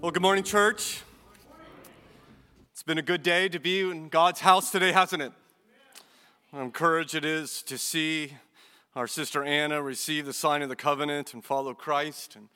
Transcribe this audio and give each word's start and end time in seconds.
Well, 0.00 0.12
good 0.12 0.22
morning, 0.22 0.44
church. 0.44 1.02
It's 2.70 2.84
been 2.84 2.98
a 2.98 3.02
good 3.02 3.24
day 3.24 3.48
to 3.48 3.58
be 3.58 3.80
in 3.80 4.08
God's 4.10 4.38
house 4.38 4.70
today, 4.70 4.92
hasn't 4.92 5.22
it? 5.22 5.32
I'm 6.52 6.66
encouraged 6.66 7.16
it 7.16 7.24
is 7.24 7.64
to 7.64 7.76
see 7.76 8.34
our 8.94 9.08
sister 9.08 9.42
Anna 9.42 9.82
receive 9.82 10.24
the 10.24 10.32
sign 10.32 10.62
of 10.62 10.68
the 10.68 10.76
covenant 10.76 11.34
and 11.34 11.44
follow 11.44 11.74
Christ. 11.74 12.36
And 12.36 12.48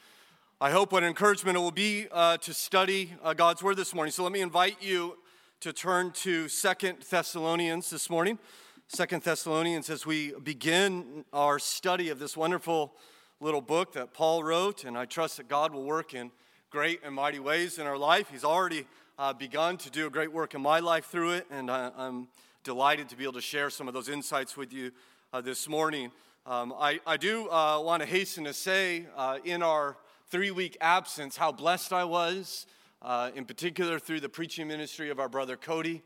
I 0.61 0.71
hope 0.71 0.93
what 0.93 1.03
encouragement 1.03 1.57
it 1.57 1.61
will 1.61 1.73
be 1.73 2.07
uh, 2.13 2.37
to 2.37 2.55
study 2.55 3.15
uh, 3.25 3.35
God's 3.35 3.61
word 3.61 3.77
this 3.77 3.93
morning. 3.93 4.13
So 4.13 4.23
let 4.23 4.31
me 4.31 4.41
invite 4.41 4.77
you 4.81 5.19
to 5.63 5.73
turn 5.73 6.13
to 6.13 6.49
Second 6.49 6.99
Thessalonians 7.11 7.91
this 7.91 8.09
morning. 8.09 8.39
Second 8.87 9.25
Thessalonians 9.25 9.91
as 9.91 10.07
we 10.07 10.33
begin 10.45 11.25
our 11.33 11.59
study 11.59 12.09
of 12.09 12.21
this 12.21 12.37
wonderful 12.37 12.95
little 13.41 13.61
book 13.61 13.95
that 13.95 14.15
Paul 14.15 14.45
wrote, 14.45 14.85
and 14.85 14.97
I 14.97 15.07
trust 15.07 15.39
that 15.39 15.49
God 15.49 15.75
will 15.75 15.85
work 15.85 16.15
in 16.15 16.31
great 16.73 17.01
and 17.05 17.15
mighty 17.15 17.39
ways 17.39 17.79
in 17.79 17.87
our 17.87 17.99
life. 17.99 18.31
He's 18.31 18.45
already 18.45 18.87
uh, 19.19 19.35
begun 19.35 19.77
to 19.77 19.91
do 19.91 20.07
a 20.07 20.11
great 20.11 20.33
work 20.33 20.55
in 20.55 20.63
my 20.63 20.81
life 20.81 21.05
through 21.05 21.33
it, 21.33 21.47
and 21.51 21.71
I, 21.71 21.91
am 21.99 22.29
delighted 22.65 23.11
to 23.11 23.17
be 23.17 23.25
able 23.25 23.35
to 23.35 23.43
share 23.43 23.69
some 23.69 23.89
of 23.89 23.95
those 23.95 24.09
insights 24.09 24.57
with 24.57 24.73
you 24.73 24.91
uh, 25.35 25.43
this 25.43 25.69
morning. 25.69 26.11
Um, 26.47 26.73
I, 26.75 26.99
I, 27.07 27.19
do 27.19 27.51
uh, 27.51 27.79
want 27.83 28.01
to 28.01 28.09
hasten 28.09 28.45
to 28.45 28.55
say 28.55 29.05
uh, 29.19 29.37
in 29.45 29.63
our 29.63 29.99
three 30.31 30.51
week 30.51 30.79
absence 30.81 31.37
how 31.37 31.53
blessed 31.53 31.93
I 31.93 32.05
was, 32.05 32.65
uh, 33.03 33.33
in 33.35 33.45
particular 33.45 33.99
through 33.99 34.21
the 34.21 34.31
preaching 34.31 34.67
ministry 34.67 35.11
of 35.11 35.21
our 35.21 35.29
brother 35.29 35.59
Cody. 35.59 36.03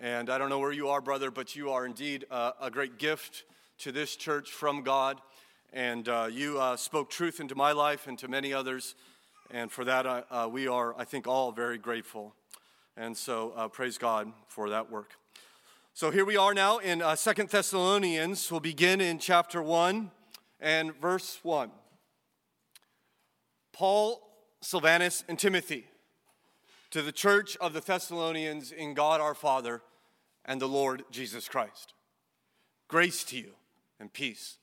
And 0.00 0.28
I 0.28 0.38
don't 0.38 0.48
know 0.48 0.58
where 0.58 0.72
you 0.72 0.88
are, 0.88 1.00
brother, 1.00 1.30
but 1.30 1.54
you 1.54 1.70
are 1.70 1.86
indeed 1.86 2.26
uh, 2.32 2.50
a 2.60 2.68
great 2.68 2.98
gift 2.98 3.44
to 3.78 3.92
this 3.92 4.16
church 4.16 4.50
from 4.50 4.82
God. 4.82 5.20
And 5.72 6.08
you 6.32 6.60
spoke 6.74 7.10
truth 7.10 7.38
into 7.38 7.54
my 7.54 7.70
life 7.70 8.08
and 8.08 8.18
to 8.18 8.26
many 8.26 8.52
others. 8.52 8.96
And 9.52 9.70
for 9.70 9.84
that, 9.84 10.06
uh, 10.06 10.22
uh, 10.30 10.48
we 10.50 10.68
are, 10.68 10.94
I 10.96 11.04
think, 11.04 11.26
all 11.26 11.50
very 11.50 11.76
grateful. 11.76 12.34
And 12.96 13.16
so 13.16 13.52
uh, 13.56 13.66
praise 13.66 13.98
God 13.98 14.32
for 14.46 14.70
that 14.70 14.90
work. 14.90 15.14
So 15.92 16.12
here 16.12 16.24
we 16.24 16.36
are 16.36 16.54
now 16.54 16.78
in 16.78 17.02
uh, 17.02 17.16
Second 17.16 17.48
Thessalonians. 17.48 18.48
We'll 18.50 18.60
begin 18.60 19.00
in 19.00 19.18
chapter 19.18 19.60
1 19.60 20.12
and 20.60 20.94
verse 21.00 21.40
1. 21.42 21.70
Paul, 23.72 24.20
Silvanus, 24.60 25.24
and 25.28 25.36
Timothy 25.36 25.86
to 26.90 27.02
the 27.02 27.12
church 27.12 27.56
of 27.56 27.72
the 27.72 27.80
Thessalonians 27.80 28.70
in 28.70 28.94
God 28.94 29.20
our 29.20 29.34
Father 29.34 29.82
and 30.44 30.60
the 30.60 30.68
Lord 30.68 31.02
Jesus 31.10 31.48
Christ. 31.48 31.94
Grace 32.86 33.24
to 33.24 33.36
you 33.36 33.52
and 33.98 34.12
peace 34.12 34.58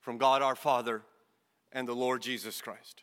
from 0.00 0.18
God 0.18 0.42
our 0.42 0.56
Father 0.56 1.02
and 1.72 1.86
the 1.86 1.94
Lord 1.94 2.22
Jesus 2.22 2.60
Christ. 2.60 3.02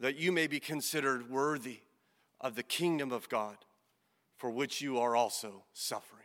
that 0.00 0.16
you 0.16 0.32
may 0.32 0.46
be 0.46 0.58
considered 0.58 1.30
worthy 1.30 1.80
of 2.40 2.54
the 2.54 2.62
kingdom 2.62 3.12
of 3.12 3.28
God 3.28 3.56
for 4.36 4.50
which 4.50 4.80
you 4.80 4.98
are 4.98 5.14
also 5.14 5.64
suffering. 5.74 6.24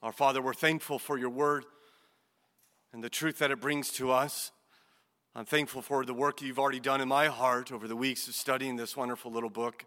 Our 0.00 0.12
Father, 0.12 0.40
we're 0.40 0.54
thankful 0.54 1.00
for 1.00 1.18
your 1.18 1.30
word 1.30 1.64
and 2.92 3.02
the 3.02 3.10
truth 3.10 3.38
that 3.38 3.50
it 3.50 3.60
brings 3.60 3.90
to 3.94 4.12
us. 4.12 4.52
I'm 5.34 5.44
thankful 5.44 5.82
for 5.82 6.04
the 6.04 6.14
work 6.14 6.40
you've 6.40 6.60
already 6.60 6.78
done 6.78 7.00
in 7.00 7.08
my 7.08 7.26
heart 7.26 7.72
over 7.72 7.88
the 7.88 7.96
weeks 7.96 8.28
of 8.28 8.34
studying 8.34 8.76
this 8.76 8.96
wonderful 8.96 9.32
little 9.32 9.50
book. 9.50 9.84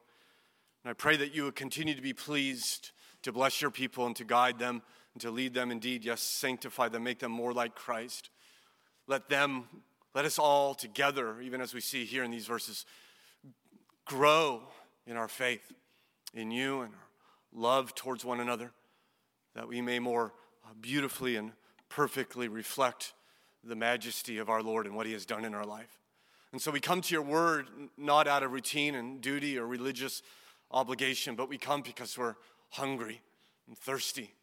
And 0.84 0.92
I 0.92 0.94
pray 0.94 1.16
that 1.16 1.34
you 1.34 1.46
would 1.46 1.56
continue 1.56 1.96
to 1.96 2.02
be 2.02 2.14
pleased 2.14 2.92
to 3.22 3.32
bless 3.32 3.62
your 3.62 3.72
people 3.72 4.06
and 4.06 4.16
to 4.18 4.26
guide 4.26 4.60
them 4.60 4.82
and 5.14 5.22
to 5.22 5.32
lead 5.32 5.54
them 5.54 5.72
indeed, 5.72 6.04
yes, 6.04 6.22
sanctify 6.22 6.90
them, 6.90 7.04
make 7.04 7.20
them 7.20 7.32
more 7.32 7.54
like 7.54 7.76
Christ. 7.76 8.30
Let 9.08 9.30
them 9.30 9.66
let 10.18 10.26
us 10.26 10.40
all 10.40 10.74
together, 10.74 11.40
even 11.42 11.62
as 11.62 11.76
we 11.76 11.80
see 11.80 12.04
here 12.04 12.24
in 12.24 12.32
these 12.32 12.48
verses, 12.48 12.88
grow 14.04 14.64
in 15.06 15.16
our 15.16 15.28
faith 15.28 15.72
in 16.34 16.50
you 16.50 16.82
and 16.82 16.92
our 16.92 17.08
love 17.54 17.94
towards 17.94 18.26
one 18.26 18.40
another, 18.40 18.72
that 19.54 19.68
we 19.68 19.80
may 19.80 20.00
more 20.00 20.34
uh, 20.66 20.70
beautifully 20.82 21.36
and 21.36 21.52
perfectly 21.88 22.48
reflect 22.48 23.14
the 23.64 23.76
majesty 23.76 24.40
of 24.40 24.50
our 24.50 24.64
Lord 24.64 24.88
and 24.88 24.96
what 24.96 25.06
He 25.06 25.14
has 25.14 25.24
done 25.24 25.46
in 25.46 25.54
our 25.54 25.68
life. 25.68 26.00
And 26.52 26.60
so 26.60 26.72
we 26.72 26.80
come 26.80 27.02
to 27.02 27.14
your 27.14 27.22
word 27.22 27.68
not 27.96 28.28
out 28.28 28.42
of 28.42 28.52
routine 28.52 28.96
and 28.96 29.22
duty 29.22 29.60
or 29.60 29.68
religious 29.68 30.24
obligation, 30.72 31.36
but 31.36 31.48
we 31.48 31.60
come 31.60 31.84
because 31.84 32.18
we're 32.18 32.38
hungry 32.70 33.22
and 33.68 33.78
thirsty 33.78 34.34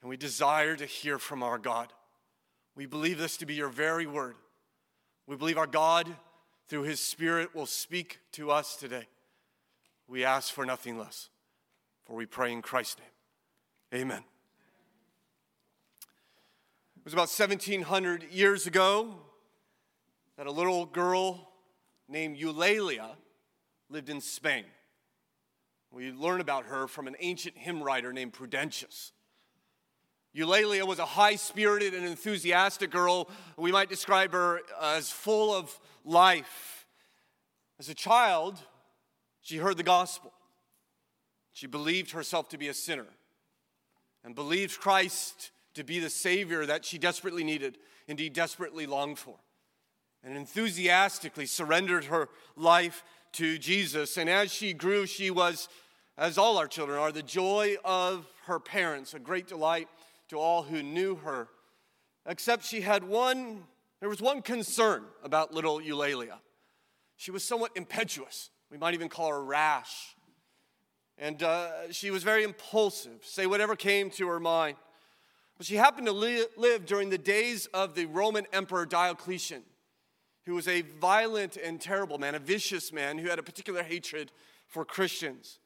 and 0.00 0.08
we 0.08 0.16
desire 0.16 0.74
to 0.74 0.86
hear 0.86 1.18
from 1.18 1.42
our 1.42 1.58
God. 1.58 1.92
We 2.74 2.86
believe 2.86 3.18
this 3.18 3.36
to 3.36 3.44
be 3.44 3.52
your 3.52 3.68
very 3.68 4.06
word. 4.06 4.36
We 5.26 5.36
believe 5.36 5.58
our 5.58 5.66
God, 5.66 6.14
through 6.68 6.82
His 6.82 7.00
Spirit, 7.00 7.54
will 7.54 7.66
speak 7.66 8.18
to 8.32 8.50
us 8.50 8.76
today. 8.76 9.06
We 10.08 10.24
ask 10.24 10.52
for 10.52 10.66
nothing 10.66 10.98
less, 10.98 11.28
for 12.04 12.14
we 12.16 12.26
pray 12.26 12.52
in 12.52 12.62
Christ's 12.62 12.98
name. 12.98 14.02
Amen. 14.02 14.24
It 16.96 17.04
was 17.04 17.12
about 17.12 17.30
1700 17.30 18.24
years 18.30 18.66
ago 18.66 19.14
that 20.36 20.46
a 20.46 20.52
little 20.52 20.86
girl 20.86 21.50
named 22.08 22.36
Eulalia 22.36 23.16
lived 23.88 24.08
in 24.08 24.20
Spain. 24.20 24.64
We 25.90 26.10
learn 26.10 26.40
about 26.40 26.66
her 26.66 26.88
from 26.88 27.06
an 27.06 27.16
ancient 27.20 27.56
hymn 27.56 27.82
writer 27.82 28.12
named 28.12 28.32
Prudentius. 28.32 29.12
Eulalia 30.36 30.86
was 30.86 30.98
a 30.98 31.04
high 31.04 31.36
spirited 31.36 31.92
and 31.94 32.06
enthusiastic 32.06 32.90
girl. 32.90 33.28
We 33.56 33.70
might 33.70 33.90
describe 33.90 34.32
her 34.32 34.60
as 34.80 35.10
full 35.10 35.54
of 35.54 35.78
life. 36.04 36.86
As 37.78 37.88
a 37.88 37.94
child, 37.94 38.58
she 39.42 39.58
heard 39.58 39.76
the 39.76 39.82
gospel. 39.82 40.32
She 41.52 41.66
believed 41.66 42.12
herself 42.12 42.48
to 42.50 42.58
be 42.58 42.68
a 42.68 42.74
sinner 42.74 43.06
and 44.24 44.34
believed 44.34 44.80
Christ 44.80 45.50
to 45.74 45.84
be 45.84 45.98
the 45.98 46.10
Savior 46.10 46.64
that 46.64 46.84
she 46.84 46.96
desperately 46.96 47.44
needed, 47.44 47.78
indeed, 48.08 48.32
desperately 48.32 48.86
longed 48.86 49.18
for, 49.18 49.36
and 50.24 50.36
enthusiastically 50.36 51.46
surrendered 51.46 52.04
her 52.04 52.28
life 52.56 53.04
to 53.32 53.58
Jesus. 53.58 54.16
And 54.16 54.30
as 54.30 54.52
she 54.52 54.72
grew, 54.72 55.06
she 55.06 55.30
was, 55.30 55.68
as 56.16 56.38
all 56.38 56.56
our 56.56 56.68
children 56.68 56.98
are, 56.98 57.12
the 57.12 57.22
joy 57.22 57.76
of 57.84 58.26
her 58.46 58.60
parents, 58.60 59.12
a 59.12 59.18
great 59.18 59.46
delight 59.46 59.88
to 60.32 60.38
all 60.38 60.62
who 60.62 60.82
knew 60.82 61.16
her, 61.16 61.46
except 62.26 62.64
she 62.64 62.80
had 62.80 63.04
one, 63.04 63.64
there 64.00 64.08
was 64.08 64.22
one 64.22 64.40
concern 64.40 65.04
about 65.22 65.52
little 65.52 65.78
Eulalia. 65.78 66.38
She 67.16 67.30
was 67.30 67.44
somewhat 67.44 67.72
impetuous. 67.76 68.48
We 68.70 68.78
might 68.78 68.94
even 68.94 69.10
call 69.10 69.28
her 69.28 69.44
rash. 69.44 70.16
And 71.18 71.42
uh, 71.42 71.92
she 71.92 72.10
was 72.10 72.22
very 72.22 72.44
impulsive, 72.44 73.20
say 73.22 73.46
whatever 73.46 73.76
came 73.76 74.08
to 74.12 74.26
her 74.28 74.40
mind. 74.40 74.78
But 75.58 75.66
she 75.66 75.76
happened 75.76 76.06
to 76.06 76.12
li- 76.12 76.46
live 76.56 76.86
during 76.86 77.10
the 77.10 77.18
days 77.18 77.66
of 77.66 77.94
the 77.94 78.06
Roman 78.06 78.46
Emperor 78.54 78.86
Diocletian, 78.86 79.62
who 80.46 80.54
was 80.54 80.66
a 80.66 80.80
violent 80.80 81.58
and 81.58 81.78
terrible 81.78 82.16
man, 82.16 82.34
a 82.34 82.38
vicious 82.38 82.90
man 82.90 83.18
who 83.18 83.28
had 83.28 83.38
a 83.38 83.42
particular 83.42 83.82
hatred 83.82 84.32
for 84.66 84.86
Christians. 84.86 85.58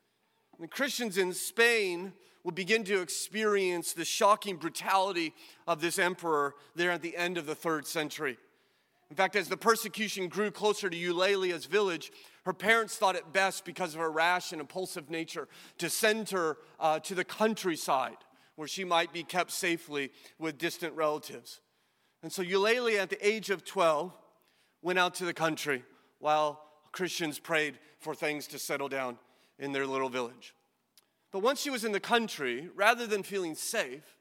And 0.59 0.65
the 0.65 0.69
Christians 0.69 1.19
in 1.19 1.33
Spain 1.35 2.15
would 2.47 2.55
begin 2.55 2.85
to 2.85 3.01
experience 3.03 3.93
the 3.93 4.05
shocking 4.05 4.57
brutality 4.57 5.35
of 5.67 5.81
this 5.81 5.99
emperor 5.99 6.55
there 6.77 6.93
at 6.93 7.03
the 7.03 7.17
end 7.17 7.37
of 7.37 7.45
the 7.45 7.57
third 7.57 7.85
century. 7.85 8.39
In 9.11 9.17
fact, 9.17 9.35
as 9.35 9.49
the 9.49 9.57
persecution 9.57 10.29
grew 10.29 10.53
closer 10.53 10.89
to 10.89 10.97
Eulalia's 10.97 11.67
village, 11.67 12.13
her 12.45 12.53
parents 12.53 12.97
thought 12.97 13.17
it 13.17 13.33
best, 13.33 13.65
because 13.65 13.95
of 13.95 14.01
her 14.01 14.13
rash 14.13 14.53
and 14.53 14.61
impulsive 14.61 15.11
nature, 15.11 15.49
to 15.79 15.91
send 15.91 16.31
her 16.31 16.57
uh, 16.79 17.01
to 17.01 17.17
the 17.17 17.25
countryside 17.25 18.19
where 18.55 18.69
she 18.69 18.85
might 18.85 19.13
be 19.13 19.25
kept 19.25 19.51
safely 19.51 20.13
with 20.39 20.57
distant 20.57 20.95
relatives. 20.95 21.61
And 22.23 22.33
so 22.33 22.45
Eulalia, 22.45 23.01
at 23.01 23.11
the 23.11 23.27
age 23.27 23.51
of 23.51 23.65
12, 23.65 24.17
went 24.83 25.01
out 25.01 25.17
to 25.17 25.25
the 25.25 25.35
country 25.35 25.83
while 26.21 26.63
Christians 26.93 27.41
prayed 27.41 27.81
for 27.99 28.15
things 28.15 28.47
to 28.47 28.61
settle 28.61 28.89
down 28.89 29.19
in 29.59 29.73
their 29.73 29.85
little 29.85 30.09
village. 30.09 30.55
But 31.37 31.43
once 31.43 31.61
she 31.61 31.69
was 31.69 31.85
in 31.85 31.93
the 31.93 32.01
country, 32.01 32.71
rather 32.75 33.07
than 33.07 33.23
feeling 33.23 33.55
safe, 33.55 34.17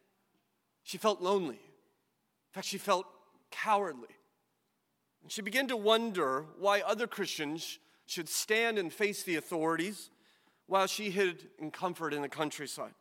she 0.83 0.97
felt 0.97 1.21
lonely. 1.21 1.55
In 1.55 2.51
fact, 2.51 2.67
she 2.67 2.77
felt 2.77 3.05
cowardly. 3.51 4.09
And 5.23 5.31
she 5.31 5.41
began 5.41 5.69
to 5.69 5.77
wonder 5.77 6.45
why 6.59 6.81
other 6.81 7.07
Christians 7.07 7.79
should 8.05 8.27
stand 8.27 8.77
and 8.77 8.91
face 8.91 9.23
the 9.23 9.37
authorities 9.37 10.09
while 10.67 10.87
she 10.87 11.09
hid 11.09 11.47
in 11.57 11.71
comfort 11.71 12.13
in 12.13 12.21
the 12.21 12.27
countryside. 12.27 12.95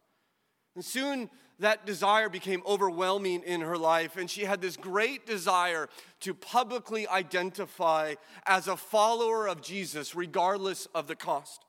And 0.77 0.85
soon 0.85 1.29
that 1.59 1.85
desire 1.85 2.29
became 2.29 2.63
overwhelming 2.69 3.43
in 3.43 3.63
her 3.63 3.77
life, 3.77 4.17
and 4.17 4.31
she 4.31 4.45
had 4.45 4.61
this 4.61 4.77
great 4.77 5.27
desire 5.27 5.89
to 6.21 6.35
publicly 6.35 7.09
identify 7.09 8.15
as 8.47 8.69
a 8.69 8.77
follower 8.77 9.49
of 9.49 9.61
Jesus, 9.61 10.15
regardless 10.15 10.87
of 10.95 11.09
the 11.09 11.17
cost. 11.17 11.65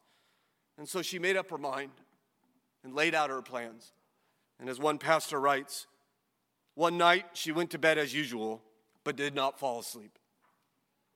And 0.77 0.87
so 0.87 1.01
she 1.01 1.17
made 1.17 1.37
up 1.37 1.49
her 1.49 1.57
mind 1.57 1.89
and 2.85 2.95
laid 2.95 3.15
out 3.15 3.31
her 3.31 3.41
plans. 3.41 3.91
And 4.59 4.69
as 4.69 4.79
one 4.79 4.99
pastor 4.99 5.41
writes, 5.41 5.87
one 6.75 6.97
night 6.97 7.25
she 7.33 7.51
went 7.51 7.71
to 7.71 7.79
bed 7.79 7.97
as 7.97 8.13
usual, 8.13 8.61
but 9.03 9.15
did 9.15 9.33
not 9.33 9.59
fall 9.59 9.79
asleep. 9.79 10.17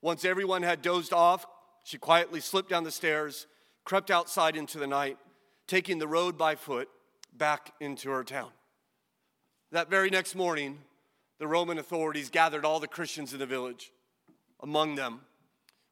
Once 0.02 0.26
everyone 0.26 0.64
had 0.64 0.82
dozed 0.82 1.14
off, 1.14 1.46
she 1.84 1.98
quietly 1.98 2.40
slipped 2.40 2.70
down 2.70 2.84
the 2.84 2.92
stairs, 2.92 3.46
crept 3.86 4.10
outside 4.10 4.58
into 4.58 4.80
the 4.80 4.88
night, 4.88 5.18
taking 5.68 6.00
the 6.00 6.08
road 6.08 6.38
by 6.38 6.56
foot 6.56 6.90
back 7.34 7.74
into 7.80 8.10
her 8.10 8.24
town. 8.24 8.50
That 9.72 9.90
very 9.90 10.10
next 10.10 10.36
morning, 10.36 10.80
the 11.38 11.48
Roman 11.48 11.78
authorities 11.78 12.30
gathered 12.30 12.66
all 12.66 12.80
the 12.80 12.88
Christians 12.88 13.32
in 13.32 13.40
the 13.40 13.46
village. 13.46 13.92
Among 14.62 14.96
them 14.96 15.22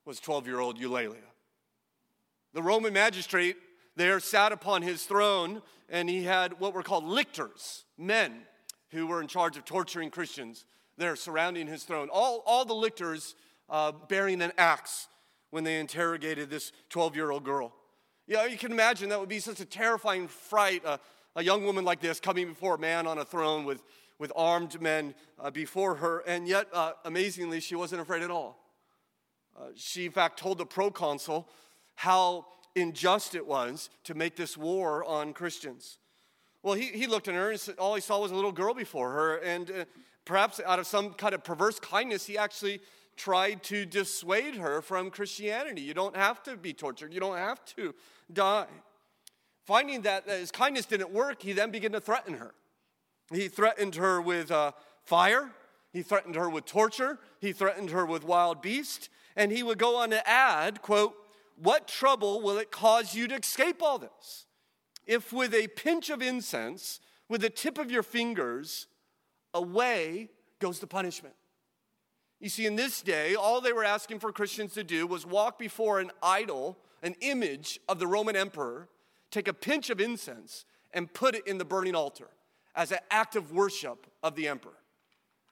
was 0.06 0.20
12 0.20 0.48
year 0.48 0.60
old 0.60 0.80
Eulalia. 0.80 1.22
The 2.54 2.64
Roman 2.64 2.94
magistrate 2.94 3.58
there 3.98 4.20
sat 4.20 4.52
upon 4.52 4.84
his 4.84 5.04
throne, 5.04 5.62
and 5.90 6.10
he 6.10 6.24
had 6.24 6.60
what 6.60 6.74
were 6.74 6.84
called 6.84 7.04
lictors, 7.04 7.84
men 7.98 8.44
who 8.92 9.08
were 9.08 9.22
in 9.22 9.28
charge 9.28 9.58
of 9.58 9.66
torturing 9.66 10.10
Christians 10.10 10.64
there 10.98 11.16
surrounding 11.16 11.68
his 11.68 11.84
throne. 11.84 12.10
All, 12.12 12.44
all 12.46 12.66
the 12.66 12.74
lictors 12.74 13.36
uh, 13.70 13.92
bearing 14.08 14.42
an 14.42 14.52
axe 14.58 15.08
when 15.52 15.64
they 15.64 15.80
interrogated 15.80 16.50
this 16.50 16.72
12 16.90 17.16
year 17.16 17.32
old 17.32 17.44
girl. 17.44 17.74
Yeah, 18.26 18.46
you 18.46 18.58
can 18.58 18.72
imagine 18.72 19.10
that 19.10 19.20
would 19.20 19.30
be 19.30 19.40
such 19.40 19.60
a 19.60 19.66
terrifying 19.66 20.28
fright. 20.28 20.86
Uh, 20.86 20.98
a 21.36 21.44
young 21.44 21.64
woman 21.64 21.86
like 21.86 22.00
this 22.00 22.20
coming 22.20 22.50
before 22.50 22.76
a 22.76 22.80
man 22.80 23.06
on 23.06 23.20
a 23.20 23.26
throne 23.26 23.64
with, 23.64 23.84
with 24.18 24.32
armed 24.36 24.82
men 24.82 25.14
uh, 25.40 25.52
before 25.52 25.96
her, 25.96 26.20
and 26.26 26.48
yet, 26.48 26.68
uh, 26.74 26.94
amazingly, 27.06 27.60
she 27.60 27.76
wasn't 27.76 28.02
afraid 28.02 28.24
at 28.24 28.32
all. 28.32 28.58
Uh, 29.56 29.68
she, 29.76 30.08
in 30.08 30.12
fact, 30.12 30.40
told 30.40 30.58
the 30.58 30.66
proconsul 30.66 31.48
how 31.94 32.46
unjust 32.76 33.36
it 33.36 33.46
was 33.46 33.90
to 34.04 34.14
make 34.14 34.36
this 34.36 34.58
war 34.58 35.04
on 35.06 35.34
Christians. 35.34 35.98
Well, 36.64 36.76
he, 36.76 36.86
he 36.86 37.08
looked 37.08 37.28
at 37.28 37.36
her 37.36 37.52
and 37.52 37.76
all 37.80 37.96
he 37.96 38.02
saw 38.02 38.20
was 38.20 38.32
a 38.32 38.36
little 38.36 38.52
girl 38.52 38.74
before 38.74 39.12
her, 39.12 39.38
and 39.38 39.72
uh, 39.72 39.86
perhaps 40.26 40.60
out 40.66 40.80
of 40.80 40.88
some 40.88 41.14
kind 41.14 41.34
of 41.34 41.44
perverse 41.44 41.80
kindness, 41.80 42.26
he 42.26 42.38
actually 42.38 42.82
tried 43.16 43.64
to 43.64 43.86
dissuade 43.86 44.56
her 44.56 44.82
from 44.82 45.10
Christianity. 45.10 45.82
You 45.82 45.94
don't 45.94 46.16
have 46.16 46.44
to 46.44 46.56
be 46.56 46.74
tortured, 46.74 47.14
you 47.14 47.20
don't 47.20 47.38
have 47.38 47.64
to 47.76 47.94
die. 48.32 48.68
Finding 49.66 50.02
that 50.04 50.30
his 50.30 50.52
kindness 50.52 50.86
didn't 50.86 51.12
work, 51.12 51.42
he 51.42 51.54
then 51.54 51.72
began 51.72 51.92
to 51.92 52.00
threaten 52.00 52.36
her. 52.36 52.54
He 53.34 53.50
threatened 53.50 53.96
her 53.96 54.22
with 54.22 54.52
uh, 54.52 54.72
fire, 55.04 55.52
he 55.92 56.02
threatened 56.02 56.36
her 56.36 56.50
with 56.50 56.66
torture, 56.66 57.20
he 57.40 57.52
threatened 57.52 57.90
her 57.90 58.06
with 58.06 58.24
wild 58.24 58.62
beasts, 58.62 59.10
and 59.36 59.52
he 59.52 59.64
would 59.64 59.78
go 59.78 59.98
on 59.98 60.10
to 60.12 60.28
add, 60.28 60.82
quote, 60.82 61.16
what 61.62 61.88
trouble 61.88 62.42
will 62.42 62.58
it 62.58 62.72
cause 62.72 63.16
you 63.16 63.28
to 63.28 63.36
escape 63.36 63.82
all 63.82 63.98
this? 63.98 64.46
If 65.06 65.34
with 65.34 65.54
a 65.54 65.68
pinch 65.70 66.10
of 66.10 66.22
incense, 66.22 67.00
with 67.30 67.42
the 67.42 67.50
tip 67.50 67.78
of 67.78 67.92
your 67.92 68.04
fingers, 68.04 68.88
away 69.54 70.30
goes 70.60 70.80
the 70.80 70.88
punishment. 70.88 71.36
You 72.40 72.50
see, 72.50 72.66
in 72.66 72.76
this 72.76 73.02
day, 73.02 73.36
all 73.36 73.62
they 73.62 73.74
were 73.74 73.84
asking 73.84 74.20
for 74.20 74.32
Christians 74.32 74.74
to 74.74 74.84
do 74.84 75.08
was 75.08 75.26
walk 75.26 75.58
before 75.58 76.00
an 76.00 76.12
idol, 76.22 76.78
an 77.02 77.16
image 77.22 77.80
of 77.90 78.00
the 78.00 78.08
Roman 78.08 78.36
emperor, 78.36 78.90
take 79.32 79.48
a 79.48 79.54
pinch 79.54 79.90
of 79.90 80.00
incense 80.00 80.66
and 80.94 81.12
put 81.12 81.36
it 81.36 81.48
in 81.48 81.58
the 81.58 81.66
burning 81.66 81.96
altar 81.96 82.30
as 82.76 82.92
an 82.92 83.00
act 83.10 83.36
of 83.36 83.52
worship 83.52 84.06
of 84.22 84.36
the 84.36 84.48
emperor. 84.48 84.78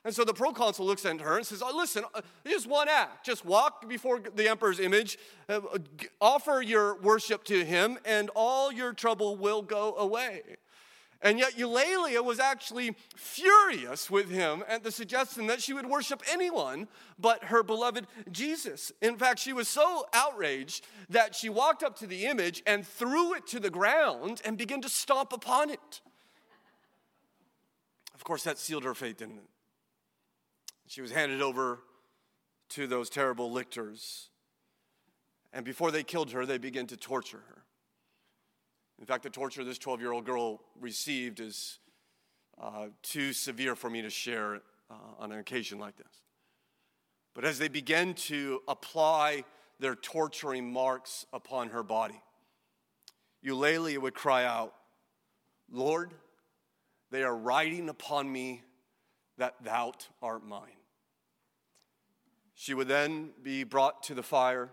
And 0.06 0.14
so 0.14 0.24
the 0.24 0.36
proconsul 0.36 0.86
looks 0.86 1.04
at 1.04 1.20
her 1.20 1.38
and 1.38 1.46
says, 1.46 1.64
oh, 1.66 1.76
Listen, 1.76 2.04
uh, 2.14 2.22
just 2.46 2.68
one 2.68 2.88
act. 2.88 3.26
Just 3.26 3.44
walk 3.44 3.90
before 3.90 4.20
the 4.20 4.48
emperor's 4.48 4.80
image, 4.80 5.18
uh, 5.50 5.62
offer 6.22 6.62
your 6.62 6.96
worship 7.02 7.44
to 7.46 7.66
him, 7.66 7.98
and 8.06 8.30
all 8.36 8.72
your 8.72 8.94
trouble 8.94 9.36
will 9.36 9.64
go 9.64 9.96
away. 9.96 10.44
And 11.24 11.40
yet 11.40 11.54
Eulalia 11.58 12.24
was 12.24 12.40
actually 12.40 12.96
furious 13.16 14.12
with 14.12 14.30
him 14.30 14.64
at 14.68 14.84
the 14.84 14.92
suggestion 14.92 15.48
that 15.48 15.60
she 15.60 15.74
would 15.74 15.88
worship 15.88 16.22
anyone 16.32 16.88
but 17.18 17.46
her 17.46 17.64
beloved 17.64 18.06
Jesus. 18.32 18.92
In 19.02 19.18
fact, 19.18 19.40
she 19.40 19.54
was 19.54 19.68
so 19.68 20.06
outraged 20.14 20.86
that 21.10 21.34
she 21.34 21.50
walked 21.50 21.82
up 21.82 21.98
to 22.00 22.06
the 22.06 22.26
image 22.28 22.62
and 22.68 22.86
threw 22.86 23.34
it 23.34 23.48
to 23.48 23.60
the 23.60 23.72
ground 23.72 24.40
and 24.46 24.56
began 24.56 24.82
to 24.82 24.90
stomp 24.90 25.34
upon 25.34 25.72
it. 25.72 26.02
Of 28.14 28.24
course, 28.24 28.44
that 28.44 28.60
sealed 28.60 28.84
her 28.84 28.94
fate, 28.94 29.18
didn't 29.18 29.38
it? 29.38 29.55
She 30.88 31.02
was 31.02 31.12
handed 31.12 31.42
over 31.42 31.80
to 32.70 32.88
those 32.88 33.10
terrible 33.10 33.52
lictors. 33.52 34.30
And 35.54 35.66
before 35.66 35.92
they 35.92 36.04
killed 36.04 36.32
her, 36.32 36.46
they 36.46 36.58
began 36.58 36.88
to 36.88 36.98
torture 36.98 37.42
her. 37.50 37.64
In 39.00 39.06
fact, 39.06 39.24
the 39.24 39.30
torture 39.30 39.64
this 39.64 39.78
12 39.78 40.02
year 40.02 40.12
old 40.12 40.26
girl 40.26 40.62
received 40.80 41.40
is 41.40 41.80
uh, 42.62 42.88
too 43.02 43.34
severe 43.34 43.76
for 43.76 43.90
me 43.90 44.02
to 44.02 44.10
share 44.10 44.62
uh, 44.90 44.94
on 45.20 45.32
an 45.32 45.40
occasion 45.40 45.80
like 45.80 45.98
this. 45.98 46.22
But 47.34 47.44
as 47.44 47.60
they 47.60 47.68
began 47.68 48.14
to 48.14 48.62
apply 48.68 49.44
their 49.80 49.96
torturing 49.96 50.72
marks 50.72 51.26
upon 51.34 51.70
her 51.70 51.84
body, 51.84 52.22
Eulalia 53.46 53.98
would 54.00 54.14
cry 54.14 54.46
out, 54.46 54.74
Lord, 55.70 56.14
they 57.12 57.24
are 57.24 57.36
riding 57.36 57.90
upon 57.90 58.32
me 58.32 58.64
that 59.38 59.56
thou 59.64 59.94
art 60.22 60.46
mine. 60.46 60.80
She 62.54 62.74
would 62.74 62.88
then 62.88 63.32
be 63.44 63.64
brought 63.64 64.04
to 64.04 64.14
the 64.14 64.24
fire, 64.24 64.70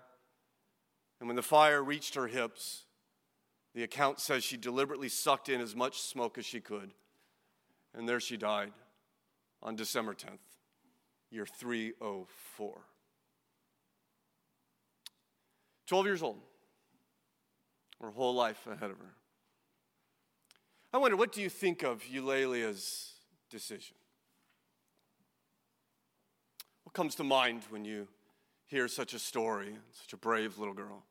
and 1.18 1.28
when 1.28 1.36
the 1.36 1.42
fire 1.42 1.82
reached 1.82 2.14
her 2.14 2.28
hips, 2.28 2.84
the 3.74 3.82
account 3.82 4.20
says 4.20 4.44
she 4.44 4.56
deliberately 4.56 5.08
sucked 5.08 5.48
in 5.48 5.60
as 5.60 5.74
much 5.74 6.00
smoke 6.00 6.38
as 6.38 6.44
she 6.44 6.60
could. 6.60 6.92
And 7.94 8.08
there 8.08 8.20
she 8.20 8.36
died 8.36 8.72
on 9.62 9.76
December 9.76 10.14
10th, 10.14 10.38
year 11.30 11.46
304. 11.46 12.80
12 15.86 16.06
years 16.06 16.22
old, 16.22 16.40
her 18.00 18.10
whole 18.10 18.34
life 18.34 18.66
ahead 18.66 18.90
of 18.90 18.98
her. 18.98 19.14
I 20.92 20.98
wonder, 20.98 21.16
what 21.16 21.32
do 21.32 21.40
you 21.40 21.48
think 21.48 21.82
of 21.82 22.02
Eulalia's 22.04 23.12
decision? 23.50 23.96
What 26.92 27.04
comes 27.04 27.14
to 27.14 27.24
mind 27.24 27.62
when 27.70 27.86
you 27.86 28.06
hear 28.66 28.86
such 28.86 29.14
a 29.14 29.18
story, 29.18 29.78
such 29.92 30.12
a 30.12 30.16
brave 30.18 30.58
little 30.58 30.74
girl? 30.74 31.02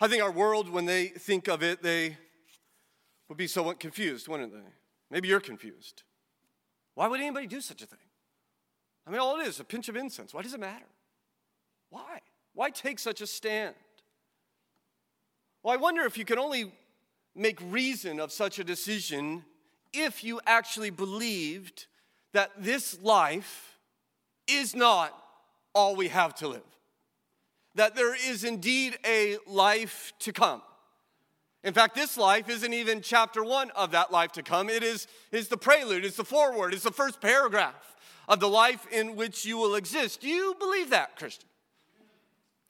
I 0.00 0.06
think 0.06 0.22
our 0.22 0.30
world, 0.30 0.68
when 0.68 0.86
they 0.86 1.08
think 1.08 1.48
of 1.48 1.60
it, 1.64 1.82
they 1.82 2.16
would 3.28 3.36
be 3.36 3.48
somewhat 3.48 3.80
confused, 3.80 4.28
wouldn't 4.28 4.52
they? 4.52 4.70
Maybe 5.10 5.26
you're 5.26 5.40
confused. 5.40 6.04
Why 6.94 7.08
would 7.08 7.18
anybody 7.18 7.48
do 7.48 7.60
such 7.60 7.82
a 7.82 7.86
thing? 7.86 7.98
I 9.08 9.10
mean, 9.10 9.18
all 9.18 9.40
it 9.40 9.46
is, 9.48 9.58
a 9.58 9.64
pinch 9.64 9.88
of 9.88 9.96
incense. 9.96 10.32
Why 10.32 10.42
does 10.42 10.54
it 10.54 10.60
matter? 10.60 10.86
Why? 11.90 12.20
Why 12.52 12.70
take 12.70 13.00
such 13.00 13.20
a 13.20 13.26
stand? 13.26 13.74
Well, 15.64 15.74
I 15.74 15.78
wonder 15.78 16.02
if 16.02 16.16
you 16.16 16.24
can 16.24 16.38
only 16.38 16.70
make 17.34 17.58
reason 17.72 18.20
of 18.20 18.30
such 18.30 18.60
a 18.60 18.64
decision 18.64 19.44
if 19.92 20.22
you 20.22 20.40
actually 20.46 20.90
believed 20.90 21.86
that 22.34 22.52
this 22.58 23.00
life 23.00 23.78
is 24.46 24.76
not 24.76 25.16
all 25.74 25.96
we 25.96 26.08
have 26.08 26.34
to 26.36 26.48
live 26.48 26.62
that 27.74 27.96
there 27.96 28.14
is 28.14 28.44
indeed 28.44 28.98
a 29.04 29.36
life 29.46 30.12
to 30.20 30.32
come. 30.32 30.62
In 31.62 31.72
fact, 31.72 31.94
this 31.94 32.16
life 32.16 32.48
isn't 32.48 32.74
even 32.74 33.00
chapter 33.00 33.42
one 33.42 33.70
of 33.70 33.92
that 33.92 34.12
life 34.12 34.32
to 34.32 34.42
come. 34.42 34.68
It 34.68 34.82
is, 34.82 35.06
is 35.32 35.48
the 35.48 35.56
prelude, 35.56 36.04
it's 36.04 36.16
the 36.16 36.24
foreword, 36.24 36.74
it's 36.74 36.84
the 36.84 36.90
first 36.90 37.20
paragraph 37.20 37.96
of 38.28 38.40
the 38.40 38.48
life 38.48 38.86
in 38.92 39.16
which 39.16 39.44
you 39.44 39.56
will 39.56 39.74
exist. 39.74 40.20
Do 40.20 40.28
you 40.28 40.54
believe 40.58 40.90
that, 40.90 41.16
Christian? 41.16 41.48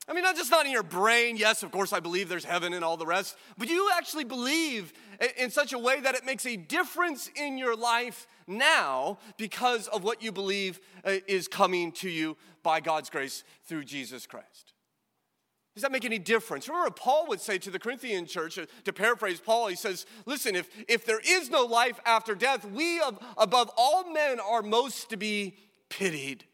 I 0.06 0.12
mean, 0.12 0.22
not 0.22 0.36
just 0.36 0.50
not 0.50 0.66
in 0.66 0.72
your 0.72 0.82
brain. 0.82 1.36
Yes, 1.36 1.62
of 1.62 1.70
course, 1.70 1.92
I 1.92 2.00
believe 2.00 2.28
there's 2.28 2.44
heaven 2.44 2.74
and 2.74 2.84
all 2.84 2.98
the 2.98 3.06
rest, 3.06 3.36
but 3.56 3.68
you 3.68 3.90
actually 3.96 4.24
believe 4.24 4.92
in 5.38 5.50
such 5.50 5.72
a 5.72 5.78
way 5.78 6.00
that 6.00 6.14
it 6.14 6.26
makes 6.26 6.44
a 6.44 6.56
difference 6.56 7.30
in 7.34 7.56
your 7.56 7.74
life 7.74 8.26
now 8.46 9.18
because 9.38 9.88
of 9.88 10.04
what 10.04 10.22
you 10.22 10.30
believe 10.30 10.78
uh, 11.04 11.14
is 11.26 11.48
coming 11.48 11.90
to 11.92 12.10
you 12.10 12.36
by 12.62 12.80
God's 12.80 13.08
grace 13.08 13.44
through 13.66 13.84
Jesus 13.84 14.26
Christ. 14.26 14.74
Does 15.74 15.82
that 15.82 15.90
make 15.90 16.04
any 16.04 16.18
difference? 16.18 16.68
Remember 16.68 16.90
Paul 16.90 17.26
would 17.28 17.40
say 17.40 17.58
to 17.58 17.70
the 17.70 17.80
Corinthian 17.80 18.26
church, 18.26 18.58
uh, 18.58 18.66
to 18.84 18.92
paraphrase 18.92 19.40
Paul, 19.40 19.68
he 19.68 19.74
says, 19.74 20.06
Listen, 20.26 20.54
if, 20.54 20.68
if 20.86 21.04
there 21.04 21.20
is 21.26 21.50
no 21.50 21.64
life 21.64 21.98
after 22.04 22.34
death, 22.34 22.64
we 22.64 23.02
above 23.38 23.70
all 23.76 24.12
men 24.12 24.38
are 24.38 24.62
most 24.62 25.10
to 25.10 25.16
be 25.16 25.56
pitied. 25.88 26.44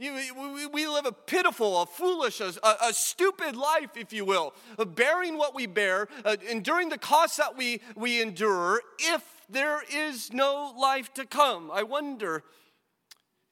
We, 0.00 0.86
live 0.86 1.06
a 1.06 1.12
pitiful, 1.12 1.82
a 1.82 1.86
foolish, 1.86 2.40
a, 2.40 2.52
a, 2.62 2.92
stupid 2.92 3.56
life, 3.56 3.96
if 3.96 4.12
you 4.12 4.24
will, 4.24 4.54
bearing 4.94 5.36
what 5.36 5.56
we 5.56 5.66
bear, 5.66 6.06
uh, 6.24 6.36
enduring 6.48 6.88
the 6.88 6.98
costs 6.98 7.38
that 7.38 7.56
we, 7.56 7.80
we 7.96 8.22
endure, 8.22 8.80
if 9.00 9.22
there 9.48 9.82
is 9.92 10.32
no 10.32 10.72
life 10.78 11.12
to 11.14 11.26
come. 11.26 11.70
I 11.72 11.82
wonder 11.82 12.44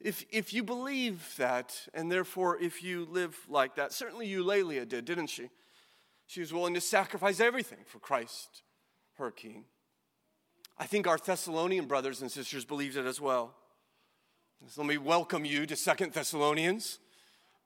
if, 0.00 0.24
if 0.30 0.54
you 0.54 0.62
believe 0.62 1.34
that, 1.36 1.88
and 1.92 2.12
therefore 2.12 2.58
if 2.62 2.80
you 2.80 3.08
live 3.10 3.36
like 3.48 3.74
that. 3.74 3.92
Certainly 3.92 4.28
Eulalia 4.28 4.86
did, 4.86 5.04
didn't 5.04 5.28
she? 5.28 5.50
She 6.28 6.40
was 6.40 6.52
willing 6.52 6.74
to 6.74 6.80
sacrifice 6.80 7.40
everything 7.40 7.80
for 7.86 7.98
Christ, 7.98 8.62
her 9.18 9.32
king. 9.32 9.64
I 10.78 10.86
think 10.86 11.08
our 11.08 11.18
Thessalonian 11.18 11.86
brothers 11.86 12.20
and 12.20 12.30
sisters 12.30 12.64
believed 12.64 12.96
it 12.96 13.06
as 13.06 13.20
well. 13.20 13.54
So 14.64 14.80
let 14.80 14.88
me 14.88 14.98
welcome 14.98 15.44
you 15.44 15.64
to 15.66 15.76
Second 15.76 16.12
Thessalonians. 16.12 16.98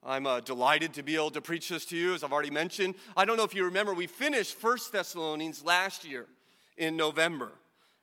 I'm 0.04 0.26
uh, 0.26 0.40
delighted 0.40 0.92
to 0.94 1.02
be 1.02 1.14
able 1.14 1.30
to 1.30 1.40
preach 1.40 1.68
this 1.68 1.86
to 1.86 1.96
you, 1.96 2.14
as 2.14 2.22
I've 2.22 2.32
already 2.32 2.50
mentioned. 2.50 2.94
I 3.16 3.24
don't 3.24 3.36
know 3.36 3.44
if 3.44 3.54
you 3.54 3.64
remember, 3.64 3.94
we 3.94 4.06
finished 4.06 4.56
First 4.56 4.92
Thessalonians 4.92 5.64
last 5.64 6.04
year 6.04 6.26
in 6.76 6.96
November. 6.96 7.52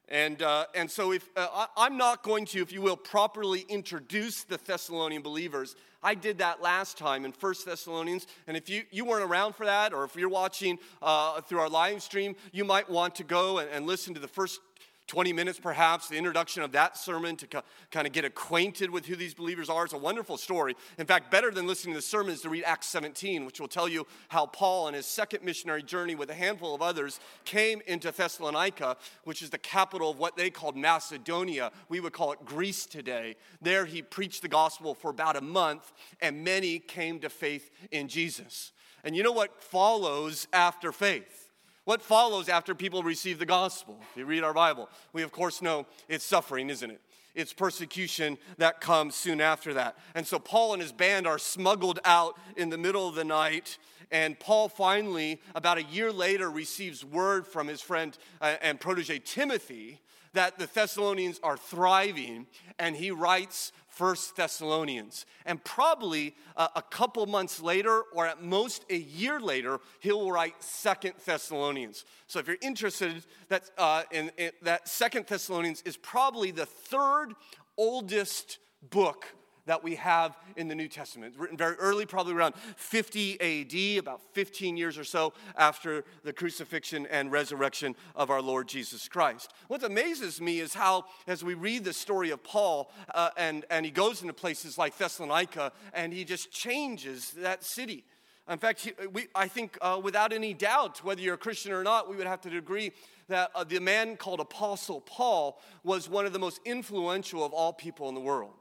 And, 0.09 0.41
uh, 0.41 0.65
and 0.73 0.89
so, 0.89 1.11
if 1.11 1.29
uh, 1.35 1.67
I'm 1.75 1.97
not 1.97 2.23
going 2.23 2.45
to, 2.45 2.61
if 2.61 2.71
you 2.71 2.81
will, 2.81 2.95
properly 2.97 3.65
introduce 3.67 4.45
the 4.45 4.57
Thessalonian 4.57 5.21
believers, 5.21 5.75
I 6.01 6.15
did 6.15 6.37
that 6.39 6.61
last 6.61 6.97
time 6.97 7.25
in 7.25 7.33
First 7.33 7.65
Thessalonians. 7.65 8.25
And 8.47 8.55
if 8.55 8.69
you, 8.69 8.83
you 8.89 9.05
weren't 9.05 9.29
around 9.29 9.53
for 9.53 9.65
that, 9.65 9.93
or 9.93 10.05
if 10.05 10.15
you're 10.15 10.29
watching 10.29 10.79
uh, 11.01 11.41
through 11.41 11.59
our 11.59 11.69
live 11.69 12.01
stream, 12.01 12.35
you 12.51 12.63
might 12.63 12.89
want 12.89 13.15
to 13.15 13.23
go 13.25 13.59
and, 13.59 13.69
and 13.69 13.85
listen 13.85 14.13
to 14.13 14.19
the 14.19 14.29
first 14.29 14.61
20 15.07 15.31
minutes 15.31 15.57
perhaps, 15.57 16.09
the 16.09 16.17
introduction 16.17 16.63
of 16.63 16.73
that 16.73 16.97
sermon 16.97 17.37
to 17.37 17.63
kind 17.91 18.05
of 18.05 18.11
get 18.11 18.25
acquainted 18.25 18.89
with 18.89 19.05
who 19.05 19.15
these 19.15 19.33
believers 19.33 19.69
are. 19.69 19.85
It's 19.85 19.93
a 19.93 19.97
wonderful 19.97 20.35
story. 20.35 20.75
In 20.97 21.05
fact, 21.05 21.31
better 21.31 21.49
than 21.49 21.65
listening 21.65 21.93
to 21.93 21.99
the 21.99 22.01
sermon 22.01 22.33
is 22.33 22.41
to 22.41 22.49
read 22.49 22.65
Acts 22.65 22.87
17, 22.87 23.45
which 23.45 23.61
will 23.61 23.69
tell 23.69 23.87
you 23.87 24.05
how 24.27 24.45
Paul, 24.45 24.87
on 24.87 24.93
his 24.93 25.05
second 25.05 25.43
missionary 25.43 25.81
journey 25.81 26.13
with 26.13 26.29
a 26.29 26.33
handful 26.33 26.75
of 26.75 26.81
others, 26.81 27.21
came 27.45 27.81
into 27.87 28.11
Thessalonica, 28.11 28.97
which 29.23 29.41
is 29.41 29.49
the 29.49 29.57
capital 29.57 30.11
of 30.11 30.19
what 30.19 30.35
they 30.35 30.49
called 30.49 30.75
Macedonia. 30.75 31.71
We 31.87 32.01
would 32.01 32.11
call 32.11 32.33
it 32.33 32.43
Greece 32.43 32.85
today. 32.85 33.37
There 33.61 33.85
he 33.85 34.01
preached 34.01 34.41
the 34.41 34.49
gospel 34.49 34.93
for 34.93 35.09
about 35.09 35.37
a 35.37 35.41
month, 35.41 35.93
and 36.19 36.43
many 36.43 36.79
came 36.79 37.19
to 37.21 37.29
faith 37.29 37.71
in 37.91 38.09
Jesus. 38.09 38.73
And 39.05 39.15
you 39.15 39.23
know 39.23 39.31
what 39.31 39.63
follows 39.63 40.49
after 40.51 40.91
faith? 40.91 41.46
What 41.87 42.01
follows 42.01 42.49
after 42.49 42.75
people 42.75 43.01
receive 43.01 43.39
the 43.39 43.45
gospel? 43.45 43.97
If 44.11 44.17
you 44.17 44.25
read 44.25 44.43
our 44.43 44.53
Bible, 44.53 44.89
we 45.13 45.23
of 45.23 45.31
course 45.31 45.61
know 45.61 45.85
it's 46.09 46.25
suffering, 46.25 46.69
isn't 46.69 46.91
it? 46.91 46.99
It's 47.33 47.53
persecution 47.53 48.37
that 48.57 48.81
comes 48.81 49.15
soon 49.15 49.39
after 49.39 49.73
that. 49.75 49.97
And 50.13 50.27
so 50.27 50.37
Paul 50.37 50.73
and 50.73 50.81
his 50.81 50.91
band 50.91 51.25
are 51.25 51.39
smuggled 51.39 52.01
out 52.03 52.37
in 52.57 52.69
the 52.69 52.77
middle 52.77 53.07
of 53.07 53.15
the 53.15 53.23
night. 53.23 53.77
And 54.11 54.37
Paul 54.37 54.67
finally, 54.67 55.39
about 55.55 55.77
a 55.77 55.83
year 55.83 56.11
later, 56.11 56.51
receives 56.51 57.05
word 57.05 57.47
from 57.47 57.69
his 57.69 57.79
friend 57.79 58.17
uh, 58.41 58.55
and 58.61 58.81
protege 58.81 59.19
Timothy 59.19 60.01
that 60.33 60.59
the 60.59 60.67
Thessalonians 60.67 61.39
are 61.41 61.55
thriving. 61.55 62.47
And 62.77 62.97
he 62.97 63.11
writes 63.11 63.71
First 63.97 64.35
Thessalonians. 64.35 65.25
And 65.43 65.63
probably 65.63 66.35
uh, 66.55 66.67
a 66.75 66.83
couple 66.83 67.25
months 67.25 67.59
later, 67.59 68.03
or 68.13 68.27
at 68.27 68.43
most 68.43 68.85
a 68.91 68.95
year 68.95 69.39
later, 69.39 69.79
he'll 70.01 70.29
write 70.31 70.61
Second 70.61 71.15
Thessalonians. 71.25 72.05
So 72.27 72.37
if 72.37 72.47
you're 72.47 72.57
interested, 72.61 73.23
that, 73.49 73.71
uh, 73.75 74.03
in, 74.11 74.31
in, 74.37 74.51
that 74.61 74.87
Second 74.87 75.25
Thessalonians 75.25 75.81
is 75.81 75.97
probably 75.97 76.51
the 76.51 76.67
third 76.67 77.33
oldest 77.75 78.59
book 78.91 79.25
that 79.67 79.83
we 79.83 79.95
have 79.95 80.35
in 80.55 80.67
the 80.67 80.75
New 80.75 80.87
Testament. 80.87 81.35
Written 81.37 81.55
very 81.55 81.75
early, 81.75 82.05
probably 82.05 82.33
around 82.33 82.55
50 82.75 83.39
AD, 83.39 83.99
about 83.99 84.21
15 84.33 84.75
years 84.75 84.97
or 84.97 85.03
so 85.03 85.33
after 85.55 86.03
the 86.23 86.33
crucifixion 86.33 87.05
and 87.07 87.31
resurrection 87.31 87.95
of 88.15 88.29
our 88.29 88.41
Lord 88.41 88.67
Jesus 88.67 89.07
Christ. 89.07 89.53
What 89.67 89.83
amazes 89.83 90.41
me 90.41 90.59
is 90.59 90.73
how, 90.73 91.05
as 91.27 91.43
we 91.43 91.53
read 91.53 91.83
the 91.83 91.93
story 91.93 92.31
of 92.31 92.43
Paul, 92.43 92.91
uh, 93.13 93.29
and, 93.37 93.65
and 93.69 93.85
he 93.85 93.91
goes 93.91 94.21
into 94.21 94.33
places 94.33 94.77
like 94.77 94.97
Thessalonica, 94.97 95.71
and 95.93 96.11
he 96.11 96.23
just 96.23 96.51
changes 96.51 97.31
that 97.31 97.63
city. 97.63 98.03
In 98.49 98.59
fact, 98.59 98.89
we, 99.11 99.27
I 99.35 99.49
think 99.49 99.77
uh, 99.81 99.99
without 100.01 100.31
any 100.31 100.53
doubt, 100.53 101.03
whether 101.03 101.19
you're 101.19 101.33
a 101.33 101.37
Christian 101.37 101.73
or 101.73 101.83
not, 101.83 102.09
we 102.09 102.15
would 102.15 102.27
have 102.27 102.39
to 102.41 102.57
agree 102.57 102.93
that 103.27 103.51
uh, 103.53 103.65
the 103.65 103.79
man 103.79 104.15
called 104.15 104.39
Apostle 104.39 105.01
Paul 105.01 105.59
was 105.83 106.09
one 106.09 106.25
of 106.25 106.31
the 106.31 106.39
most 106.39 106.61
influential 106.63 107.43
of 107.43 107.51
all 107.51 107.73
people 107.73 108.07
in 108.07 108.15
the 108.15 108.21
world. 108.21 108.53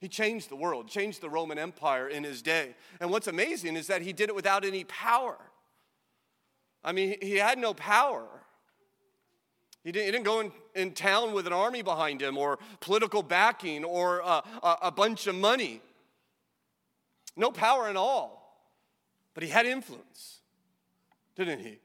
He 0.00 0.08
changed 0.08 0.48
the 0.48 0.56
world, 0.56 0.88
changed 0.88 1.20
the 1.20 1.28
Roman 1.28 1.58
Empire 1.58 2.08
in 2.08 2.24
his 2.24 2.40
day. 2.40 2.74
And 3.00 3.10
what's 3.10 3.26
amazing 3.26 3.76
is 3.76 3.86
that 3.88 4.00
he 4.00 4.12
did 4.14 4.30
it 4.30 4.34
without 4.34 4.64
any 4.64 4.84
power. 4.84 5.36
I 6.82 6.92
mean, 6.92 7.16
he 7.20 7.36
had 7.36 7.58
no 7.58 7.74
power. 7.74 8.26
He 9.84 9.92
didn't, 9.92 10.06
he 10.06 10.12
didn't 10.12 10.24
go 10.24 10.40
in, 10.40 10.52
in 10.74 10.92
town 10.92 11.32
with 11.32 11.46
an 11.46 11.52
army 11.52 11.82
behind 11.82 12.22
him 12.22 12.38
or 12.38 12.58
political 12.80 13.22
backing 13.22 13.84
or 13.84 14.20
a, 14.20 14.42
a, 14.62 14.76
a 14.84 14.90
bunch 14.90 15.26
of 15.26 15.34
money. 15.34 15.82
No 17.36 17.50
power 17.50 17.86
at 17.86 17.96
all. 17.96 18.40
But 19.34 19.42
he 19.42 19.50
had 19.50 19.66
influence, 19.66 20.40
didn't 21.36 21.60
he? 21.60 21.78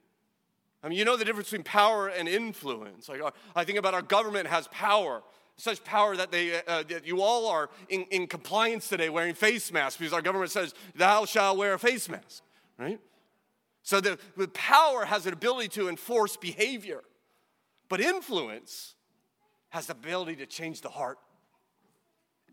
I 0.81 0.87
mean, 0.87 0.97
you 0.97 1.03
know 1.03 1.17
the 1.17 1.25
difference 1.25 1.49
between 1.49 1.63
power 1.63 2.07
and 2.07 2.29
influence. 2.29 3.09
Like, 3.09 3.21
uh, 3.21 3.31
I 3.55 3.65
think 3.65 3.77
about 3.77 3.93
our 3.93 4.01
government 4.01 4.47
has 4.47 4.67
power 4.69 5.21
such 5.57 5.83
power 5.83 6.17
that, 6.17 6.31
they, 6.31 6.61
uh, 6.67 6.83
that 6.83 7.05
you 7.05 7.21
all 7.21 7.47
are 7.47 7.69
in, 7.89 8.01
in 8.11 8.27
compliance 8.27 8.89
today 8.89 9.09
wearing 9.09 9.33
face 9.33 9.71
masks 9.71 9.97
because 9.97 10.13
our 10.13 10.21
government 10.21 10.51
says, 10.51 10.73
thou 10.95 11.25
shalt 11.25 11.57
wear 11.57 11.73
a 11.73 11.79
face 11.79 12.09
mask, 12.09 12.43
right? 12.77 12.99
So 13.83 14.01
the, 14.01 14.17
the 14.35 14.47
power 14.49 15.05
has 15.05 15.25
an 15.27 15.33
ability 15.33 15.69
to 15.69 15.87
enforce 15.87 16.35
behavior, 16.35 17.01
but 17.87 18.01
influence 18.01 18.95
has 19.69 19.87
the 19.87 19.93
ability 19.93 20.37
to 20.37 20.45
change 20.45 20.81
the 20.81 20.89
heart. 20.89 21.19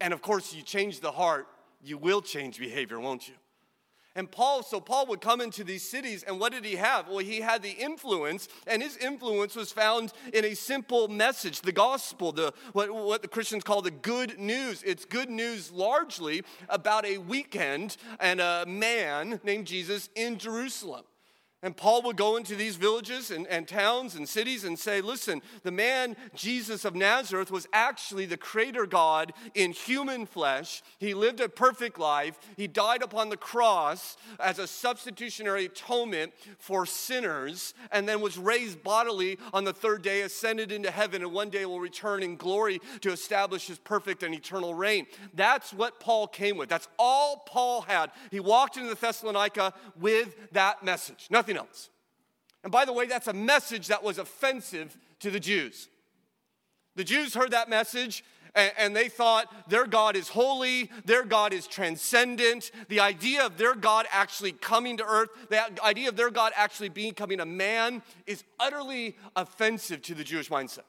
And 0.01 0.13
of 0.13 0.23
course, 0.23 0.55
you 0.55 0.63
change 0.63 1.01
the 1.01 1.13
heart, 1.13 1.47
you 1.83 1.97
will 1.97 2.21
change 2.21 2.59
behavior, 2.59 3.01
won't 3.01 3.29
you? 3.29 3.35
And 4.15 4.31
Paul, 4.31 4.63
so 4.63 4.79
Paul 4.79 5.07
would 5.07 5.21
come 5.23 5.41
into 5.41 5.65
these 5.65 5.89
cities, 5.89 6.23
and 6.23 6.39
what 6.39 6.53
did 6.53 6.65
he 6.65 6.77
have? 6.77 7.09
Well, 7.09 7.19
he 7.19 7.41
had 7.41 7.63
the 7.63 7.71
influence, 7.71 8.47
and 8.67 8.83
his 8.83 8.97
influence 8.99 9.57
was 9.57 9.73
found 9.73 10.13
in 10.35 10.45
a 10.45 10.55
simple 10.55 11.09
message 11.09 11.63
the 11.63 11.73
gospel, 11.73 12.33
the, 12.33 12.53
what, 12.73 12.93
what 12.93 13.23
the 13.23 13.29
Christians 13.29 13.65
call 13.65 13.81
the 13.81 13.91
good 13.91 14.39
news. 14.39 14.83
It's 14.83 15.07
good 15.07 15.31
news 15.31 15.73
largely 15.73 16.43
about 16.69 17.07
a 17.07 17.19
weekend 17.19 17.97
and 18.21 18.41
a 18.41 18.65
man 18.67 19.41
named 19.45 19.67
Jesus 19.67 20.11
in 20.15 20.37
Jerusalem. 20.37 21.05
And 21.65 21.77
Paul 21.77 22.03
would 22.03 22.17
go 22.17 22.37
into 22.37 22.57
these 22.57 22.75
villages 22.75 23.31
and, 23.31 23.47
and, 23.47 23.69
towns 23.69 24.17
and 24.17 24.29
cities 24.29 24.65
and 24.65 24.77
say, 24.77 25.01
listen, 25.01 25.41
the 25.63 25.71
man 25.71 26.17
Jesus 26.35 26.85
of 26.85 26.97
Nazareth 26.97 27.53
was 27.53 27.69
actually 27.73 28.27
the 28.27 28.37
creator 28.37 28.85
God 28.85 29.33
in 29.55 29.71
human 29.71 30.27
flesh. 30.27 30.83
He 30.99 31.15
lived 31.15 31.39
a 31.39 31.49
perfect 31.49 32.01
life. 32.01 32.37
He 32.57 32.67
died 32.67 33.03
upon 33.03 33.29
the 33.29 33.37
cross 33.37 34.17
as 34.41 34.59
a 34.59 34.67
substitutionary 34.67 35.67
atonement 35.67 36.33
for 36.59 36.85
sinners, 36.85 37.75
and 37.93 38.09
then 38.09 38.21
was 38.21 38.37
raised 38.37 38.83
bodily 38.83 39.39
on 39.53 39.63
the 39.63 39.73
third 39.73 40.03
day, 40.03 40.23
ascended 40.23 40.73
into 40.73 40.91
heaven, 40.91 41.23
and 41.23 41.33
one 41.33 41.49
day 41.49 41.65
will 41.65 41.81
return 41.81 42.25
in 42.25 42.35
glory 42.35 42.81
to 43.03 43.13
establish 43.13 43.69
his 43.69 43.79
perfect 43.79 44.25
and 44.25 44.35
eternal 44.35 44.75
reign. 44.75 45.07
That's 45.33 45.73
what 45.73 46.01
Paul 46.01 46.27
came 46.27 46.57
with. 46.57 46.69
That's 46.69 46.89
all 46.99 47.45
Paul 47.47 47.83
had. 47.83 48.11
He 48.33 48.41
walked 48.41 48.77
into 48.77 48.97
Thessalonica 48.97 49.75
with 50.01 50.35
that 50.51 50.83
message. 50.83 51.29
Nothing 51.31 51.52
nothing 51.55 51.69
else. 51.69 51.91
And 52.63 52.71
by 52.71 52.85
the 52.85 52.93
way, 52.93 53.07
that's 53.07 53.27
a 53.27 53.33
message 53.33 53.89
that 53.89 54.03
was 54.03 54.19
offensive 54.19 54.97
to 55.21 55.31
the 55.31 55.41
Jews. 55.41 55.89
The 56.95 57.05
Jews 57.05 57.35
heard 57.35 57.51
that 57.53 57.69
message 57.69 58.25
and, 58.55 58.95
they 58.95 59.09
thought 59.09 59.71
their 59.71 59.87
God 59.87 60.15
is 60.15 60.29
holy, 60.29 60.91
their 61.07 61.25
God 61.25 61.55
is 61.55 61.67
transcendent. 61.67 62.71
The 62.89 63.01
idea 63.01 63.47
of 63.47 63.57
their 63.57 63.75
God 63.75 64.05
actually 64.13 64.53
coming 64.53 64.99
to 64.99 65.05
earth, 65.05 65.31
the 65.49 65.83
idea 65.83 66.11
of 66.11 66.17
their 66.17 66.31
God 66.31 66.53
actually 66.55 66.91
becoming 66.91 67.41
a 67.41 67.47
man 67.47 68.03
is 68.27 68.45
utterly 68.61 69.17
offensive 69.37 70.03
to 70.03 70.15
the 70.15 70.23
Jewish 70.23 70.51
mindset. 70.51 70.81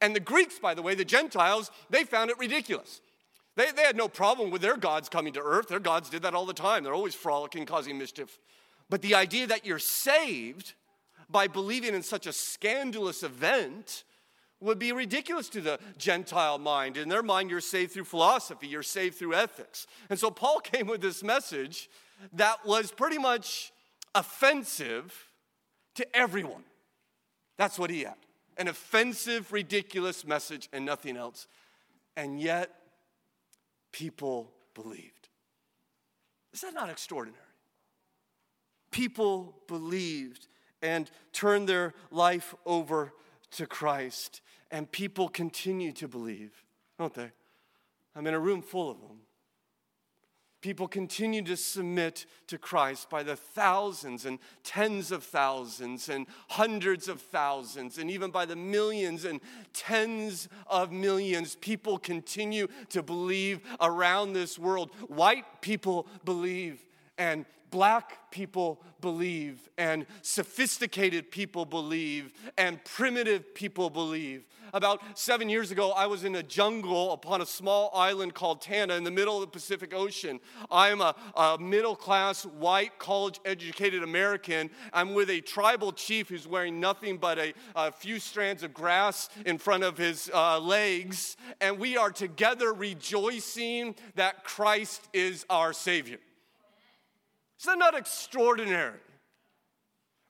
And 0.00 0.16
the 0.16 0.20
Greeks, 0.20 0.58
by 0.58 0.74
the 0.74 0.82
way, 0.82 0.96
the 0.96 1.04
Gentiles, 1.04 1.70
they 1.90 2.02
found 2.02 2.30
it 2.30 2.38
ridiculous. 2.38 3.00
They, 3.54 3.70
they 3.70 3.82
had 3.82 3.96
no 3.96 4.08
problem 4.08 4.50
with 4.50 4.60
their 4.60 4.76
gods 4.76 5.08
coming 5.08 5.32
to 5.34 5.40
earth. 5.40 5.68
Their 5.68 5.78
gods 5.78 6.10
did 6.10 6.22
that 6.22 6.34
all 6.34 6.46
the 6.46 6.52
time. 6.52 6.82
They're 6.82 6.92
always 6.92 7.14
frolicking, 7.14 7.66
causing 7.66 7.98
mischief. 7.98 8.38
But 8.92 9.00
the 9.00 9.14
idea 9.14 9.46
that 9.46 9.64
you're 9.64 9.78
saved 9.78 10.74
by 11.30 11.46
believing 11.46 11.94
in 11.94 12.02
such 12.02 12.26
a 12.26 12.32
scandalous 12.32 13.22
event 13.22 14.04
would 14.60 14.78
be 14.78 14.92
ridiculous 14.92 15.48
to 15.48 15.62
the 15.62 15.80
Gentile 15.96 16.58
mind. 16.58 16.98
In 16.98 17.08
their 17.08 17.22
mind, 17.22 17.48
you're 17.48 17.62
saved 17.62 17.92
through 17.92 18.04
philosophy, 18.04 18.66
you're 18.66 18.82
saved 18.82 19.14
through 19.14 19.32
ethics. 19.32 19.86
And 20.10 20.18
so 20.18 20.30
Paul 20.30 20.60
came 20.62 20.88
with 20.88 21.00
this 21.00 21.22
message 21.22 21.88
that 22.34 22.66
was 22.66 22.92
pretty 22.92 23.16
much 23.16 23.72
offensive 24.14 25.30
to 25.94 26.06
everyone. 26.14 26.64
That's 27.56 27.78
what 27.78 27.88
he 27.88 28.02
had 28.02 28.16
an 28.58 28.68
offensive, 28.68 29.54
ridiculous 29.54 30.26
message 30.26 30.68
and 30.70 30.84
nothing 30.84 31.16
else. 31.16 31.46
And 32.14 32.38
yet, 32.38 32.68
people 33.90 34.52
believed. 34.74 35.30
Is 36.52 36.60
that 36.60 36.74
not 36.74 36.90
extraordinary? 36.90 37.41
People 38.92 39.56
believed 39.66 40.46
and 40.80 41.10
turned 41.32 41.68
their 41.68 41.94
life 42.10 42.54
over 42.64 43.12
to 43.52 43.66
Christ, 43.66 44.40
and 44.70 44.90
people 44.90 45.28
continue 45.28 45.92
to 45.92 46.06
believe, 46.06 46.52
don't 46.98 47.12
they? 47.12 47.32
I'm 48.14 48.26
in 48.26 48.34
a 48.34 48.40
room 48.40 48.62
full 48.62 48.90
of 48.90 49.00
them. 49.00 49.20
People 50.60 50.86
continue 50.86 51.42
to 51.42 51.56
submit 51.56 52.24
to 52.46 52.56
Christ 52.56 53.10
by 53.10 53.24
the 53.24 53.34
thousands 53.34 54.24
and 54.26 54.38
tens 54.62 55.10
of 55.10 55.24
thousands 55.24 56.08
and 56.08 56.26
hundreds 56.50 57.08
of 57.08 57.20
thousands, 57.20 57.98
and 57.98 58.08
even 58.08 58.30
by 58.30 58.46
the 58.46 58.54
millions 58.54 59.24
and 59.24 59.40
tens 59.72 60.48
of 60.68 60.92
millions. 60.92 61.56
People 61.56 61.98
continue 61.98 62.68
to 62.90 63.02
believe 63.02 63.60
around 63.80 64.34
this 64.34 64.56
world. 64.56 64.90
White 65.08 65.62
people 65.62 66.06
believe, 66.24 66.84
and 67.18 67.44
black 67.72 68.30
people 68.30 68.80
believe, 69.00 69.68
and 69.76 70.06
sophisticated 70.20 71.32
people 71.32 71.64
believe, 71.64 72.32
and 72.56 72.82
primitive 72.84 73.52
people 73.54 73.90
believe. 73.90 74.46
About 74.74 75.18
seven 75.18 75.50
years 75.50 75.70
ago, 75.70 75.90
I 75.90 76.06
was 76.06 76.24
in 76.24 76.34
a 76.36 76.42
jungle 76.42 77.12
upon 77.12 77.42
a 77.42 77.46
small 77.46 77.90
island 77.94 78.32
called 78.32 78.62
Tanna 78.62 78.94
in 78.94 79.04
the 79.04 79.10
middle 79.10 79.34
of 79.34 79.42
the 79.42 79.46
Pacific 79.48 79.92
Ocean. 79.92 80.40
I'm 80.70 81.02
a, 81.02 81.14
a 81.34 81.58
middle 81.58 81.96
class, 81.96 82.44
white, 82.44 82.98
college 82.98 83.38
educated 83.44 84.02
American. 84.02 84.70
I'm 84.92 85.12
with 85.12 85.28
a 85.28 85.42
tribal 85.42 85.92
chief 85.92 86.30
who's 86.30 86.46
wearing 86.46 86.80
nothing 86.80 87.18
but 87.18 87.38
a, 87.38 87.52
a 87.74 87.92
few 87.92 88.18
strands 88.18 88.62
of 88.62 88.72
grass 88.72 89.28
in 89.44 89.58
front 89.58 89.82
of 89.82 89.98
his 89.98 90.30
uh, 90.32 90.58
legs. 90.58 91.36
And 91.60 91.78
we 91.78 91.98
are 91.98 92.10
together 92.10 92.72
rejoicing 92.72 93.94
that 94.14 94.44
Christ 94.44 95.06
is 95.12 95.44
our 95.50 95.74
Savior. 95.74 96.18
Is 97.62 97.66
that 97.66 97.78
not 97.78 97.96
extraordinary? 97.96 98.98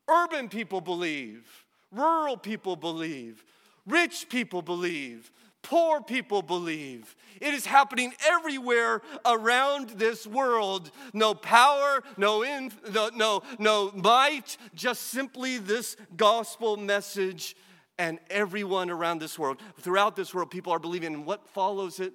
Urban 0.08 0.48
people 0.48 0.80
believe, 0.80 1.44
rural 1.90 2.36
people 2.36 2.76
believe, 2.76 3.42
Rich 3.86 4.28
people 4.28 4.62
believe. 4.62 5.30
Poor 5.62 6.00
people 6.00 6.42
believe. 6.42 7.14
It 7.40 7.54
is 7.54 7.66
happening 7.66 8.12
everywhere 8.26 9.00
around 9.24 9.90
this 9.90 10.26
world. 10.26 10.90
No 11.12 11.34
power, 11.34 12.02
no, 12.16 12.42
in, 12.42 12.72
no, 12.92 13.10
no, 13.14 13.42
no 13.60 13.92
might, 13.94 14.56
just 14.74 15.02
simply 15.02 15.58
this 15.58 15.96
gospel 16.16 16.76
message. 16.76 17.54
And 17.98 18.18
everyone 18.28 18.90
around 18.90 19.20
this 19.20 19.38
world, 19.38 19.60
throughout 19.80 20.16
this 20.16 20.34
world, 20.34 20.50
people 20.50 20.72
are 20.72 20.80
believing. 20.80 21.14
And 21.14 21.26
what 21.26 21.46
follows 21.48 22.00
it? 22.00 22.12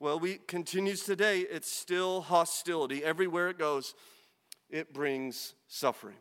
Well, 0.00 0.18
we 0.18 0.38
continues 0.48 1.04
today. 1.04 1.40
It's 1.40 1.70
still 1.70 2.22
hostility. 2.22 3.04
Everywhere 3.04 3.50
it 3.50 3.58
goes, 3.58 3.94
it 4.70 4.92
brings 4.92 5.54
suffering. 5.68 6.16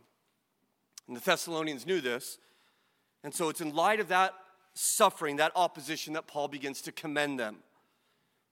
And 1.08 1.16
the 1.16 1.22
Thessalonians 1.22 1.86
knew 1.86 2.02
this. 2.02 2.38
And 3.24 3.34
so 3.34 3.50
it's 3.50 3.62
in 3.62 3.74
light 3.74 4.00
of 4.00 4.10
that 4.10 4.34
suffering, 4.74 5.38
that 5.38 5.52
opposition, 5.56 6.14
that 6.14 6.28
Paul 6.28 6.48
begins 6.48 6.82
to 6.84 6.92
commend 6.92 7.40
them. 7.40 7.58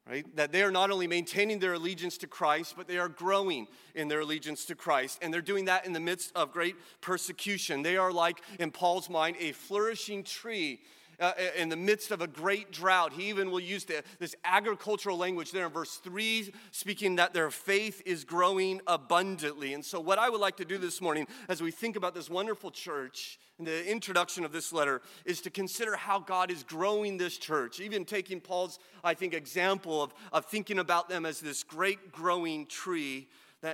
Right? 0.10 0.26
That 0.38 0.54
they 0.54 0.64
are 0.64 0.72
not 0.72 0.90
only 0.90 1.06
maintaining 1.06 1.60
their 1.60 1.74
allegiance 1.74 2.18
to 2.20 2.28
Christ, 2.28 2.76
but 2.78 2.88
they 2.88 2.98
are 2.98 3.10
growing 3.10 3.68
in 3.94 4.08
their 4.08 4.22
allegiance 4.22 4.64
to 4.66 4.76
Christ. 4.76 5.20
And 5.22 5.34
they're 5.34 5.42
doing 5.42 5.66
that 5.66 5.86
in 5.86 5.92
the 5.92 6.00
midst 6.00 6.32
of 6.34 6.54
great 6.54 6.76
persecution. 7.02 7.82
They 7.82 7.98
are 7.98 8.14
like, 8.14 8.42
in 8.58 8.72
Paul's 8.72 9.10
mind, 9.10 9.36
a 9.40 9.52
flourishing 9.52 10.24
tree 10.24 10.80
uh, 11.20 11.34
in 11.56 11.70
the 11.70 11.76
midst 11.76 12.12
of 12.12 12.22
a 12.22 12.28
great 12.28 12.72
drought. 12.72 13.14
He 13.14 13.30
even 13.30 13.52
will 13.52 13.60
use 13.60 13.86
the, 13.86 14.04
this 14.20 14.36
agricultural 14.44 15.18
language 15.18 15.52
there 15.52 15.66
in 15.66 15.72
verse 15.72 15.96
3, 15.98 16.54
speaking 16.72 17.16
that 17.16 17.34
their 17.34 17.50
faith 17.50 18.02
is 18.06 18.24
growing 18.24 18.82
abundantly. 18.88 19.74
And 19.74 19.84
so, 19.84 20.00
what 20.00 20.20
I 20.20 20.30
would 20.30 20.42
like 20.42 20.58
to 20.58 20.66
do 20.66 20.78
this 20.78 21.02
morning 21.02 21.28
as 21.50 21.62
we 21.62 21.72
think 21.72 21.96
about 21.96 22.14
this 22.14 22.30
wonderful 22.30 22.72
church 22.72 23.40
in 23.60 23.66
the 23.66 23.90
introduction 23.90 24.46
of 24.46 24.52
this 24.52 24.72
letter 24.72 25.02
is 25.26 25.42
to 25.42 25.50
consider 25.50 25.96
how 25.96 26.20
God 26.20 26.52
is 26.52 26.64
growing 26.64 27.18
this 27.18 27.38
church, 27.38 27.80
even 27.80 28.06
taking 28.06 28.40
Paul's, 28.40 28.78
I 29.04 29.16
think, 29.16 29.34
example 29.34 30.04
of, 30.04 30.14
of 30.32 30.46
thinking 30.46 30.78
about 30.78 31.10
them 31.10 31.26
as 31.26 31.40
this 31.40 31.64
great 31.64 32.12
growing 32.12 32.68
tree. 32.68 33.28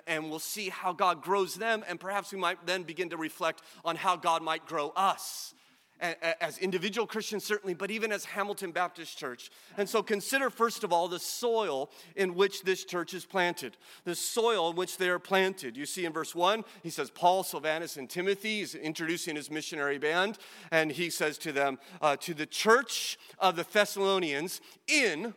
And 0.07 0.29
we'll 0.29 0.39
see 0.39 0.69
how 0.69 0.93
God 0.93 1.21
grows 1.21 1.55
them, 1.55 1.83
and 1.89 1.99
perhaps 1.99 2.31
we 2.31 2.39
might 2.39 2.65
then 2.65 2.83
begin 2.83 3.09
to 3.09 3.17
reflect 3.17 3.61
on 3.83 3.97
how 3.97 4.15
God 4.15 4.41
might 4.41 4.65
grow 4.65 4.93
us 4.95 5.53
as 5.99 6.57
individual 6.57 7.07
Christians, 7.07 7.43
certainly, 7.43 7.73
but 7.73 7.91
even 7.91 8.11
as 8.11 8.25
Hamilton 8.25 8.71
Baptist 8.71 9.17
Church. 9.17 9.49
And 9.77 9.87
so 9.87 10.03
consider, 10.03 10.49
first 10.49 10.83
of 10.83 10.91
all, 10.91 11.07
the 11.07 11.19
soil 11.19 11.89
in 12.15 12.35
which 12.35 12.63
this 12.63 12.83
church 12.83 13.13
is 13.13 13.25
planted. 13.25 13.77
The 14.03 14.15
soil 14.15 14.71
in 14.71 14.75
which 14.75 14.97
they 14.97 15.09
are 15.09 15.19
planted. 15.19 15.77
You 15.77 15.85
see 15.85 16.05
in 16.05 16.13
verse 16.13 16.35
1, 16.35 16.63
he 16.81 16.89
says, 16.89 17.09
Paul, 17.09 17.43
Silvanus, 17.43 17.97
and 17.97 18.09
Timothy. 18.09 18.59
He's 18.59 18.75
introducing 18.75 19.35
his 19.35 19.49
missionary 19.49 19.97
band, 19.97 20.37
and 20.71 20.91
he 20.91 21.09
says 21.09 21.37
to 21.39 21.51
them, 21.51 21.79
uh, 22.01 22.17
To 22.17 22.33
the 22.33 22.45
church 22.45 23.17
of 23.39 23.55
the 23.55 23.63
Thessalonians 23.63 24.61
in 24.87 25.33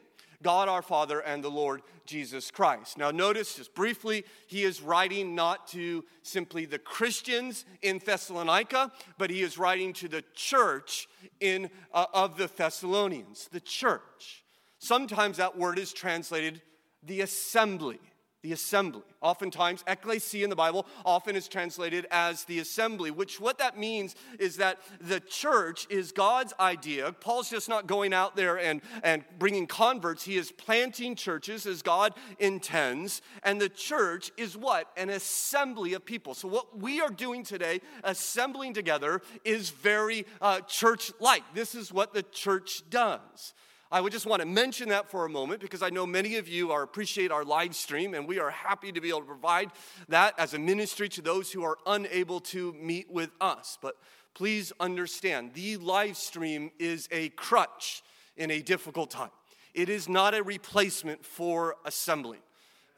God 0.46 0.68
our 0.68 0.80
Father 0.80 1.18
and 1.18 1.42
the 1.42 1.50
Lord 1.50 1.82
Jesus 2.04 2.52
Christ. 2.52 2.98
Now, 2.98 3.10
notice 3.10 3.56
just 3.56 3.74
briefly, 3.74 4.24
he 4.46 4.62
is 4.62 4.80
writing 4.80 5.34
not 5.34 5.66
to 5.70 6.04
simply 6.22 6.66
the 6.66 6.78
Christians 6.78 7.64
in 7.82 7.98
Thessalonica, 7.98 8.92
but 9.18 9.28
he 9.28 9.42
is 9.42 9.58
writing 9.58 9.92
to 9.94 10.06
the 10.06 10.22
church 10.34 11.08
in, 11.40 11.68
uh, 11.92 12.06
of 12.14 12.36
the 12.36 12.46
Thessalonians, 12.46 13.48
the 13.50 13.58
church. 13.58 14.44
Sometimes 14.78 15.38
that 15.38 15.58
word 15.58 15.80
is 15.80 15.92
translated 15.92 16.62
the 17.02 17.22
assembly 17.22 17.98
the 18.46 18.52
assembly. 18.52 19.02
Oftentimes, 19.22 19.82
ecclesia 19.88 20.44
in 20.44 20.50
the 20.50 20.54
Bible 20.54 20.86
often 21.04 21.34
is 21.34 21.48
translated 21.48 22.06
as 22.12 22.44
the 22.44 22.60
assembly, 22.60 23.10
which 23.10 23.40
what 23.40 23.58
that 23.58 23.76
means 23.76 24.14
is 24.38 24.58
that 24.58 24.78
the 25.00 25.18
church 25.18 25.84
is 25.90 26.12
God's 26.12 26.54
idea. 26.60 27.10
Paul's 27.10 27.50
just 27.50 27.68
not 27.68 27.88
going 27.88 28.14
out 28.14 28.36
there 28.36 28.56
and, 28.56 28.82
and 29.02 29.24
bringing 29.36 29.66
converts, 29.66 30.22
he 30.22 30.36
is 30.36 30.52
planting 30.52 31.16
churches 31.16 31.66
as 31.66 31.82
God 31.82 32.14
intends. 32.38 33.20
And 33.42 33.60
the 33.60 33.68
church 33.68 34.30
is 34.36 34.56
what? 34.56 34.92
An 34.96 35.10
assembly 35.10 35.94
of 35.94 36.04
people. 36.04 36.34
So, 36.34 36.46
what 36.46 36.78
we 36.78 37.00
are 37.00 37.10
doing 37.10 37.42
today, 37.42 37.80
assembling 38.04 38.74
together, 38.74 39.22
is 39.44 39.70
very 39.70 40.24
uh, 40.40 40.60
church 40.60 41.10
like. 41.18 41.42
This 41.52 41.74
is 41.74 41.92
what 41.92 42.14
the 42.14 42.22
church 42.22 42.88
does. 42.90 43.54
I 43.90 44.00
would 44.00 44.12
just 44.12 44.26
want 44.26 44.42
to 44.42 44.46
mention 44.46 44.88
that 44.88 45.08
for 45.08 45.24
a 45.24 45.28
moment 45.28 45.60
because 45.60 45.82
I 45.82 45.90
know 45.90 46.06
many 46.06 46.36
of 46.36 46.48
you 46.48 46.72
are 46.72 46.82
appreciate 46.82 47.30
our 47.30 47.44
live 47.44 47.76
stream 47.76 48.14
and 48.14 48.26
we 48.26 48.40
are 48.40 48.50
happy 48.50 48.90
to 48.90 49.00
be 49.00 49.10
able 49.10 49.20
to 49.20 49.26
provide 49.26 49.70
that 50.08 50.34
as 50.38 50.54
a 50.54 50.58
ministry 50.58 51.08
to 51.10 51.22
those 51.22 51.52
who 51.52 51.62
are 51.62 51.78
unable 51.86 52.40
to 52.40 52.72
meet 52.72 53.10
with 53.10 53.30
us. 53.40 53.78
But 53.80 53.96
please 54.34 54.72
understand, 54.80 55.54
the 55.54 55.76
live 55.76 56.16
stream 56.16 56.72
is 56.80 57.08
a 57.12 57.28
crutch 57.30 58.02
in 58.36 58.50
a 58.50 58.60
difficult 58.60 59.10
time. 59.10 59.30
It 59.72 59.88
is 59.88 60.08
not 60.08 60.34
a 60.34 60.42
replacement 60.42 61.24
for 61.24 61.76
assembling. 61.84 62.40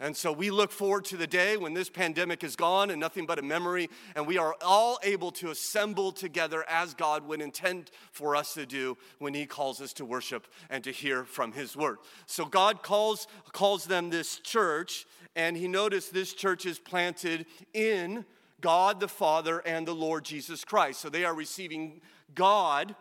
And 0.01 0.17
so 0.17 0.31
we 0.31 0.51
look 0.51 0.71
forward 0.71 1.05
to 1.07 1.17
the 1.17 1.27
day 1.27 1.57
when 1.57 1.75
this 1.75 1.91
pandemic 1.91 2.45
is 2.45 2.55
gone 2.55 2.91
and 2.91 3.01
nothing 3.01 3.27
but 3.27 3.41
a 3.41 3.43
memory, 3.43 3.91
and 4.15 4.29
we 4.29 4.39
are 4.39 4.55
all 4.63 5.01
able 5.03 5.33
to 5.33 5.51
assemble 5.51 6.13
together 6.13 6.65
as 6.69 6.95
God 6.95 7.27
would 7.27 7.41
intend 7.41 7.91
for 8.13 8.37
us 8.37 8.55
to 8.55 8.65
do 8.65 8.97
when 9.19 9.35
He 9.35 9.45
calls 9.45 9.81
us 9.81 9.93
to 9.95 10.05
worship 10.05 10.47
and 10.71 10.85
to 10.85 10.93
hear 10.93 11.25
from 11.25 11.51
His 11.51 11.77
word. 11.77 11.99
So 12.27 12.45
God 12.45 12.85
calls, 12.85 13.27
calls 13.53 13.87
them 13.87 14.11
this 14.11 14.39
church, 14.39 15.05
and 15.35 15.57
He 15.57 15.67
noticed 15.67 16.15
this 16.15 16.33
church 16.33 16.65
is 16.65 16.79
planted 16.79 17.47
in 17.75 18.25
God 18.61 19.01
the 19.01 19.09
Father 19.09 19.59
and 19.61 19.87
the 19.87 19.95
Lord 19.95 20.25
Jesus 20.25 20.65
Christ. 20.65 21.01
So 21.01 21.09
they 21.09 21.25
are 21.25 21.35
receiving 21.35 22.01
God, 22.37 22.95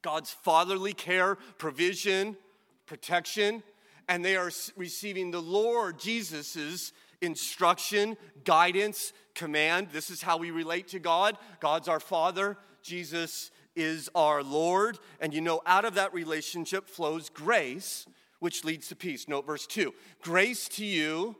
God's 0.00 0.30
fatherly 0.30 0.94
care, 0.94 1.36
provision, 1.58 2.38
protection 2.86 3.62
and 4.08 4.24
they 4.24 4.36
are 4.36 4.50
receiving 4.76 5.30
the 5.30 5.42
Lord 5.42 5.98
Jesus's 5.98 6.92
instruction, 7.20 8.16
guidance, 8.44 9.12
command. 9.34 9.88
This 9.92 10.10
is 10.10 10.22
how 10.22 10.36
we 10.36 10.50
relate 10.50 10.88
to 10.88 10.98
God. 10.98 11.36
God's 11.60 11.88
our 11.88 12.00
Father, 12.00 12.56
Jesus 12.82 13.50
is 13.76 14.08
our 14.14 14.42
Lord. 14.42 14.98
And 15.20 15.34
you 15.34 15.40
know, 15.40 15.60
out 15.66 15.84
of 15.84 15.94
that 15.94 16.14
relationship 16.14 16.88
flows 16.88 17.28
grace, 17.28 18.06
which 18.40 18.64
leads 18.64 18.88
to 18.88 18.96
peace. 18.96 19.28
Note 19.28 19.46
verse 19.46 19.66
2 19.66 19.94
Grace 20.22 20.68
to 20.70 20.84
you 20.84 21.36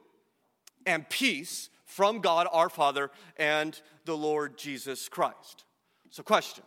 and 0.86 1.08
peace 1.08 1.70
from 1.84 2.20
God 2.20 2.46
our 2.52 2.68
Father 2.68 3.10
and 3.36 3.80
the 4.04 4.16
Lord 4.16 4.58
Jesus 4.58 5.08
Christ. 5.08 5.64
So, 6.10 6.22
question 6.22 6.64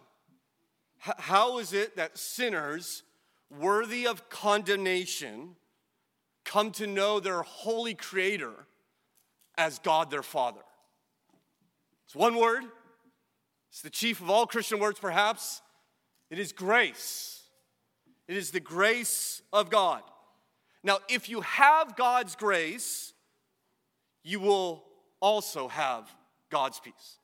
How 0.99 1.59
is 1.59 1.73
it 1.73 1.95
that 1.95 2.17
sinners 2.17 3.03
worthy 3.49 4.07
of 4.07 4.29
condemnation 4.29 5.55
come 6.45 6.71
to 6.71 6.87
know 6.87 7.19
their 7.19 7.41
holy 7.41 7.93
creator 7.93 8.53
as 9.57 9.79
God 9.79 10.09
their 10.11 10.23
Father. 10.23 10.61
It's 12.05 12.15
one 12.15 12.35
word, 12.35 12.63
it's 13.69 13.81
the 13.81 13.89
chief 13.89 14.19
of 14.19 14.29
all 14.29 14.45
Christian 14.45 14.79
words, 14.79 14.99
perhaps. 14.99 15.61
It 16.29 16.39
is 16.39 16.51
grace. 16.51 17.43
It 18.27 18.37
is 18.37 18.51
the 18.51 18.59
grace 18.59 19.41
of 19.51 19.69
God. 19.69 20.01
Now, 20.83 20.99
if 21.09 21.29
you 21.29 21.41
have 21.41 21.95
God's 21.95 22.35
grace, 22.35 23.13
you 24.23 24.39
will 24.39 24.83
also 25.19 25.67
have 25.67 26.09
God's 26.49 26.79
peace. 26.79 27.17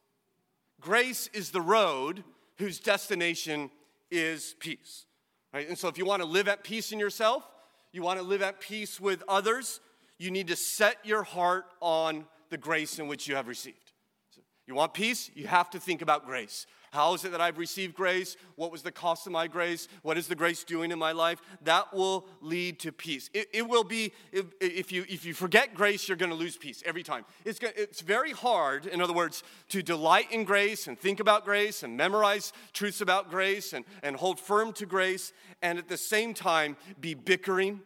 Grace 0.80 1.30
is 1.34 1.52
the 1.52 1.62
road 1.62 2.24
whose 2.58 2.80
destination 2.80 3.72
is 4.12 4.56
peace. 4.60 5.06
Right? 5.54 5.68
And 5.68 5.78
so, 5.78 5.88
if 5.88 5.98
you 5.98 6.06
want 6.06 6.22
to 6.22 6.28
live 6.28 6.48
at 6.48 6.64
peace 6.64 6.92
in 6.92 7.00
yourself, 7.00 7.44
you 7.92 8.02
want 8.02 8.20
to 8.20 8.26
live 8.26 8.42
at 8.42 8.60
peace 8.60 9.00
with 9.00 9.24
others, 9.28 9.80
you 10.18 10.32
need 10.32 10.48
to 10.48 10.56
set 10.56 10.98
your 11.04 11.24
heart 11.24 11.66
on 11.80 12.26
the 12.50 12.58
grace 12.58 13.00
in 13.00 13.08
which 13.08 13.28
you 13.28 13.36
have 13.36 13.48
received. 13.48 13.92
So 14.32 14.42
you 14.66 14.76
want 14.76 14.94
peace? 14.94 15.30
You 15.34 15.48
have 15.48 15.70
to 15.72 15.80
think 15.80 16.02
about 16.02 16.26
grace. 16.26 16.66
How 16.92 17.14
is 17.14 17.26
it 17.26 17.32
that 17.32 17.42
I've 17.42 17.58
received 17.58 17.96
grace? 17.96 18.38
What 18.56 18.72
was 18.72 18.82
the 18.82 18.92
cost 18.92 19.28
of 19.28 19.34
my 19.34 19.48
grace? 19.48 19.88
What 20.02 20.18
is 20.18 20.28
the 20.28 20.36
grace 20.36 20.64
doing 20.64 20.92
in 20.92 21.00
my 21.00 21.12
life? 21.12 21.42
That 21.64 21.94
will 21.94 22.26
lead 22.42 22.80
to 22.80 22.92
peace. 22.92 23.30
It, 23.34 23.48
it 23.54 23.68
will 23.68 23.84
be, 23.84 24.14
if, 24.32 24.46
if, 24.62 24.92
you, 24.92 25.06
if 25.10 25.26
you 25.26 25.34
forget 25.34 25.74
grace, 25.74 26.08
you're 26.08 26.18
going 26.18 26.32
to 26.32 26.36
lose 26.36 26.58
peace 26.58 26.82
every 26.86 27.04
time. 27.04 27.26
It's, 27.46 27.60
it's 27.62 28.02
very 28.02 28.32
hard, 28.32 28.86
in 28.86 29.02
other 29.02 29.14
words, 29.14 29.44
to 29.70 29.84
delight 29.84 30.32
in 30.32 30.44
grace 30.44 30.88
and 30.88 30.98
think 30.98 31.20
about 31.20 31.46
grace 31.46 31.84
and 31.84 31.98
memorize 31.98 32.54
truths 32.74 33.02
about 33.02 33.30
grace 33.30 33.74
and, 33.74 33.84
and 34.02 34.16
hold 34.16 34.40
firm 34.40 34.74
to 34.74 34.86
grace 34.86 35.34
and 35.62 35.78
at 35.78 35.90
the 35.90 35.98
same 35.98 36.34
time 36.34 36.78
be 37.00 37.14
bickering, 37.14 37.82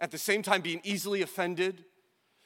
at 0.00 0.10
the 0.10 0.18
same 0.18 0.42
time 0.42 0.60
being 0.60 0.80
easily 0.84 1.22
offended 1.22 1.84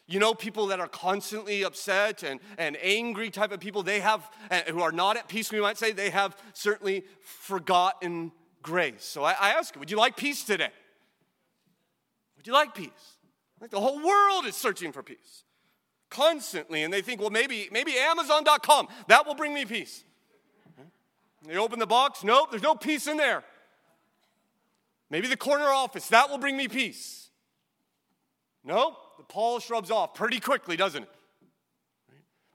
you 0.06 0.20
know, 0.20 0.34
people 0.34 0.68
that 0.68 0.78
are 0.78 0.88
constantly 0.88 1.64
upset 1.64 2.22
and, 2.22 2.40
and 2.58 2.76
angry 2.80 3.30
type 3.30 3.50
of 3.50 3.60
people, 3.60 3.82
they 3.82 4.00
have, 4.00 4.28
who 4.68 4.80
are 4.80 4.92
not 4.92 5.16
at 5.16 5.28
peace, 5.28 5.50
we 5.50 5.60
might 5.60 5.78
say, 5.78 5.92
they 5.92 6.10
have 6.10 6.36
certainly 6.52 7.04
forgotten 7.20 8.30
grace. 8.62 9.04
So 9.04 9.24
I, 9.24 9.32
I 9.32 9.50
ask 9.50 9.74
you, 9.74 9.80
would 9.80 9.90
you 9.90 9.96
like 9.96 10.16
peace 10.16 10.44
today? 10.44 10.70
Would 12.36 12.46
you 12.46 12.52
like 12.52 12.74
peace? 12.74 12.90
Like 13.60 13.70
the 13.70 13.80
whole 13.80 14.04
world 14.04 14.46
is 14.46 14.54
searching 14.54 14.92
for 14.92 15.02
peace 15.02 15.44
constantly, 16.08 16.82
and 16.82 16.92
they 16.92 17.02
think, 17.02 17.20
well, 17.20 17.30
maybe, 17.30 17.68
maybe 17.72 17.96
Amazon.com, 17.98 18.88
that 19.08 19.26
will 19.26 19.34
bring 19.34 19.52
me 19.52 19.64
peace. 19.64 20.04
They 21.46 21.56
open 21.56 21.78
the 21.78 21.86
box, 21.86 22.24
nope, 22.24 22.50
there's 22.50 22.62
no 22.62 22.74
peace 22.74 23.06
in 23.06 23.16
there. 23.16 23.44
Maybe 25.10 25.28
the 25.28 25.36
corner 25.36 25.66
office, 25.66 26.08
that 26.08 26.30
will 26.30 26.38
bring 26.38 26.56
me 26.56 26.68
peace. 26.68 27.28
Nope, 28.64 28.96
the 29.18 29.24
polish 29.24 29.70
rubs 29.70 29.90
off 29.90 30.14
pretty 30.14 30.40
quickly, 30.40 30.76
doesn't 30.76 31.02
it? 31.02 31.08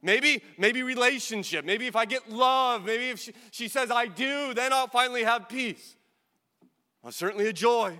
Maybe, 0.01 0.43
maybe 0.57 0.81
relationship. 0.81 1.63
Maybe 1.63 1.85
if 1.85 1.95
I 1.95 2.05
get 2.05 2.29
love, 2.29 2.85
maybe 2.85 3.09
if 3.09 3.19
she, 3.19 3.33
she 3.51 3.67
says 3.67 3.91
I 3.91 4.07
do, 4.07 4.53
then 4.53 4.73
I'll 4.73 4.87
finally 4.87 5.23
have 5.23 5.47
peace. 5.47 5.95
Well, 7.03 7.11
certainly 7.11 7.47
a 7.47 7.53
joy. 7.53 7.99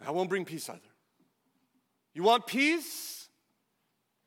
That 0.00 0.14
won't 0.14 0.28
bring 0.28 0.44
peace 0.44 0.68
either. 0.68 0.80
You 2.14 2.22
want 2.22 2.46
peace? 2.46 3.28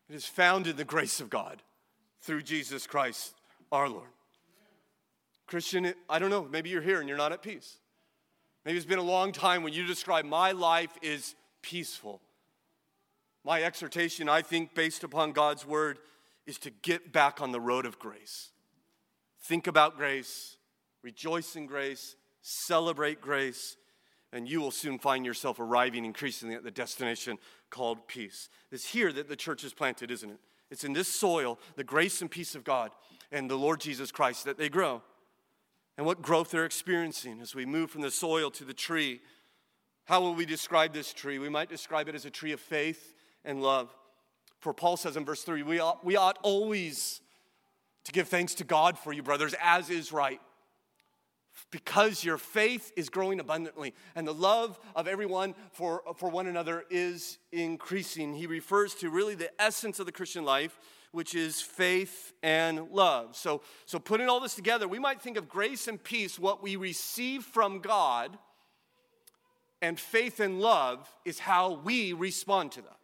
It 0.10 0.16
is 0.16 0.26
found 0.26 0.68
in 0.68 0.76
the 0.76 0.86
grace 0.86 1.20
of 1.22 1.30
God 1.30 1.62
through 2.22 2.44
Jesus 2.44 2.86
Christ 2.86 3.34
our 3.72 3.90
Lord. 3.90 4.10
Christian, 5.48 5.94
I 6.08 6.20
don't 6.20 6.30
know, 6.30 6.48
maybe 6.52 6.70
you're 6.70 6.82
here 6.82 7.00
and 7.00 7.10
you're 7.10 7.18
not 7.18 7.32
at 7.32 7.42
peace. 7.42 7.78
Maybe 8.66 8.78
it's 8.78 8.86
been 8.86 9.00
a 9.00 9.04
long 9.04 9.32
time 9.32 9.64
when 9.64 9.74
you 9.74 9.86
describe 9.86 10.26
my 10.26 10.52
life 10.52 10.92
is 11.02 11.34
peaceful. 11.64 12.22
My 13.50 13.64
exhortation, 13.64 14.30
I 14.30 14.44
think, 14.44 14.76
based 14.76 15.04
upon 15.04 15.32
God's 15.32 15.66
word, 15.66 15.98
is 16.46 16.60
to 16.60 16.70
get 16.70 17.12
back 17.12 17.42
on 17.42 17.52
the 17.52 17.60
road 17.60 17.88
of 17.88 17.98
grace. 17.98 18.52
Think 19.42 19.66
about 19.66 19.98
grace, 19.98 20.58
rejoice 21.02 21.56
in 21.56 21.66
grace, 21.66 22.16
celebrate 22.44 23.22
grace, 23.22 23.76
and 24.32 24.48
you 24.48 24.62
will 24.62 24.70
soon 24.70 25.00
find 25.00 25.26
yourself 25.26 25.60
arriving 25.60 26.06
increasingly 26.06 26.54
at 26.54 26.64
the 26.64 26.70
destination 26.70 27.40
called 27.72 28.08
peace. 28.08 28.50
It's 28.72 28.86
here 28.86 29.12
that 29.14 29.28
the 29.28 29.36
church 29.36 29.64
is 29.64 29.74
planted, 29.74 30.12
isn't 30.12 30.30
it? 30.30 30.40
It's 30.70 30.84
in 30.84 30.94
this 30.94 31.08
soil, 31.08 31.58
the 31.76 31.84
grace 31.84 32.22
and 32.22 32.30
peace 32.30 32.54
of 32.54 32.64
God 32.64 32.92
and 33.32 33.50
the 33.50 33.58
Lord 33.58 33.82
Jesus 33.82 34.12
Christ, 34.12 34.46
that 34.46 34.60
they 34.60 34.70
grow. 34.70 35.02
And 35.98 36.06
what 36.06 36.22
growth 36.22 36.52
they're 36.52 36.66
experiencing 36.66 37.42
as 37.42 37.56
we 37.56 37.66
move 37.66 37.90
from 37.90 38.02
the 38.02 38.12
soil 38.12 38.52
to 38.52 38.64
the 38.64 38.76
tree. 38.76 39.22
How 40.06 40.22
will 40.22 40.36
we 40.36 40.46
describe 40.46 40.94
this 40.94 41.12
tree? 41.14 41.40
We 41.40 41.50
might 41.50 41.68
describe 41.68 42.08
it 42.10 42.14
as 42.14 42.26
a 42.26 42.30
tree 42.30 42.52
of 42.52 42.60
faith 42.60 43.16
and 43.46 43.62
love. 43.62 43.94
For 44.60 44.74
Paul 44.74 44.98
says 44.98 45.16
in 45.16 45.26
verse 45.26 45.44
3, 45.44 45.64
we 45.64 45.80
ought, 45.80 46.04
we 46.06 46.18
ought 46.18 46.38
always 46.44 47.22
to 48.04 48.12
give 48.12 48.28
thanks 48.28 48.56
to 48.56 48.64
God 48.64 48.98
for 48.98 49.14
you, 49.14 49.24
brothers, 49.24 49.56
as 49.62 49.90
is 49.90 50.12
right. 50.12 50.42
Because 51.72 52.24
your 52.24 52.38
faith 52.38 52.92
is 52.96 53.10
growing 53.10 53.40
abundantly 53.40 53.94
and 54.16 54.28
the 54.28 54.34
love 54.34 54.80
of 54.96 55.08
everyone 55.08 55.56
for, 55.72 56.04
for 56.18 56.30
one 56.30 56.48
another 56.48 56.86
is 56.90 57.38
increasing. 57.52 58.34
He 58.34 58.48
refers 58.48 58.96
to 58.96 59.10
really 59.10 59.36
the 59.36 59.52
essence 59.62 60.00
of 60.00 60.06
the 60.06 60.12
Christian 60.12 60.46
life, 60.46 60.78
which 61.12 61.36
is 61.36 61.62
faith 61.62 62.34
and 62.44 62.90
love. 62.92 63.36
So, 63.36 63.62
so 63.86 64.00
putting 64.00 64.30
all 64.30 64.40
this 64.40 64.56
together, 64.56 64.88
we 64.88 65.00
might 65.00 65.22
think 65.22 65.38
of 65.38 65.50
grace 65.50 65.88
and 65.88 66.02
peace, 66.02 66.40
what 66.40 66.64
we 66.64 66.76
receive 66.76 67.44
from 67.44 67.80
God, 67.80 68.38
and 69.82 70.00
faith 70.00 70.40
and 70.40 70.60
love 70.60 71.10
is 71.26 71.40
how 71.40 71.82
we 71.84 72.14
respond 72.14 72.72
to 72.74 72.82
that 72.82 72.99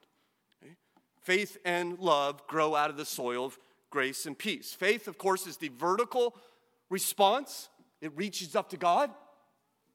faith 1.25 1.57
and 1.65 1.99
love 1.99 2.45
grow 2.47 2.75
out 2.75 2.89
of 2.89 2.97
the 2.97 3.05
soil 3.05 3.45
of 3.45 3.59
grace 3.89 4.25
and 4.25 4.37
peace. 4.37 4.73
Faith, 4.73 5.07
of 5.07 5.17
course, 5.17 5.47
is 5.47 5.57
the 5.57 5.69
vertical 5.69 6.35
response, 6.89 7.69
it 7.99 8.15
reaches 8.15 8.55
up 8.55 8.69
to 8.69 8.77
God. 8.77 9.09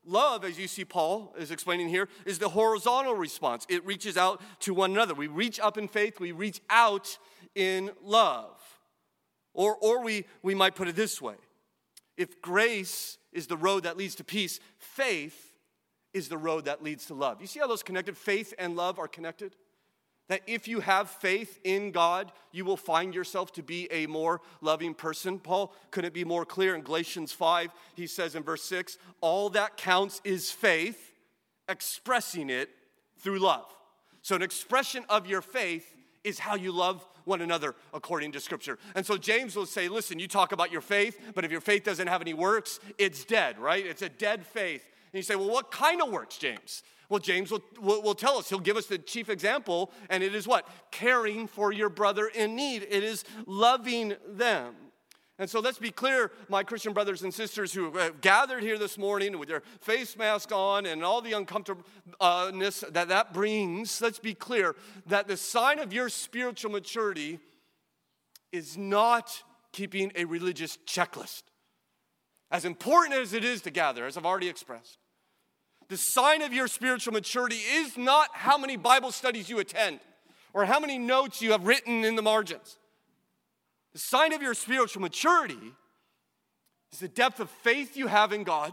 Love, 0.04 0.44
as 0.44 0.58
you 0.58 0.66
see 0.66 0.84
Paul 0.84 1.34
is 1.38 1.50
explaining 1.50 1.88
here, 1.88 2.08
is 2.24 2.38
the 2.38 2.48
horizontal 2.48 3.14
response. 3.14 3.66
It 3.68 3.84
reaches 3.84 4.16
out 4.16 4.40
to 4.60 4.74
one 4.74 4.92
another. 4.92 5.14
We 5.14 5.26
reach 5.26 5.60
up 5.60 5.76
in 5.78 5.88
faith, 5.88 6.18
we 6.18 6.32
reach 6.32 6.60
out 6.68 7.18
in 7.54 7.90
love. 8.02 8.58
Or, 9.52 9.76
or 9.76 10.02
we, 10.02 10.24
we 10.42 10.54
might 10.54 10.74
put 10.74 10.88
it 10.88 10.96
this 10.96 11.20
way 11.20 11.36
if 12.16 12.42
grace 12.42 13.18
is 13.32 13.46
the 13.46 13.56
road 13.56 13.84
that 13.84 13.96
leads 13.96 14.14
to 14.16 14.24
peace, 14.24 14.60
faith 14.78 15.52
is 16.12 16.28
the 16.28 16.36
road 16.36 16.64
that 16.64 16.82
leads 16.82 17.06
to 17.06 17.14
love. 17.14 17.40
You 17.40 17.46
see 17.46 17.60
how 17.60 17.66
those 17.66 17.82
connected? 17.82 18.16
Faith 18.16 18.52
and 18.58 18.76
love 18.76 18.98
are 18.98 19.08
connected? 19.08 19.54
That 20.30 20.42
if 20.46 20.68
you 20.68 20.78
have 20.78 21.10
faith 21.10 21.58
in 21.64 21.90
God, 21.90 22.30
you 22.52 22.64
will 22.64 22.76
find 22.76 23.12
yourself 23.12 23.52
to 23.54 23.64
be 23.64 23.88
a 23.90 24.06
more 24.06 24.40
loving 24.60 24.94
person. 24.94 25.40
Paul 25.40 25.74
couldn't 25.90 26.14
be 26.14 26.22
more 26.22 26.44
clear 26.44 26.76
in 26.76 26.82
Galatians 26.82 27.32
5. 27.32 27.72
He 27.96 28.06
says 28.06 28.36
in 28.36 28.44
verse 28.44 28.62
6 28.62 28.96
all 29.20 29.50
that 29.50 29.76
counts 29.76 30.20
is 30.22 30.52
faith, 30.52 31.12
expressing 31.68 32.48
it 32.48 32.70
through 33.18 33.40
love. 33.40 33.66
So, 34.22 34.36
an 34.36 34.42
expression 34.42 35.04
of 35.08 35.26
your 35.26 35.42
faith 35.42 35.96
is 36.22 36.38
how 36.38 36.54
you 36.54 36.70
love 36.70 37.04
one 37.24 37.40
another 37.40 37.74
according 37.92 38.30
to 38.30 38.40
Scripture. 38.40 38.78
And 38.94 39.04
so, 39.04 39.16
James 39.16 39.56
will 39.56 39.66
say, 39.66 39.88
listen, 39.88 40.20
you 40.20 40.28
talk 40.28 40.52
about 40.52 40.70
your 40.70 40.80
faith, 40.80 41.18
but 41.34 41.44
if 41.44 41.50
your 41.50 41.60
faith 41.60 41.82
doesn't 41.82 42.06
have 42.06 42.20
any 42.20 42.34
works, 42.34 42.78
it's 42.98 43.24
dead, 43.24 43.58
right? 43.58 43.84
It's 43.84 44.02
a 44.02 44.08
dead 44.08 44.46
faith. 44.46 44.84
And 45.12 45.18
you 45.18 45.22
say, 45.24 45.34
well, 45.34 45.50
what 45.50 45.72
kind 45.72 46.00
of 46.00 46.12
works, 46.12 46.38
James? 46.38 46.84
Well, 47.10 47.18
James 47.18 47.50
will, 47.50 47.62
will, 47.80 48.00
will, 48.02 48.14
tell 48.14 48.38
us, 48.38 48.48
he'll 48.48 48.60
give 48.60 48.76
us 48.76 48.86
the 48.86 48.96
chief 48.96 49.28
example, 49.28 49.90
and 50.08 50.22
it 50.22 50.32
is 50.32 50.46
what? 50.46 50.66
Caring 50.92 51.48
for 51.48 51.72
your 51.72 51.88
brother 51.88 52.28
in 52.28 52.54
need. 52.54 52.86
It 52.88 53.02
is 53.02 53.24
loving 53.46 54.14
them. 54.28 54.74
And 55.36 55.50
so 55.50 55.58
let's 55.58 55.78
be 55.78 55.90
clear, 55.90 56.30
my 56.48 56.62
Christian 56.62 56.92
brothers 56.92 57.22
and 57.22 57.34
sisters 57.34 57.72
who 57.72 57.90
have 57.96 58.20
gathered 58.20 58.62
here 58.62 58.78
this 58.78 58.96
morning 58.96 59.38
with 59.38 59.48
their 59.48 59.62
face 59.80 60.16
mask 60.16 60.52
on 60.52 60.86
and 60.86 61.02
all 61.02 61.20
the 61.20 61.32
uncomfortableness 61.32 62.84
that 62.90 63.08
that 63.08 63.32
brings. 63.32 64.00
Let's 64.00 64.18
be 64.18 64.34
clear 64.34 64.76
that 65.06 65.26
the 65.26 65.36
sign 65.36 65.80
of 65.80 65.92
your 65.92 66.10
spiritual 66.10 66.70
maturity 66.70 67.40
is 68.52 68.76
not 68.76 69.42
keeping 69.72 70.12
a 70.14 70.26
religious 70.26 70.76
checklist. 70.86 71.42
As 72.52 72.64
important 72.64 73.14
as 73.14 73.32
it 73.32 73.42
is 73.42 73.62
to 73.62 73.70
gather, 73.70 74.06
as 74.06 74.16
I've 74.16 74.26
already 74.26 74.48
expressed, 74.48 74.98
the 75.90 75.96
sign 75.96 76.40
of 76.40 76.52
your 76.52 76.68
spiritual 76.68 77.12
maturity 77.12 77.56
is 77.56 77.98
not 77.98 78.28
how 78.32 78.56
many 78.56 78.76
Bible 78.76 79.10
studies 79.10 79.50
you 79.50 79.58
attend 79.58 79.98
or 80.52 80.64
how 80.64 80.78
many 80.78 80.98
notes 80.98 81.42
you 81.42 81.50
have 81.50 81.66
written 81.66 82.04
in 82.04 82.14
the 82.14 82.22
margins. 82.22 82.78
The 83.92 83.98
sign 83.98 84.32
of 84.32 84.40
your 84.40 84.54
spiritual 84.54 85.02
maturity 85.02 85.74
is 86.92 87.00
the 87.00 87.08
depth 87.08 87.40
of 87.40 87.50
faith 87.50 87.96
you 87.96 88.06
have 88.06 88.32
in 88.32 88.44
God, 88.44 88.72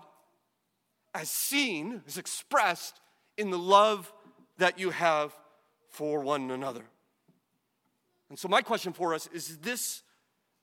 as 1.16 1.28
seen, 1.28 2.04
as 2.06 2.20
expressed 2.20 3.02
in 3.36 3.50
the 3.50 3.58
love 3.58 4.14
that 4.60 4.78
you 4.78 4.92
have 4.92 5.36
for 5.90 6.20
one 6.20 6.52
another. 6.52 6.84
And 8.30 8.38
so, 8.38 8.48
my 8.48 8.62
question 8.62 8.94
for 8.94 9.16
us 9.16 9.28
is 9.34 9.58
this 9.58 10.04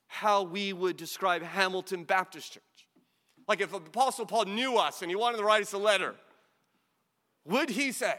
how 0.07 0.45
we 0.45 0.73
would 0.73 0.97
describe 0.97 1.43
Hamilton 1.43 2.05
Baptist 2.05 2.53
Church? 2.53 2.63
Like 3.49 3.61
if 3.61 3.73
Apostle 3.73 4.25
Paul 4.25 4.45
knew 4.45 4.77
us 4.77 5.03
and 5.03 5.11
he 5.11 5.17
wanted 5.17 5.39
to 5.39 5.45
write 5.45 5.63
us 5.63 5.73
a 5.73 5.79
letter, 5.79 6.15
would 7.45 7.71
he 7.71 7.93
say, 7.93 8.17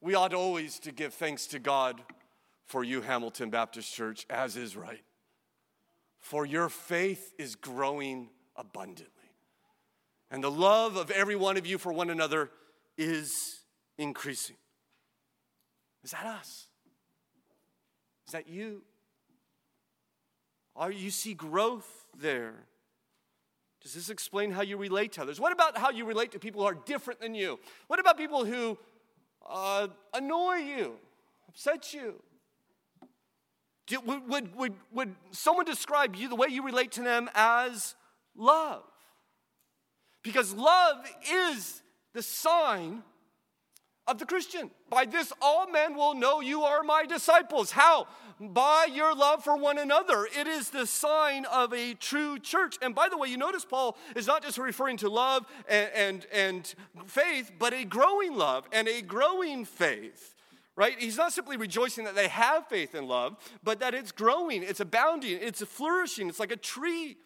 we 0.00 0.14
ought 0.14 0.34
always 0.34 0.78
to 0.80 0.92
give 0.92 1.14
thanks 1.14 1.46
to 1.48 1.58
God 1.58 2.02
for 2.64 2.82
you, 2.82 3.02
Hamilton 3.02 3.50
Baptist 3.50 3.94
Church, 3.94 4.26
as 4.28 4.56
is 4.56 4.76
right. 4.76 5.04
For 6.18 6.44
your 6.44 6.68
faith 6.68 7.34
is 7.38 7.54
growing 7.54 8.30
abundantly. 8.56 9.08
And 10.30 10.42
the 10.42 10.50
love 10.50 10.96
of 10.96 11.10
every 11.10 11.36
one 11.36 11.56
of 11.56 11.66
you 11.66 11.78
for 11.78 11.92
one 11.92 12.10
another 12.10 12.50
is 12.96 13.60
increasing. 13.98 14.56
Is 16.02 16.12
that 16.12 16.26
us? 16.26 16.66
Is 18.26 18.32
that 18.32 18.48
you? 18.48 18.82
Are 20.74 20.90
you 20.90 21.10
see 21.10 21.34
growth 21.34 22.06
there? 22.18 22.54
Does 23.82 23.94
this 23.94 24.10
explain 24.10 24.52
how 24.52 24.62
you 24.62 24.76
relate 24.76 25.12
to 25.12 25.22
others? 25.22 25.40
What 25.40 25.52
about 25.52 25.76
how 25.76 25.90
you 25.90 26.04
relate 26.04 26.32
to 26.32 26.38
people 26.38 26.60
who 26.60 26.68
are 26.68 26.78
different 26.86 27.20
than 27.20 27.34
you? 27.34 27.58
What 27.88 27.98
about 27.98 28.16
people 28.16 28.44
who 28.44 28.78
uh, 29.48 29.88
annoy 30.14 30.56
you, 30.56 30.94
upset 31.48 31.92
you? 31.92 32.22
Do, 33.88 34.00
would, 34.00 34.28
would, 34.28 34.56
would, 34.56 34.74
would 34.92 35.14
someone 35.32 35.64
describe 35.64 36.14
you 36.14 36.28
the 36.28 36.36
way 36.36 36.48
you 36.48 36.64
relate 36.64 36.92
to 36.92 37.02
them 37.02 37.28
as 37.34 37.96
love? 38.36 38.84
Because 40.22 40.54
love 40.54 41.04
is 41.30 41.82
the 42.14 42.22
sign 42.22 43.02
of 44.06 44.18
the 44.18 44.26
Christian. 44.26 44.70
By 44.90 45.04
this, 45.04 45.32
all 45.40 45.68
men 45.68 45.94
will 45.94 46.14
know 46.14 46.40
you 46.40 46.62
are 46.62 46.82
my 46.82 47.04
disciples. 47.04 47.70
How? 47.70 48.06
By 48.40 48.88
your 48.92 49.14
love 49.14 49.44
for 49.44 49.56
one 49.56 49.78
another. 49.78 50.26
It 50.36 50.46
is 50.46 50.70
the 50.70 50.86
sign 50.86 51.44
of 51.44 51.72
a 51.72 51.94
true 51.94 52.38
church. 52.38 52.76
And 52.82 52.94
by 52.94 53.08
the 53.08 53.16
way, 53.16 53.28
you 53.28 53.36
notice 53.36 53.64
Paul 53.64 53.96
is 54.16 54.26
not 54.26 54.42
just 54.42 54.58
referring 54.58 54.96
to 54.98 55.08
love 55.08 55.46
and, 55.68 55.90
and, 55.94 56.26
and 56.32 56.74
faith, 57.06 57.52
but 57.58 57.72
a 57.72 57.84
growing 57.84 58.34
love 58.34 58.66
and 58.72 58.88
a 58.88 59.02
growing 59.02 59.64
faith. 59.64 60.34
Right? 60.74 60.98
He's 60.98 61.18
not 61.18 61.32
simply 61.32 61.58
rejoicing 61.58 62.04
that 62.04 62.14
they 62.14 62.28
have 62.28 62.66
faith 62.66 62.94
and 62.94 63.06
love, 63.06 63.36
but 63.62 63.80
that 63.80 63.94
it's 63.94 64.10
growing, 64.10 64.62
it's 64.62 64.80
abounding, 64.80 65.38
it's 65.40 65.62
flourishing, 65.62 66.28
it's 66.28 66.40
like 66.40 66.50
a 66.50 66.56
tree. 66.56 67.18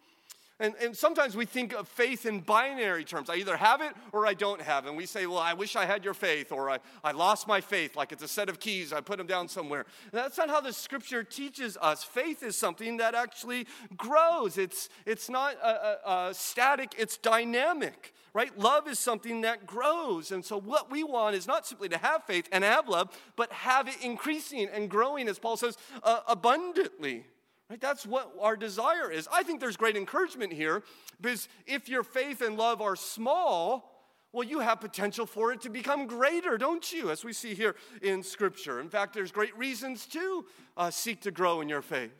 And, 0.59 0.73
and 0.81 0.97
sometimes 0.97 1.35
we 1.35 1.45
think 1.45 1.73
of 1.73 1.87
faith 1.87 2.25
in 2.25 2.39
binary 2.39 3.03
terms. 3.03 3.29
I 3.29 3.35
either 3.35 3.55
have 3.57 3.79
it 3.81 3.93
or 4.11 4.25
I 4.25 4.33
don't 4.33 4.61
have. 4.61 4.87
And 4.87 4.97
we 4.97 5.05
say, 5.05 5.27
well, 5.27 5.37
I 5.37 5.53
wish 5.53 5.75
I 5.75 5.85
had 5.85 6.03
your 6.03 6.15
faith, 6.15 6.51
or 6.51 6.71
I, 6.71 6.79
I 7.03 7.11
lost 7.11 7.47
my 7.47 7.61
faith, 7.61 7.95
like 7.95 8.11
it's 8.11 8.23
a 8.23 8.27
set 8.27 8.49
of 8.49 8.59
keys, 8.59 8.91
I 8.91 9.01
put 9.01 9.19
them 9.19 9.27
down 9.27 9.47
somewhere. 9.49 9.85
And 10.11 10.13
that's 10.13 10.37
not 10.37 10.49
how 10.49 10.59
the 10.59 10.73
scripture 10.73 11.23
teaches 11.23 11.77
us. 11.79 12.03
Faith 12.03 12.41
is 12.41 12.57
something 12.57 12.97
that 12.97 13.13
actually 13.13 13.67
grows, 13.95 14.57
it's, 14.57 14.89
it's 15.05 15.29
not 15.29 15.55
a, 15.63 16.29
static, 16.33 16.95
it's 16.97 17.17
dynamic. 17.17 18.13
Right? 18.33 18.55
Love 18.59 18.87
is 18.87 18.99
something 18.99 19.41
that 19.41 19.65
grows. 19.65 20.31
And 20.31 20.45
so, 20.45 20.59
what 20.59 20.91
we 20.91 21.03
want 21.03 21.35
is 21.35 21.47
not 21.47 21.65
simply 21.65 21.89
to 21.89 21.97
have 21.97 22.23
faith 22.25 22.47
and 22.51 22.63
have 22.63 22.87
love, 22.87 23.09
but 23.35 23.51
have 23.51 23.87
it 23.87 23.95
increasing 24.03 24.67
and 24.71 24.91
growing, 24.91 25.27
as 25.27 25.39
Paul 25.39 25.57
says, 25.57 25.75
uh, 26.03 26.19
abundantly. 26.27 27.25
Right? 27.69 27.81
That's 27.81 28.05
what 28.05 28.33
our 28.39 28.55
desire 28.55 29.11
is. 29.11 29.27
I 29.31 29.43
think 29.43 29.59
there's 29.59 29.75
great 29.75 29.97
encouragement 29.97 30.53
here 30.53 30.83
because 31.19 31.49
if 31.65 31.89
your 31.89 32.03
faith 32.03 32.41
and 32.41 32.57
love 32.57 32.81
are 32.81 32.95
small, 32.95 33.97
well, 34.31 34.47
you 34.47 34.59
have 34.59 34.79
potential 34.79 35.25
for 35.25 35.51
it 35.51 35.61
to 35.61 35.69
become 35.69 36.07
greater, 36.07 36.57
don't 36.57 36.91
you? 36.93 37.09
As 37.09 37.25
we 37.25 37.33
see 37.33 37.53
here 37.53 37.75
in 38.01 38.23
Scripture. 38.23 38.79
In 38.79 38.89
fact, 38.89 39.13
there's 39.13 39.31
great 39.31 39.57
reasons 39.57 40.05
to 40.07 40.45
uh, 40.77 40.91
seek 40.91 41.21
to 41.21 41.31
grow 41.31 41.61
in 41.61 41.67
your 41.67 41.81
faith. 41.81 42.11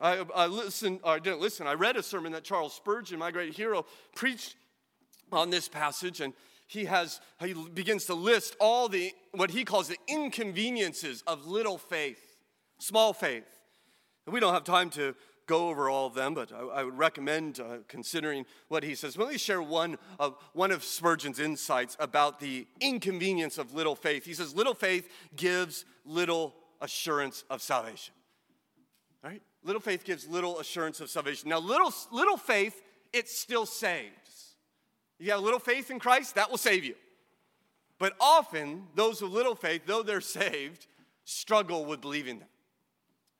I, 0.00 0.24
I 0.34 0.46
listened, 0.46 1.00
I 1.04 1.18
didn't 1.18 1.40
listen, 1.40 1.66
I 1.66 1.74
read 1.74 1.96
a 1.96 2.02
sermon 2.02 2.32
that 2.32 2.44
Charles 2.44 2.74
Spurgeon, 2.74 3.18
my 3.18 3.30
great 3.30 3.54
hero, 3.54 3.86
preached 4.14 4.56
on 5.32 5.50
this 5.50 5.68
passage, 5.68 6.20
and 6.20 6.34
he 6.66 6.84
has 6.84 7.20
he 7.40 7.54
begins 7.54 8.04
to 8.06 8.14
list 8.14 8.56
all 8.60 8.88
the 8.88 9.12
what 9.32 9.50
he 9.50 9.64
calls 9.64 9.88
the 9.88 9.96
inconveniences 10.08 11.22
of 11.26 11.46
little 11.46 11.78
faith, 11.78 12.36
small 12.78 13.12
faith. 13.12 13.55
And 14.26 14.32
we 14.32 14.40
don't 14.40 14.52
have 14.52 14.64
time 14.64 14.90
to 14.90 15.14
go 15.46 15.68
over 15.68 15.88
all 15.88 16.06
of 16.06 16.14
them, 16.14 16.34
but 16.34 16.52
I, 16.52 16.80
I 16.80 16.84
would 16.84 16.98
recommend 16.98 17.60
uh, 17.60 17.78
considering 17.88 18.44
what 18.68 18.82
he 18.82 18.94
says. 18.94 19.16
Let 19.16 19.30
me 19.30 19.38
share 19.38 19.62
one 19.62 19.96
of, 20.18 20.36
one 20.52 20.72
of 20.72 20.84
Spurgeon's 20.84 21.38
insights 21.38 21.96
about 22.00 22.40
the 22.40 22.66
inconvenience 22.80 23.56
of 23.56 23.72
little 23.72 23.94
faith. 23.94 24.24
He 24.24 24.34
says, 24.34 24.54
Little 24.54 24.74
faith 24.74 25.08
gives 25.36 25.84
little 26.04 26.54
assurance 26.80 27.44
of 27.48 27.62
salvation. 27.62 28.12
Right? 29.22 29.42
Little 29.62 29.80
faith 29.80 30.04
gives 30.04 30.28
little 30.28 30.58
assurance 30.58 31.00
of 31.00 31.08
salvation. 31.08 31.48
Now, 31.48 31.58
little, 31.58 31.92
little 32.12 32.36
faith, 32.36 32.82
it 33.12 33.28
still 33.28 33.66
saves. 33.66 34.56
You 35.18 35.30
have 35.32 35.40
little 35.40 35.58
faith 35.58 35.90
in 35.90 35.98
Christ, 35.98 36.34
that 36.34 36.50
will 36.50 36.58
save 36.58 36.84
you. 36.84 36.94
But 37.98 38.12
often, 38.20 38.84
those 38.94 39.22
with 39.22 39.30
little 39.30 39.54
faith, 39.54 39.82
though 39.86 40.02
they're 40.02 40.20
saved, 40.20 40.86
struggle 41.24 41.84
with 41.84 42.00
believing 42.00 42.40
them. 42.40 42.48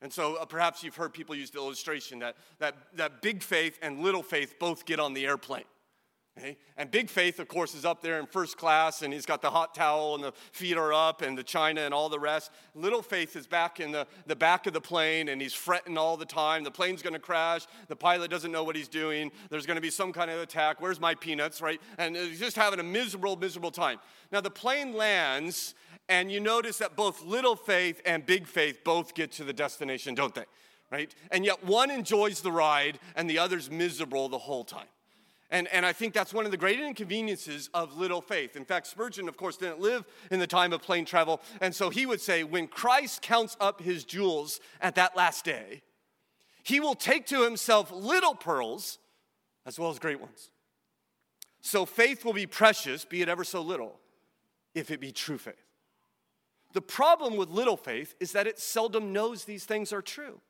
And 0.01 0.13
so 0.13 0.35
uh, 0.35 0.45
perhaps 0.45 0.83
you've 0.83 0.95
heard 0.95 1.13
people 1.13 1.35
use 1.35 1.49
the 1.49 1.57
illustration 1.57 2.19
that, 2.19 2.35
that, 2.59 2.75
that 2.95 3.21
big 3.21 3.41
faith 3.41 3.79
and 3.81 4.01
little 4.01 4.23
faith 4.23 4.55
both 4.59 4.85
get 4.85 4.99
on 4.99 5.13
the 5.13 5.25
airplane. 5.25 5.63
Okay? 6.37 6.57
And 6.77 6.91
big 6.91 7.09
faith, 7.09 7.39
of 7.39 7.47
course, 7.47 7.73
is 7.73 7.83
up 7.83 8.01
there 8.01 8.19
in 8.19 8.27
first 8.27 8.57
class, 8.57 9.01
and 9.01 9.11
he's 9.11 9.25
got 9.25 9.41
the 9.41 9.49
hot 9.49 9.73
towel, 9.73 10.13
and 10.15 10.23
the 10.23 10.33
feet 10.51 10.77
are 10.77 10.93
up, 10.93 11.21
and 11.21 11.37
the 11.37 11.43
china, 11.43 11.81
and 11.81 11.93
all 11.93 12.09
the 12.09 12.19
rest. 12.19 12.51
Little 12.75 13.01
faith 13.01 13.35
is 13.35 13.47
back 13.47 13.79
in 13.79 13.91
the, 13.91 14.05
the 14.27 14.35
back 14.35 14.67
of 14.67 14.73
the 14.73 14.81
plane, 14.81 15.29
and 15.29 15.41
he's 15.41 15.53
fretting 15.53 15.97
all 15.97 16.15
the 16.15 16.25
time. 16.25 16.63
The 16.63 16.71
plane's 16.71 17.01
gonna 17.01 17.17
crash. 17.17 17.65
The 17.87 17.95
pilot 17.95 18.29
doesn't 18.29 18.51
know 18.51 18.63
what 18.63 18.75
he's 18.75 18.87
doing. 18.87 19.31
There's 19.49 19.65
gonna 19.65 19.81
be 19.81 19.89
some 19.89 20.13
kind 20.13 20.29
of 20.29 20.39
attack. 20.39 20.79
Where's 20.79 20.99
my 20.99 21.15
peanuts, 21.15 21.61
right? 21.61 21.81
And 21.97 22.15
he's 22.15 22.39
just 22.39 22.55
having 22.55 22.79
a 22.79 22.83
miserable, 22.83 23.35
miserable 23.35 23.71
time. 23.71 23.99
Now, 24.31 24.41
the 24.41 24.51
plane 24.51 24.93
lands, 24.93 25.73
and 26.07 26.31
you 26.31 26.39
notice 26.39 26.77
that 26.77 26.95
both 26.95 27.23
little 27.23 27.55
faith 27.55 28.01
and 28.05 28.25
big 28.25 28.45
faith 28.47 28.83
both 28.83 29.15
get 29.15 29.31
to 29.33 29.43
the 29.43 29.53
destination, 29.53 30.13
don't 30.13 30.35
they? 30.35 30.45
Right? 30.91 31.13
And 31.31 31.43
yet 31.43 31.65
one 31.65 31.91
enjoys 31.91 32.39
the 32.41 32.51
ride 32.51 32.99
and 33.15 33.29
the 33.29 33.39
other's 33.39 33.69
miserable 33.69 34.29
the 34.29 34.37
whole 34.37 34.63
time. 34.63 34.87
And, 35.49 35.67
and 35.69 35.85
I 35.85 35.93
think 35.93 36.13
that's 36.13 36.33
one 36.33 36.45
of 36.45 36.51
the 36.51 36.57
great 36.57 36.79
inconveniences 36.79 37.69
of 37.73 37.95
little 37.97 38.21
faith. 38.21 38.57
In 38.57 38.65
fact, 38.65 38.87
Spurgeon, 38.87 39.29
of 39.29 39.37
course, 39.37 39.55
didn't 39.55 39.79
live 39.79 40.03
in 40.29 40.39
the 40.39 40.47
time 40.47 40.73
of 40.73 40.81
plane 40.81 41.05
travel. 41.05 41.41
And 41.61 41.73
so 41.73 41.89
he 41.89 42.05
would 42.05 42.19
say, 42.19 42.43
when 42.43 42.67
Christ 42.67 43.21
counts 43.21 43.55
up 43.59 43.81
his 43.81 44.03
jewels 44.03 44.59
at 44.81 44.95
that 44.95 45.15
last 45.15 45.45
day, 45.45 45.83
he 46.63 46.81
will 46.81 46.95
take 46.95 47.25
to 47.27 47.43
himself 47.43 47.91
little 47.91 48.35
pearls 48.35 48.99
as 49.65 49.79
well 49.79 49.89
as 49.89 49.99
great 49.99 50.19
ones. 50.19 50.49
So 51.61 51.85
faith 51.85 52.25
will 52.25 52.33
be 52.33 52.45
precious, 52.45 53.05
be 53.05 53.21
it 53.21 53.29
ever 53.29 53.43
so 53.43 53.61
little, 53.61 53.99
if 54.75 54.91
it 54.91 54.99
be 54.99 55.11
true 55.11 55.37
faith. 55.37 55.55
The 56.73 56.81
problem 56.81 57.37
with 57.37 57.49
little 57.49 57.77
faith 57.77 58.15
is 58.19 58.33
that 58.33 58.47
it 58.47 58.59
seldom 58.59 59.13
knows 59.13 59.45
these 59.45 59.63
things 59.63 59.93
are 59.93 60.01
true. 60.01 60.41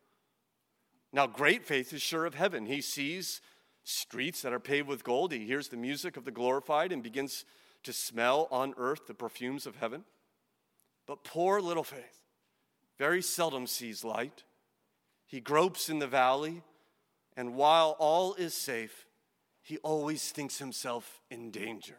Now, 1.14 1.28
great 1.28 1.66
faith 1.66 1.94
is 1.94 2.02
sure 2.02 2.26
of 2.26 2.34
heaven. 2.34 2.66
He 2.66 2.82
sees 2.82 3.42
streets 3.88 4.42
that 4.42 4.52
are 4.52 4.60
paved 4.60 4.88
with 4.88 5.04
gold. 5.04 5.32
He 5.32 5.46
hears 5.46 5.70
the 5.70 5.78
music 5.78 6.18
of 6.18 6.26
the 6.26 6.32
glorified 6.32 6.92
and 6.92 7.02
begins 7.02 7.46
to 7.84 7.94
smell 7.94 8.50
on 8.52 8.74
earth 8.78 9.08
the 9.08 9.14
perfumes 9.14 9.66
of 9.66 9.78
heaven. 9.78 10.04
But 11.06 11.24
poor 11.24 11.62
little 11.62 11.86
faith 11.86 12.26
very 12.98 13.22
seldom 13.22 13.66
sees 13.66 14.04
light. 14.04 14.44
He 15.26 15.40
gropes 15.40 15.88
in 15.90 16.00
the 16.00 16.08
valley, 16.08 16.64
and 17.36 17.56
while 17.56 17.96
all 18.00 18.34
is 18.34 18.54
safe, 18.54 19.06
he 19.62 19.78
always 19.80 20.32
thinks 20.32 20.58
himself 20.58 21.22
in 21.30 21.52
danger. 21.52 21.98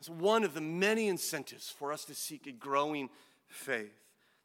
It's 0.00 0.08
one 0.08 0.44
of 0.44 0.54
the 0.54 0.60
many 0.60 1.08
incentives 1.08 1.70
for 1.70 1.92
us 1.92 2.04
to 2.06 2.14
seek 2.14 2.46
a 2.46 2.52
growing 2.52 3.08
faith, 3.46 3.98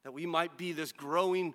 that 0.03 0.13
we 0.13 0.25
might 0.25 0.57
be 0.57 0.71
this 0.71 0.91
growing 0.91 1.53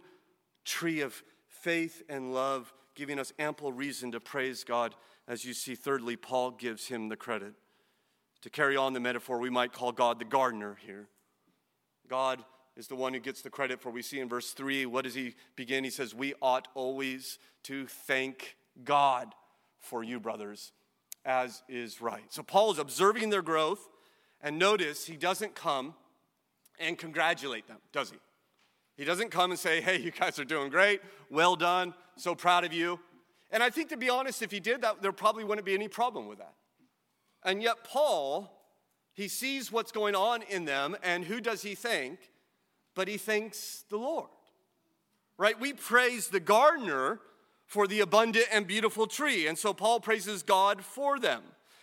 tree 0.64 1.00
of 1.00 1.22
faith 1.46 2.02
and 2.08 2.34
love, 2.34 2.72
giving 3.00 3.18
us 3.18 3.32
ample 3.38 3.72
reason 3.72 4.12
to 4.12 4.20
praise 4.20 4.62
God. 4.62 4.94
As 5.26 5.42
you 5.42 5.54
see, 5.54 5.74
thirdly, 5.74 6.16
Paul 6.16 6.50
gives 6.50 6.86
him 6.86 7.08
the 7.08 7.16
credit. 7.16 7.54
To 8.42 8.50
carry 8.50 8.76
on 8.76 8.92
the 8.92 9.00
metaphor, 9.00 9.38
we 9.38 9.48
might 9.48 9.72
call 9.72 9.90
God 9.90 10.18
the 10.18 10.26
gardener 10.26 10.76
here. 10.84 11.08
God 12.06 12.44
is 12.76 12.88
the 12.88 12.96
one 12.96 13.14
who 13.14 13.20
gets 13.20 13.40
the 13.40 13.48
credit 13.48 13.80
for 13.80 13.88
we 13.88 14.02
see 14.02 14.20
in 14.20 14.28
verse 14.28 14.52
3 14.52 14.84
what 14.84 15.04
does 15.04 15.14
he 15.14 15.34
begin 15.56 15.82
he 15.82 15.90
says 15.90 16.14
we 16.14 16.34
ought 16.42 16.68
always 16.74 17.38
to 17.64 17.86
thank 17.86 18.56
god 18.84 19.34
for 19.78 20.04
you 20.04 20.20
brothers 20.20 20.72
as 21.24 21.62
is 21.68 22.00
right. 22.00 22.24
So 22.28 22.42
Paul 22.42 22.72
is 22.72 22.78
observing 22.78 23.30
their 23.30 23.42
growth, 23.42 23.88
and 24.42 24.58
notice 24.58 25.06
he 25.06 25.16
doesn't 25.16 25.54
come 25.54 25.94
and 26.78 26.96
congratulate 26.98 27.66
them, 27.66 27.78
does 27.92 28.10
he? 28.10 28.18
He 29.00 29.06
doesn't 29.06 29.30
come 29.30 29.50
and 29.50 29.58
say, 29.58 29.80
hey, 29.80 29.98
you 29.98 30.10
guys 30.10 30.38
are 30.38 30.44
doing 30.44 30.68
great, 30.68 31.00
well 31.30 31.56
done, 31.56 31.94
so 32.16 32.34
proud 32.34 32.64
of 32.64 32.74
you. 32.74 33.00
And 33.50 33.62
I 33.62 33.70
think 33.70 33.88
to 33.88 33.96
be 33.96 34.10
honest, 34.10 34.42
if 34.42 34.50
he 34.50 34.60
did 34.60 34.82
that, 34.82 35.00
there 35.00 35.10
probably 35.10 35.42
wouldn't 35.42 35.64
be 35.64 35.72
any 35.72 35.88
problem 35.88 36.26
with 36.26 36.36
that. 36.36 36.52
And 37.42 37.62
yet, 37.62 37.82
Paul, 37.82 38.52
he 39.14 39.26
sees 39.26 39.72
what's 39.72 39.90
going 39.90 40.14
on 40.14 40.42
in 40.42 40.66
them, 40.66 40.98
and 41.02 41.24
who 41.24 41.40
does 41.40 41.62
he 41.62 41.74
thank? 41.74 42.18
But 42.94 43.08
he 43.08 43.16
thanks 43.16 43.86
the 43.88 43.96
Lord. 43.96 44.28
Right? 45.38 45.58
We 45.58 45.72
praise 45.72 46.28
the 46.28 46.38
gardener 46.38 47.20
for 47.64 47.86
the 47.86 48.00
abundant 48.00 48.48
and 48.52 48.66
beautiful 48.66 49.06
tree. 49.06 49.46
And 49.46 49.56
so 49.56 49.72
Paul 49.72 50.00
praises 50.00 50.42
God 50.42 50.84
for 50.84 51.18
them. 51.18 51.40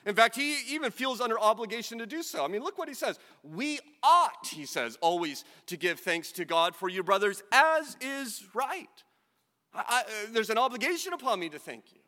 In 0.08 0.16
fact, 0.16 0.36
he 0.36 0.58
even 0.70 0.90
feels 0.92 1.22
under 1.22 1.40
obligation 1.40 2.00
to 2.00 2.08
do 2.08 2.24
so. 2.24 2.44
I 2.44 2.48
mean, 2.48 2.64
look 2.64 2.78
what 2.78 2.88
he 2.88 2.96
says. 2.96 3.20
We 3.44 3.80
ought, 4.02 4.48
he 4.48 4.66
says, 4.66 4.98
always 5.02 5.44
to 5.68 5.78
give 5.78 6.00
thanks 6.00 6.32
to 6.34 6.46
God 6.46 6.76
for 6.76 6.90
you, 6.90 7.04
brothers, 7.04 7.44
as 7.52 7.96
is 8.02 8.44
right. 8.56 8.88
I, 9.74 9.84
I, 9.88 10.04
there's 10.32 10.50
an 10.50 10.58
obligation 10.58 11.14
upon 11.14 11.40
me 11.40 11.50
to 11.50 11.60
thank 11.60 11.92
you. 11.94 12.00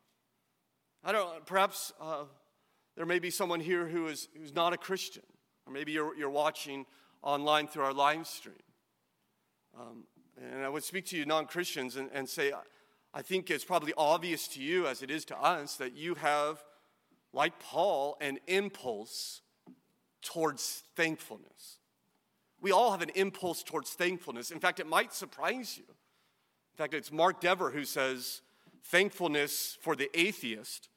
I 1.03 1.11
don't, 1.11 1.45
perhaps 1.45 1.93
uh, 2.01 2.23
there 2.95 3.05
may 3.05 3.19
be 3.19 3.29
someone 3.29 3.59
here 3.59 3.85
who 3.85 4.07
is 4.07 4.29
who's 4.35 4.55
not 4.55 4.73
a 4.73 4.77
Christian, 4.77 5.23
or 5.67 5.73
maybe 5.73 5.91
you're, 5.91 6.15
you're 6.17 6.29
watching 6.29 6.85
online 7.21 7.67
through 7.67 7.83
our 7.83 7.93
live 7.93 8.27
stream. 8.27 8.55
Um, 9.79 10.05
And 10.41 10.63
I 10.63 10.69
would 10.69 10.83
speak 10.83 11.05
to 11.07 11.17
you 11.17 11.25
non 11.25 11.45
Christians 11.45 11.97
and, 11.97 12.09
and 12.13 12.29
say, 12.29 12.53
I 13.13 13.21
think 13.21 13.49
it's 13.49 13.65
probably 13.65 13.93
obvious 13.97 14.47
to 14.49 14.61
you, 14.61 14.87
as 14.87 15.01
it 15.01 15.11
is 15.11 15.25
to 15.25 15.37
us, 15.37 15.75
that 15.75 15.93
you 15.95 16.15
have, 16.15 16.63
like 17.33 17.59
Paul, 17.59 18.17
an 18.21 18.39
impulse 18.47 19.41
towards 20.21 20.83
thankfulness. 20.95 21.77
We 22.61 22.71
all 22.71 22.91
have 22.91 23.01
an 23.01 23.11
impulse 23.15 23.63
towards 23.63 23.91
thankfulness. 23.91 24.51
In 24.51 24.59
fact, 24.59 24.79
it 24.79 24.87
might 24.87 25.13
surprise 25.13 25.77
you. 25.77 25.85
In 25.87 26.77
fact, 26.77 26.93
it's 26.93 27.11
Mark 27.11 27.39
Dever 27.39 27.71
who 27.71 27.85
says, 27.85 28.41
Thankfulness 28.83 29.77
for 29.81 29.95
the 29.95 30.09
atheist 30.19 30.89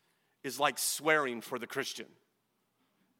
is 0.42 0.58
like 0.58 0.78
swearing 0.78 1.40
for 1.40 1.58
the 1.58 1.66
Christian. 1.66 2.06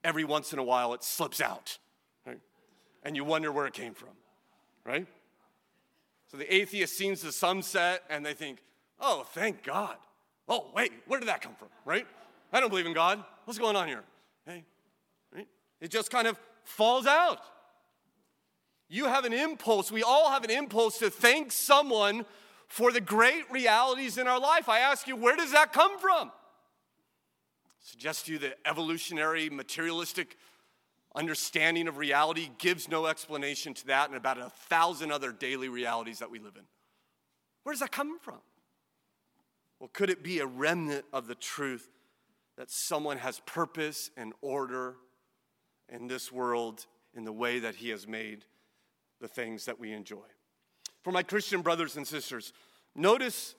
Every 0.05 0.25
once 0.25 0.53
in 0.53 0.59
a 0.59 0.63
while, 0.63 0.95
it 0.95 1.05
slips 1.05 1.41
out, 1.41 1.79
right? 2.27 2.41
and 3.03 3.15
you 3.15 3.25
wonder 3.25 3.53
where 3.53 3.67
it 3.67 3.75
came 3.75 3.95
from, 3.95 4.09
right? 4.85 5.07
So 6.31 6.37
the 6.37 6.53
atheist 6.53 6.97
sees 6.97 7.23
the 7.23 7.33
sunset 7.33 8.03
and 8.09 8.25
they 8.25 8.35
think, 8.35 8.63
oh, 8.99 9.27
thank 9.33 9.63
God. 9.63 9.97
Oh, 10.49 10.71
wait, 10.75 10.93
where 11.07 11.21
did 11.21 11.29
that 11.29 11.43
come 11.43 11.55
from, 11.55 11.69
right? 11.85 12.07
I 12.53 12.61
don't 12.61 12.69
believe 12.69 12.87
in 12.87 12.93
God. 12.93 13.23
What's 13.45 13.59
going 13.59 13.77
on 13.77 13.89
here? 13.89 14.03
Hey, 14.47 14.65
right? 15.35 15.49
It 15.81 15.91
just 15.91 16.11
kind 16.11 16.27
of 16.27 16.39
falls 16.65 17.07
out. 17.07 17.41
You 18.89 19.07
have 19.07 19.25
an 19.25 19.33
impulse, 19.33 19.91
we 19.91 20.03
all 20.03 20.31
have 20.31 20.45
an 20.45 20.51
impulse 20.51 20.99
to 20.99 21.09
thank 21.09 21.51
someone 21.51 22.27
for 22.69 22.93
the 22.93 23.01
great 23.01 23.51
realities 23.51 24.19
in 24.19 24.27
our 24.27 24.39
life. 24.39 24.69
I 24.69 24.81
ask 24.81 25.07
you, 25.07 25.17
where 25.17 25.37
does 25.37 25.53
that 25.53 25.73
come 25.73 25.99
from? 25.99 26.31
Suggest 27.81 28.27
to 28.27 28.33
you 28.33 28.39
that 28.41 28.59
evolutionary, 28.67 29.51
materialistic 29.51 30.37
understanding 31.15 31.89
of 31.89 31.97
reality 31.97 32.51
gives 32.59 32.89
no 32.89 33.07
explanation 33.07 33.75
to 33.75 33.87
that 33.87 34.09
and 34.09 34.17
about 34.17 34.39
a 34.39 34.51
thousand 34.69 35.11
other 35.11 35.33
daily 35.33 35.69
realities 35.69 36.19
that 36.21 36.31
we 36.31 36.39
live 36.39 36.57
in. 36.57 36.63
Where 37.63 37.73
does 37.73 37.81
that 37.81 37.93
come 37.93 38.19
from? 38.19 38.39
Well, 39.79 39.91
could 39.93 40.11
it 40.11 40.23
be 40.23 40.39
a 40.39 40.47
remnant 40.47 41.05
of 41.13 41.27
the 41.27 41.35
truth 41.35 41.89
that 42.63 42.71
someone 42.71 43.19
has 43.19 43.41
purpose 43.41 44.09
and 44.17 44.33
order 44.41 44.95
in 45.89 46.07
this 46.07 46.31
world 46.31 46.87
in 47.13 47.25
the 47.25 47.33
way 47.33 47.59
that 47.59 47.75
He 47.75 47.89
has 47.89 48.07
made 48.07 48.45
the 49.21 49.27
things 49.27 49.65
that 49.65 49.81
we 49.81 49.91
enjoy? 49.91 50.29
For 51.03 51.11
my 51.11 51.25
Christian 51.25 51.61
brothers 51.61 51.97
and 51.97 52.07
sisters, 52.07 52.53
notice, 52.95 53.57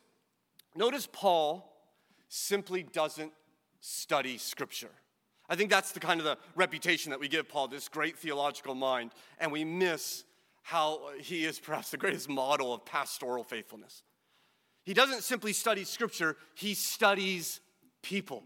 notice 0.74 1.06
Paul 1.12 1.70
simply 2.30 2.82
doesn't 2.82 3.34
study 3.82 4.38
Scripture. 4.38 4.92
I 5.50 5.58
think 5.58 5.70
that's 5.70 5.92
the 5.92 6.00
kind 6.00 6.22
of 6.22 6.26
the 6.26 6.38
reputation 6.56 7.10
that 7.10 7.20
we 7.20 7.28
give 7.28 7.50
Paul, 7.50 7.68
this 7.68 7.90
great 7.90 8.18
theological 8.18 8.74
mind, 8.74 9.12
and 9.38 9.52
we 9.52 9.66
miss 9.66 10.24
how 10.62 11.10
he 11.20 11.44
is 11.44 11.60
perhaps 11.60 11.92
the 11.92 11.98
greatest 11.98 12.30
model 12.30 12.74
of 12.74 12.86
pastoral 12.86 13.44
faithfulness. 13.44 14.02
He 14.86 14.94
doesn't 14.94 15.24
simply 15.24 15.52
study 15.52 15.84
scripture, 15.84 16.38
he 16.56 16.74
studies 16.74 17.60
people. 18.02 18.46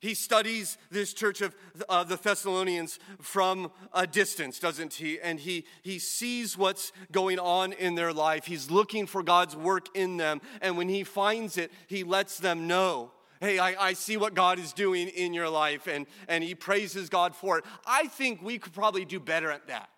He 0.00 0.14
studies 0.14 0.78
this 0.90 1.12
church 1.12 1.42
of 1.42 1.54
uh, 1.88 2.04
the 2.04 2.16
Thessalonians 2.16 2.98
from 3.20 3.70
a 3.92 4.06
distance, 4.06 4.58
doesn't 4.58 4.94
he? 4.94 5.20
And 5.20 5.38
he, 5.38 5.66
he 5.82 5.98
sees 5.98 6.56
what's 6.56 6.92
going 7.12 7.38
on 7.38 7.72
in 7.74 7.94
their 7.94 8.12
life. 8.12 8.46
He's 8.46 8.70
looking 8.70 9.06
for 9.06 9.22
God's 9.22 9.54
work 9.54 9.86
in 9.94 10.16
them. 10.16 10.40
And 10.62 10.78
when 10.78 10.88
he 10.88 11.04
finds 11.04 11.58
it, 11.58 11.70
he 11.86 12.02
lets 12.02 12.38
them 12.38 12.66
know 12.66 13.12
hey, 13.40 13.58
I, 13.58 13.88
I, 13.88 13.92
see 13.94 14.18
what 14.18 14.34
God 14.34 14.58
is 14.58 14.74
doing 14.74 15.08
in 15.08 15.32
your 15.32 15.48
life, 15.48 15.86
and, 15.86 16.06
and 16.28 16.44
he 16.44 16.54
praises 16.54 17.08
God 17.08 17.34
for 17.34 17.56
it. 17.56 17.64
I 17.86 18.06
think 18.08 18.42
we 18.42 18.58
could 18.58 18.74
probably 18.74 19.06
do 19.06 19.18
better 19.18 19.50
at 19.50 19.66
that. 19.68 19.88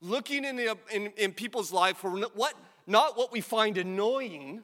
Looking 0.00 0.46
in, 0.46 0.56
the, 0.56 0.78
in, 0.90 1.12
in 1.18 1.32
people's 1.32 1.70
life 1.70 1.98
for 1.98 2.10
what 2.10 2.54
not 2.86 3.16
what 3.16 3.30
we 3.30 3.40
find 3.40 3.78
annoying, 3.78 4.62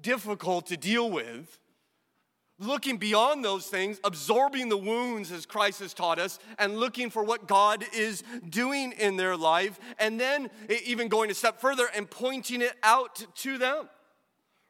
difficult 0.00 0.66
to 0.66 0.76
deal 0.76 1.10
with, 1.10 1.58
looking 2.62 2.96
beyond 2.96 3.44
those 3.44 3.66
things, 3.66 4.00
absorbing 4.04 4.68
the 4.68 4.76
wounds 4.76 5.32
as 5.32 5.46
Christ 5.46 5.80
has 5.80 5.92
taught 5.92 6.18
us, 6.18 6.38
and 6.58 6.78
looking 6.78 7.10
for 7.10 7.24
what 7.24 7.48
God 7.48 7.84
is 7.94 8.22
doing 8.48 8.92
in 8.92 9.16
their 9.16 9.36
life, 9.36 9.78
and 9.98 10.18
then 10.18 10.50
even 10.84 11.08
going 11.08 11.30
a 11.30 11.34
step 11.34 11.60
further 11.60 11.88
and 11.94 12.10
pointing 12.10 12.62
it 12.62 12.74
out 12.82 13.24
to 13.36 13.58
them. 13.58 13.88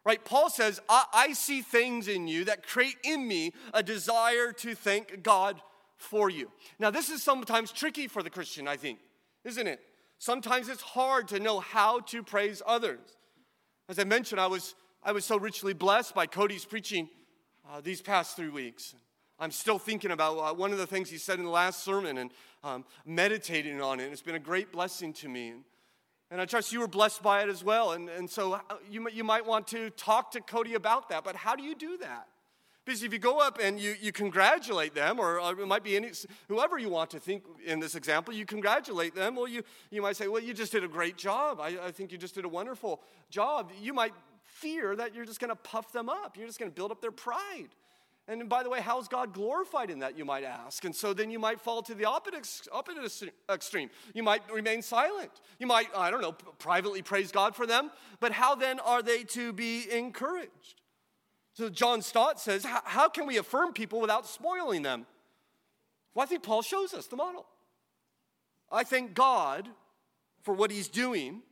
Right? 0.05 0.25
Paul 0.25 0.51
says, 0.51 0.81
I, 0.89 1.05
I 1.13 1.33
see 1.33 1.63
things 1.63 2.09
in 2.09 2.27
you 2.27 2.45
that 2.47 2.67
create 2.67 2.97
in 3.05 3.29
me 3.29 3.53
a 3.73 3.83
desire 3.83 4.53
to 4.55 4.75
thank 4.75 5.23
God 5.23 5.61
for 5.97 6.29
you. 6.29 6.51
Now, 6.81 6.91
this 6.91 7.09
is 7.09 7.23
sometimes 7.23 7.71
tricky 7.71 8.09
for 8.09 8.23
the 8.23 8.31
Christian, 8.31 8.67
I 8.67 8.77
think, 8.77 8.99
isn't 9.45 9.67
it? 9.67 9.81
Sometimes 10.19 10.69
it's 10.69 10.83
hard 10.83 11.29
to 11.29 11.39
know 11.39 11.61
how 11.61 12.01
to 12.01 12.23
praise 12.23 12.63
others. 12.67 13.01
As 13.89 13.99
I 13.99 14.05
mentioned, 14.05 14.41
I 14.41 14.49
was, 14.49 14.75
I 15.05 15.13
was 15.13 15.25
so 15.25 15.37
richly 15.37 15.73
blessed 15.73 16.15
by 16.15 16.27
Cody's 16.27 16.65
preaching 16.65 17.09
uh, 17.71 17.81
these 17.81 18.01
past 18.01 18.37
three 18.37 18.49
weeks. 18.49 18.95
I'm 19.39 19.51
still 19.51 19.79
thinking 19.79 20.11
about 20.11 20.39
uh, 20.39 20.55
one 20.55 20.73
of 20.73 20.79
the 20.79 20.87
things 20.87 21.11
he 21.11 21.19
said 21.19 21.39
in 21.39 21.45
the 21.45 21.51
last 21.51 21.83
sermon 21.83 22.19
and 22.19 22.31
um, 22.63 22.85
meditating 23.05 23.81
on 23.81 23.99
it. 23.99 24.13
It's 24.13 24.23
been 24.23 24.35
a 24.37 24.41
great 24.41 24.71
blessing 24.71 25.13
to 25.15 25.29
me. 25.29 25.49
And, 25.49 25.65
and 26.31 26.41
I 26.41 26.45
trust 26.45 26.73
you 26.73 26.81
were 26.81 26.89
blessed 26.89 27.23
by 27.23 27.43
it 27.43 27.49
as 27.49 27.65
well. 27.65 27.93
And, 27.93 28.09
and 28.09 28.31
so 28.31 28.55
uh, 28.55 28.61
you, 28.89 29.09
you 29.11 29.25
might 29.25 29.45
want 29.45 29.67
to 29.69 29.91
talk 29.91 30.31
to 30.33 30.41
Cody 30.41 30.75
about 30.75 31.09
that. 31.09 31.25
But 31.25 31.37
how 31.37 31.57
do 31.57 31.63
you 31.63 31.75
do 31.75 31.99
that? 31.99 32.29
Because 32.85 33.03
if 33.03 33.13
you 33.13 33.19
go 33.19 33.39
up 33.39 33.59
and 33.63 33.79
you, 33.79 33.95
you 34.01 34.11
congratulate 34.11 34.95
them, 34.95 35.21
or, 35.21 35.41
or 35.41 35.53
it 35.53 35.67
might 35.67 35.85
be 35.85 35.97
any, 35.97 36.11
whoever 36.49 36.79
you 36.79 36.89
want 36.89 37.11
to 37.11 37.21
think 37.21 37.45
in 37.65 37.79
this 37.79 37.95
example, 37.95 38.35
you 38.35 38.45
congratulate 38.45 39.15
them, 39.15 39.37
well, 39.37 39.47
you, 39.47 39.63
you 39.91 40.03
might 40.03 40.17
say, 40.17 40.27
Well, 40.27 40.43
you 40.43 40.53
just 40.53 40.73
did 40.73 40.83
a 40.83 40.89
great 40.89 41.17
job. 41.17 41.61
I, 41.61 41.79
I 41.87 41.91
think 41.93 42.11
you 42.11 42.19
just 42.19 42.35
did 42.35 42.45
a 42.45 42.49
wonderful 42.49 43.01
job. 43.31 43.71
You 43.81 43.95
might 43.95 44.13
fear 44.43 44.97
that 44.97 45.15
you're 45.15 45.25
just 45.25 45.41
going 45.41 45.51
to 45.51 45.57
puff 45.57 45.93
them 45.93 46.09
up, 46.09 46.37
you're 46.37 46.47
just 46.47 46.59
going 46.59 46.71
to 46.71 46.75
build 46.75 46.91
up 46.91 47.01
their 47.01 47.13
pride. 47.13 47.69
And 48.29 48.49
by 48.49 48.63
the 48.63 48.71
way, 48.71 48.81
how's 48.81 49.09
God 49.09 49.33
glorified 49.33 49.91
in 49.91 49.99
that, 49.99 50.17
you 50.17 50.25
might 50.25 50.45
ask? 50.45 50.85
And 50.85 50.95
so 50.95 51.13
then 51.13 51.31
you 51.31 51.41
might 51.41 51.61
fall 51.61 51.83
to 51.83 51.95
the 51.95 52.05
opposite, 52.05 52.69
opposite 52.71 53.35
extreme. 53.51 53.91
You 54.15 54.23
might 54.23 54.49
remain 54.53 54.81
silent. 54.81 55.33
You 55.59 55.67
might, 55.67 55.89
I 55.97 56.11
don't 56.11 56.21
know, 56.21 56.33
privately 56.33 57.03
praise 57.03 57.33
God 57.33 57.57
for 57.57 57.67
them. 57.67 57.91
But 58.21 58.31
how 58.31 58.55
then 58.55 58.79
are 58.79 59.03
they 59.03 59.25
to 59.25 59.53
be 59.53 59.91
encouraged? 59.91 60.82
So 61.55 61.69
John 61.69 62.03
Stott 62.03 62.41
says, 62.41 62.65
How 62.65 63.09
can 63.09 63.27
we 63.27 63.37
affirm 63.37 63.73
people 63.73 64.01
without 64.01 64.27
spoiling 64.27 64.83
them? 64.83 65.07
Well, 66.15 66.25
I 66.25 66.27
think 66.27 66.43
Paul 66.43 66.63
shows 66.63 66.95
us 66.95 67.07
the 67.07 67.17
model. 67.17 67.47
I 68.71 68.85
thank 68.85 69.15
God 69.15 69.69
for 70.43 70.55
what 70.55 70.71
he's 70.71 70.89
doing, 70.89 71.43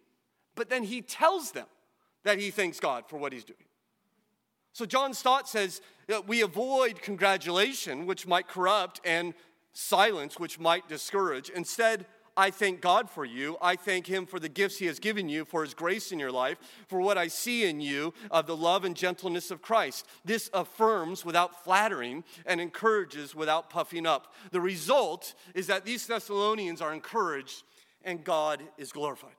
but 0.54 0.70
then 0.70 0.84
he 0.84 1.02
tells 1.02 1.52
them 1.52 1.66
that 2.24 2.38
he 2.38 2.50
thanks 2.50 2.80
God 2.80 3.04
for 3.08 3.18
what 3.18 3.32
he's 3.32 3.44
doing. 3.44 3.58
So 4.72 4.86
John 4.86 5.14
Stott 5.14 5.48
says 5.48 5.80
that 6.06 6.28
we 6.28 6.42
avoid 6.42 7.02
congratulation, 7.02 8.06
which 8.06 8.26
might 8.26 8.48
corrupt, 8.48 9.00
and 9.04 9.34
silence, 9.72 10.38
which 10.38 10.58
might 10.58 10.88
discourage. 10.88 11.50
Instead, 11.50 12.06
I 12.36 12.50
thank 12.50 12.80
God 12.80 13.10
for 13.10 13.24
you. 13.24 13.56
I 13.60 13.76
thank 13.76 14.06
Him 14.06 14.26
for 14.26 14.38
the 14.38 14.48
gifts 14.48 14.78
He 14.78 14.86
has 14.86 14.98
given 14.98 15.28
you, 15.28 15.44
for 15.44 15.62
His 15.62 15.74
grace 15.74 16.12
in 16.12 16.18
your 16.18 16.32
life, 16.32 16.58
for 16.88 17.00
what 17.00 17.18
I 17.18 17.28
see 17.28 17.64
in 17.64 17.80
you 17.80 18.14
of 18.30 18.46
the 18.46 18.56
love 18.56 18.84
and 18.84 18.96
gentleness 18.96 19.50
of 19.50 19.62
Christ. 19.62 20.06
This 20.24 20.50
affirms 20.54 21.24
without 21.24 21.64
flattering 21.64 22.24
and 22.46 22.60
encourages 22.60 23.34
without 23.34 23.70
puffing 23.70 24.06
up. 24.06 24.32
The 24.50 24.60
result 24.60 25.34
is 25.54 25.66
that 25.66 25.84
these 25.84 26.06
Thessalonians 26.06 26.80
are 26.80 26.92
encouraged 26.92 27.64
and 28.02 28.24
God 28.24 28.62
is 28.78 28.92
glorified. 28.92 29.30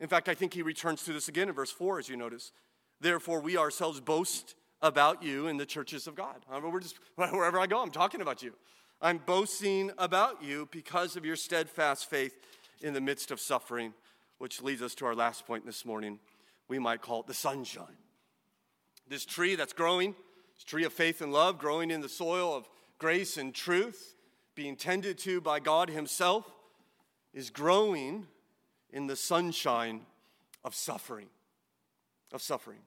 In 0.00 0.08
fact, 0.08 0.28
I 0.28 0.34
think 0.34 0.54
He 0.54 0.62
returns 0.62 1.04
to 1.04 1.12
this 1.12 1.28
again 1.28 1.48
in 1.48 1.54
verse 1.54 1.70
4, 1.70 1.98
as 1.98 2.08
you 2.08 2.16
notice. 2.16 2.52
Therefore, 3.00 3.40
we 3.40 3.56
ourselves 3.56 4.00
boast 4.00 4.54
about 4.80 5.22
you 5.22 5.46
in 5.46 5.56
the 5.56 5.66
churches 5.66 6.06
of 6.06 6.14
God. 6.14 6.44
We're 6.50 6.80
just, 6.80 6.98
wherever 7.14 7.58
I 7.58 7.66
go, 7.66 7.80
I'm 7.80 7.90
talking 7.90 8.20
about 8.20 8.42
you. 8.42 8.54
I'm 9.04 9.18
boasting 9.18 9.90
about 9.98 10.44
you 10.44 10.68
because 10.70 11.16
of 11.16 11.24
your 11.24 11.34
steadfast 11.34 12.08
faith 12.08 12.38
in 12.82 12.94
the 12.94 13.00
midst 13.00 13.32
of 13.32 13.40
suffering, 13.40 13.94
which 14.38 14.62
leads 14.62 14.80
us 14.80 14.94
to 14.94 15.06
our 15.06 15.14
last 15.16 15.44
point 15.44 15.66
this 15.66 15.84
morning. 15.84 16.20
We 16.68 16.78
might 16.78 17.02
call 17.02 17.18
it 17.18 17.26
the 17.26 17.34
sunshine. 17.34 17.96
This 19.08 19.24
tree 19.24 19.56
that's 19.56 19.72
growing, 19.72 20.14
this 20.54 20.62
tree 20.62 20.84
of 20.84 20.92
faith 20.92 21.20
and 21.20 21.32
love, 21.32 21.58
growing 21.58 21.90
in 21.90 22.00
the 22.00 22.08
soil 22.08 22.54
of 22.54 22.68
grace 22.98 23.36
and 23.36 23.52
truth, 23.52 24.14
being 24.54 24.76
tended 24.76 25.18
to 25.18 25.40
by 25.40 25.58
God 25.58 25.90
Himself, 25.90 26.48
is 27.34 27.50
growing 27.50 28.28
in 28.90 29.08
the 29.08 29.16
sunshine 29.16 30.02
of 30.64 30.76
suffering. 30.76 31.26
Of 32.32 32.40
suffering. 32.40 32.78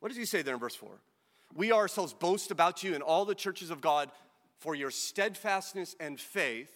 What 0.00 0.08
does 0.08 0.18
He 0.18 0.24
say 0.24 0.42
there 0.42 0.54
in 0.54 0.60
verse 0.60 0.74
4? 0.74 0.90
We 1.54 1.70
ourselves 1.70 2.14
boast 2.14 2.50
about 2.50 2.82
you 2.82 2.96
in 2.96 3.02
all 3.02 3.24
the 3.24 3.36
churches 3.36 3.70
of 3.70 3.80
God 3.80 4.10
for 4.62 4.76
your 4.76 4.92
steadfastness 4.92 5.96
and 5.98 6.20
faith 6.20 6.70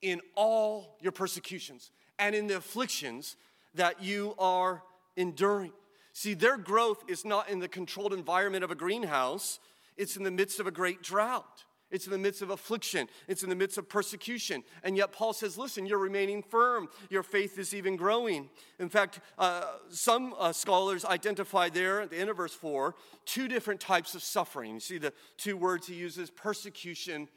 in 0.00 0.18
all 0.34 0.96
your 1.02 1.12
persecutions 1.12 1.90
and 2.18 2.34
in 2.34 2.46
the 2.46 2.56
afflictions 2.56 3.36
that 3.74 4.02
you 4.02 4.34
are 4.38 4.82
enduring. 5.14 5.72
See, 6.14 6.32
their 6.32 6.56
growth 6.56 7.04
is 7.08 7.26
not 7.26 7.50
in 7.50 7.58
the 7.58 7.68
controlled 7.68 8.14
environment 8.14 8.64
of 8.64 8.70
a 8.70 8.74
greenhouse, 8.74 9.60
it's 9.98 10.16
in 10.16 10.22
the 10.22 10.30
midst 10.30 10.58
of 10.58 10.66
a 10.66 10.70
great 10.70 11.02
drought. 11.02 11.64
It's 11.92 12.06
in 12.06 12.12
the 12.12 12.18
midst 12.18 12.40
of 12.40 12.48
affliction. 12.48 13.06
It's 13.28 13.42
in 13.42 13.50
the 13.50 13.54
midst 13.54 13.76
of 13.76 13.88
persecution. 13.88 14.64
And 14.82 14.96
yet, 14.96 15.12
Paul 15.12 15.34
says, 15.34 15.58
listen, 15.58 15.84
you're 15.84 15.98
remaining 15.98 16.42
firm. 16.42 16.88
Your 17.10 17.22
faith 17.22 17.58
is 17.58 17.74
even 17.74 17.96
growing. 17.96 18.48
In 18.80 18.88
fact, 18.88 19.20
uh, 19.38 19.66
some 19.90 20.34
uh, 20.38 20.52
scholars 20.52 21.04
identify 21.04 21.68
there 21.68 22.00
at 22.00 22.10
the 22.10 22.16
end 22.16 22.30
of 22.30 22.38
verse 22.38 22.54
4 22.54 22.94
two 23.26 23.46
different 23.46 23.78
types 23.78 24.14
of 24.14 24.22
suffering. 24.22 24.74
You 24.74 24.80
see 24.80 24.98
the 24.98 25.12
two 25.36 25.56
words 25.56 25.86
he 25.86 25.94
uses 25.94 26.30
persecution 26.30 27.28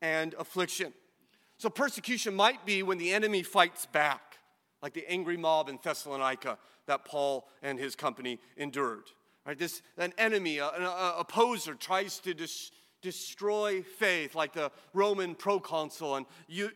and 0.00 0.34
affliction. 0.38 0.94
So, 1.58 1.68
persecution 1.68 2.34
might 2.34 2.64
be 2.64 2.82
when 2.82 2.98
the 2.98 3.12
enemy 3.12 3.42
fights 3.42 3.84
back, 3.84 4.38
like 4.82 4.94
the 4.94 5.08
angry 5.08 5.36
mob 5.36 5.68
in 5.68 5.78
Thessalonica 5.82 6.56
that 6.86 7.04
Paul 7.04 7.46
and 7.62 7.78
his 7.78 7.94
company 7.94 8.40
endured. 8.56 9.04
Right? 9.44 9.58
This, 9.58 9.82
an 9.96 10.14
enemy, 10.18 10.58
an 10.58 10.70
opposer, 11.18 11.74
tries 11.74 12.18
to 12.20 12.32
destroy 12.32 12.78
destroy 13.02 13.82
faith, 13.82 14.34
like 14.34 14.52
the 14.52 14.70
Roman 14.92 15.34
proconsul 15.34 16.16
and 16.16 16.26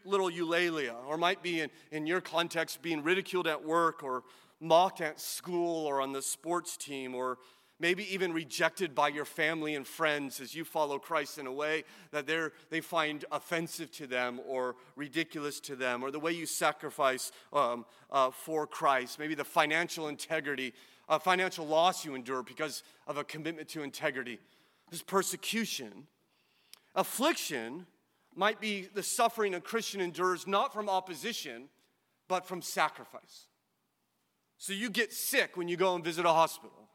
little 0.04 0.30
Eulalia, 0.30 0.94
or 1.06 1.16
might 1.16 1.42
be 1.42 1.60
in, 1.60 1.70
in 1.90 2.06
your 2.06 2.20
context 2.20 2.82
being 2.82 3.02
ridiculed 3.02 3.46
at 3.46 3.64
work 3.64 4.02
or 4.02 4.22
mocked 4.60 5.00
at 5.00 5.20
school 5.20 5.86
or 5.86 6.00
on 6.00 6.12
the 6.12 6.22
sports 6.22 6.76
team, 6.76 7.14
or 7.14 7.38
maybe 7.80 8.14
even 8.14 8.32
rejected 8.32 8.94
by 8.94 9.08
your 9.08 9.24
family 9.24 9.74
and 9.74 9.86
friends 9.86 10.40
as 10.40 10.54
you 10.54 10.64
follow 10.64 11.00
Christ 11.00 11.38
in 11.38 11.48
a 11.48 11.52
way 11.52 11.82
that 12.12 12.26
they 12.28 12.48
they 12.70 12.80
find 12.80 13.24
offensive 13.32 13.90
to 13.92 14.06
them 14.06 14.40
or 14.46 14.76
ridiculous 14.94 15.58
to 15.60 15.74
them, 15.74 16.04
or 16.04 16.12
the 16.12 16.20
way 16.20 16.32
you 16.32 16.46
sacrifice 16.46 17.32
um, 17.52 17.84
uh, 18.10 18.30
for 18.30 18.66
Christ, 18.68 19.18
maybe 19.18 19.34
the 19.34 19.44
financial 19.44 20.06
integrity, 20.06 20.72
uh, 21.08 21.18
financial 21.18 21.66
loss 21.66 22.04
you 22.04 22.14
endure 22.14 22.44
because 22.44 22.84
of 23.08 23.16
a 23.16 23.24
commitment 23.24 23.68
to 23.70 23.82
integrity. 23.82 24.38
This 24.92 25.02
persecution 25.02 26.06
Affliction 26.94 27.86
might 28.34 28.60
be 28.60 28.88
the 28.94 29.02
suffering 29.02 29.54
a 29.54 29.60
Christian 29.60 30.00
endures 30.00 30.46
not 30.46 30.72
from 30.72 30.88
opposition, 30.88 31.68
but 32.28 32.46
from 32.46 32.62
sacrifice. 32.62 33.46
So 34.58 34.72
you 34.72 34.90
get 34.90 35.12
sick 35.12 35.56
when 35.56 35.68
you 35.68 35.76
go 35.76 35.94
and 35.94 36.04
visit 36.04 36.24
a 36.24 36.32
hospital. 36.32 36.88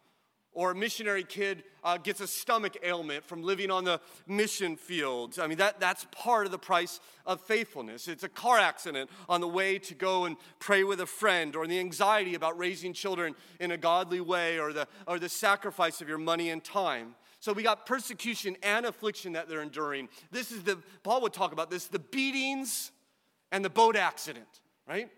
Or 0.53 0.71
a 0.71 0.75
missionary 0.75 1.23
kid 1.23 1.63
uh, 1.83 1.97
gets 1.97 2.19
a 2.19 2.25
stomach 2.25 2.77
ailment 2.81 3.23
from 3.23 3.43
living 3.43 3.69
on 3.69 3.83
the 3.83 4.01
mission 4.25 4.75
fields. 4.75 5.37
I 5.37 5.45
mean, 5.45 5.59
that, 5.59 5.79
that's 5.79 6.07
part 6.11 6.47
of 6.47 6.51
the 6.51 6.57
price 6.57 6.99
of 7.27 7.41
faithfulness. 7.41 8.07
It's 8.07 8.23
a 8.23 8.29
car 8.29 8.57
accident 8.57 9.11
on 9.29 9.39
the 9.39 9.47
way 9.47 9.77
to 9.77 9.93
go 9.93 10.25
and 10.25 10.35
pray 10.57 10.83
with 10.83 10.99
a 10.99 11.05
friend, 11.05 11.55
or 11.55 11.67
the 11.67 11.77
anxiety 11.77 12.33
about 12.33 12.57
raising 12.57 12.93
children 12.93 13.35
in 13.59 13.69
a 13.69 13.77
godly 13.77 14.19
way, 14.19 14.57
or 14.57 14.73
the, 14.73 14.87
or 15.05 15.19
the 15.19 15.29
sacrifice 15.29 16.01
of 16.01 16.09
your 16.09 16.17
money 16.17 16.49
and 16.49 16.63
time. 16.63 17.13
So 17.39 17.53
we 17.53 17.63
got 17.63 17.85
persecution 17.85 18.57
and 18.63 18.85
affliction 18.85 19.33
that 19.33 19.47
they're 19.47 19.61
enduring. 19.61 20.09
This 20.31 20.51
is 20.51 20.63
the, 20.63 20.79
Paul 21.03 21.21
would 21.21 21.33
talk 21.33 21.53
about 21.53 21.69
this, 21.69 21.85
the 21.85 21.99
beatings 21.99 22.91
and 23.51 23.63
the 23.63 23.69
boat 23.69 23.95
accident, 23.95 24.47
right? 24.87 25.09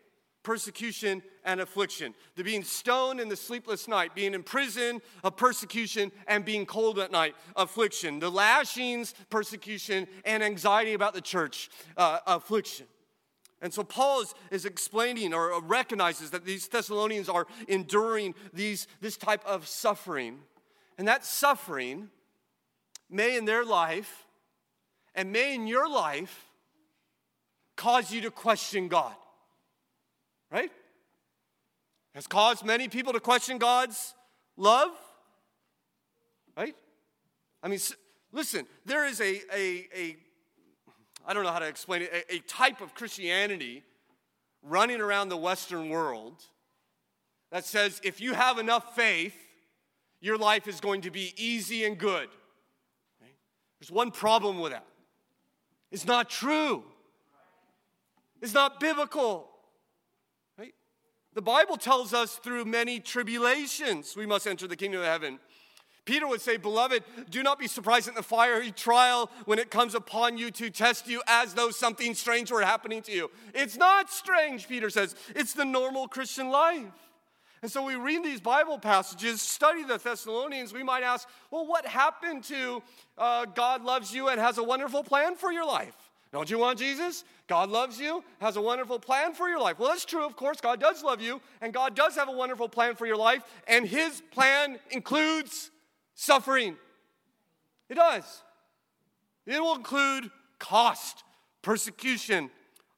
Persecution 0.43 1.21
and 1.45 1.61
affliction. 1.61 2.13
The 2.35 2.43
being 2.43 2.63
stoned 2.63 3.19
in 3.19 3.29
the 3.29 3.35
sleepless 3.35 3.87
night, 3.87 4.15
being 4.15 4.33
in 4.33 4.43
prison, 4.43 5.01
a 5.23 5.31
persecution, 5.31 6.11
and 6.27 6.43
being 6.43 6.65
cold 6.65 6.99
at 6.99 7.11
night, 7.11 7.35
affliction. 7.55 8.19
The 8.19 8.29
lashings, 8.29 9.13
persecution, 9.29 10.07
and 10.25 10.43
anxiety 10.43 10.93
about 10.93 11.13
the 11.13 11.21
church, 11.21 11.69
uh, 11.97 12.19
affliction. 12.27 12.85
And 13.61 13.73
so 13.73 13.83
Paul 13.83 14.21
is, 14.21 14.33
is 14.51 14.65
explaining 14.65 15.33
or 15.33 15.61
recognizes 15.61 16.31
that 16.31 16.45
these 16.45 16.67
Thessalonians 16.67 17.27
are 17.27 17.45
enduring 17.67 18.35
these, 18.53 18.87
this 19.01 19.17
type 19.17 19.43
of 19.45 19.67
suffering. 19.67 20.39
And 20.99 21.07
that 21.07 21.23
suffering 21.23 22.09
may 23.09 23.37
in 23.37 23.45
their 23.45 23.63
life 23.63 24.27
and 25.15 25.31
may 25.31 25.55
in 25.55 25.65
your 25.65 25.89
life 25.89 26.45
cause 27.77 28.11
you 28.11 28.19
to 28.19 28.29
question 28.29 28.89
God. 28.89 29.15
Right? 30.51 30.69
Has 32.13 32.27
caused 32.27 32.65
many 32.65 32.89
people 32.89 33.13
to 33.13 33.21
question 33.21 33.59
God's 33.59 34.13
love. 34.57 34.91
Right? 36.57 36.75
I 37.63 37.69
mean, 37.69 37.79
listen, 38.33 38.67
there 38.85 39.05
is 39.05 39.21
a, 39.21 39.39
a, 39.55 39.87
a 39.95 40.17
I 41.25 41.33
don't 41.33 41.45
know 41.45 41.51
how 41.51 41.59
to 41.59 41.67
explain 41.67 42.01
it, 42.01 42.25
a, 42.29 42.35
a 42.35 42.39
type 42.39 42.81
of 42.81 42.93
Christianity 42.93 43.83
running 44.61 44.99
around 44.99 45.29
the 45.29 45.37
Western 45.37 45.87
world 45.87 46.43
that 47.53 47.63
says 47.63 48.01
if 48.03 48.19
you 48.19 48.33
have 48.33 48.59
enough 48.59 48.97
faith, 48.97 49.45
your 50.21 50.37
life 50.37 50.67
is 50.67 50.79
going 50.79 51.01
to 51.01 51.11
be 51.11 51.33
easy 51.37 51.85
and 51.85 51.97
good. 51.97 52.29
There's 53.79 53.91
one 53.91 54.11
problem 54.11 54.59
with 54.59 54.71
that 54.73 54.85
it's 55.91 56.05
not 56.05 56.29
true, 56.29 56.83
it's 58.41 58.53
not 58.53 58.79
biblical. 58.79 59.47
The 61.35 61.41
Bible 61.43 61.77
tells 61.77 62.13
us 62.13 62.35
through 62.35 62.65
many 62.65 62.99
tribulations 62.99 64.15
we 64.15 64.25
must 64.25 64.47
enter 64.47 64.67
the 64.67 64.75
kingdom 64.75 65.01
of 65.01 65.05
heaven. 65.05 65.39
Peter 66.03 66.27
would 66.27 66.41
say, 66.41 66.57
Beloved, 66.57 67.03
do 67.29 67.43
not 67.43 67.59
be 67.59 67.67
surprised 67.67 68.07
at 68.07 68.15
the 68.15 68.23
fiery 68.23 68.71
trial 68.71 69.29
when 69.45 69.59
it 69.59 69.69
comes 69.69 69.93
upon 69.93 70.39
you 70.39 70.49
to 70.49 70.71
test 70.71 71.07
you 71.07 71.21
as 71.27 71.53
though 71.53 71.69
something 71.69 72.15
strange 72.15 72.51
were 72.51 72.63
happening 72.63 73.03
to 73.03 73.11
you. 73.11 73.29
It's 73.53 73.77
not 73.77 74.09
strange, 74.09 74.67
Peter 74.67 74.89
says. 74.89 75.15
It's 75.35 75.53
the 75.53 75.65
normal 75.65 76.07
Christian 76.07 76.49
life. 76.49 76.87
And 77.61 77.71
so 77.71 77.83
we 77.83 77.95
read 77.95 78.23
these 78.23 78.39
Bible 78.39 78.79
passages, 78.79 79.41
study 79.41 79.83
the 79.83 79.97
Thessalonians, 79.97 80.73
we 80.73 80.83
might 80.83 81.03
ask, 81.03 81.27
well, 81.51 81.67
what 81.67 81.85
happened 81.85 82.43
to 82.45 82.81
uh, 83.17 83.45
God 83.45 83.83
loves 83.83 84.13
you 84.13 84.29
and 84.29 84.39
has 84.39 84.57
a 84.57 84.63
wonderful 84.63 85.03
plan 85.03 85.35
for 85.35 85.51
your 85.51 85.65
life? 85.65 85.95
Don't 86.31 86.49
you 86.49 86.59
want 86.59 86.77
Jesus? 86.77 87.23
God 87.47 87.69
loves 87.69 87.99
you, 87.99 88.23
has 88.39 88.55
a 88.55 88.61
wonderful 88.61 88.99
plan 88.99 89.33
for 89.33 89.49
your 89.49 89.59
life. 89.59 89.79
Well, 89.79 89.89
that's 89.89 90.05
true, 90.05 90.25
of 90.25 90.35
course. 90.35 90.61
God 90.61 90.79
does 90.79 91.03
love 91.03 91.21
you, 91.21 91.41
and 91.59 91.73
God 91.73 91.95
does 91.95 92.15
have 92.15 92.29
a 92.29 92.31
wonderful 92.31 92.69
plan 92.69 92.95
for 92.95 93.07
your 93.07 93.17
life, 93.17 93.41
and 93.67 93.85
His 93.85 94.21
plan 94.31 94.77
includes 94.91 95.71
suffering. 96.13 96.77
It 97.89 97.95
does. 97.95 98.43
It 99.47 99.59
will 99.59 99.75
include 99.75 100.29
cost, 100.59 101.23
persecution, 101.63 102.51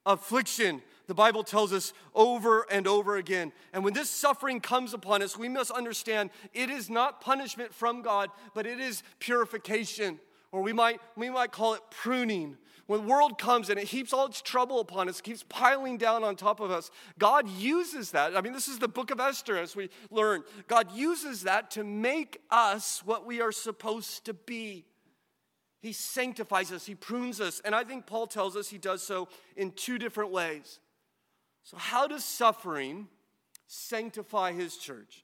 affliction, 0.05 0.82
the 1.08 1.14
Bible 1.14 1.43
tells 1.43 1.74
us 1.74 1.93
over 2.14 2.66
and 2.72 2.88
over 2.88 3.18
again. 3.18 3.52
And 3.74 3.84
when 3.84 3.93
this 3.93 4.10
suffering 4.10 4.60
comes 4.60 4.93
upon 4.93 5.22
us, 5.22 5.38
we 5.38 5.49
must 5.49 5.72
understand 5.72 6.30
it 6.54 6.70
is 6.70 6.89
not 6.89 7.22
punishment 7.22 7.74
from 7.74 8.02
God, 8.02 8.30
but 8.54 8.66
it 8.66 8.80
is 8.80 9.04
purification, 9.20 10.20
or 10.52 10.62
we 10.62 10.74
might, 10.74 10.99
we 11.16 11.30
might 11.30 11.52
call 11.52 11.74
it 11.74 11.82
pruning. 11.89 12.58
When 12.88 13.02
the 13.02 13.08
world 13.08 13.38
comes 13.38 13.70
and 13.70 13.80
it 13.80 13.88
heaps 13.88 14.12
all 14.12 14.26
its 14.26 14.41
trouble 14.41 14.82
upon 14.82 15.08
us, 15.08 15.22
keeps 15.22 15.43
piling 15.47 15.97
down 15.97 16.26
on 16.26 16.36
top 16.36 16.60
of 16.60 16.72
us, 16.72 16.91
God 17.18 17.47
uses 17.47 18.12
that. 18.12 18.36
I 18.36 18.41
mean, 18.41 18.52
this 18.52 18.68
is 18.68 18.80
the 18.80 18.88
book 18.89 19.12
of 19.12 19.20
Esther, 19.20 19.58
as 19.58 19.76
we 19.76 19.89
learn. 20.10 20.43
God 20.68 20.91
uses 20.93 21.43
that 21.43 21.72
to 21.72 21.86
make 21.86 22.41
us 22.49 23.02
what 23.06 23.26
we 23.26 23.39
are 23.39 23.54
supposed 23.54 24.26
to 24.26 24.34
be. 24.34 24.86
He 25.82 25.93
sanctifies 25.93 26.72
us, 26.72 26.86
He 26.86 26.95
prunes 26.95 27.41
us. 27.41 27.62
And 27.66 27.74
I 27.74 27.84
think 27.84 28.06
Paul 28.06 28.28
tells 28.28 28.56
us 28.56 28.70
He 28.70 28.78
does 28.78 29.02
so 29.02 29.30
in 29.56 29.72
two 29.72 29.97
different 29.97 30.32
ways. 30.32 30.80
So, 31.64 31.78
how 31.78 32.07
does 32.07 32.24
suffering 32.24 33.07
sanctify 33.68 34.53
his 34.53 34.78
church? 34.78 35.24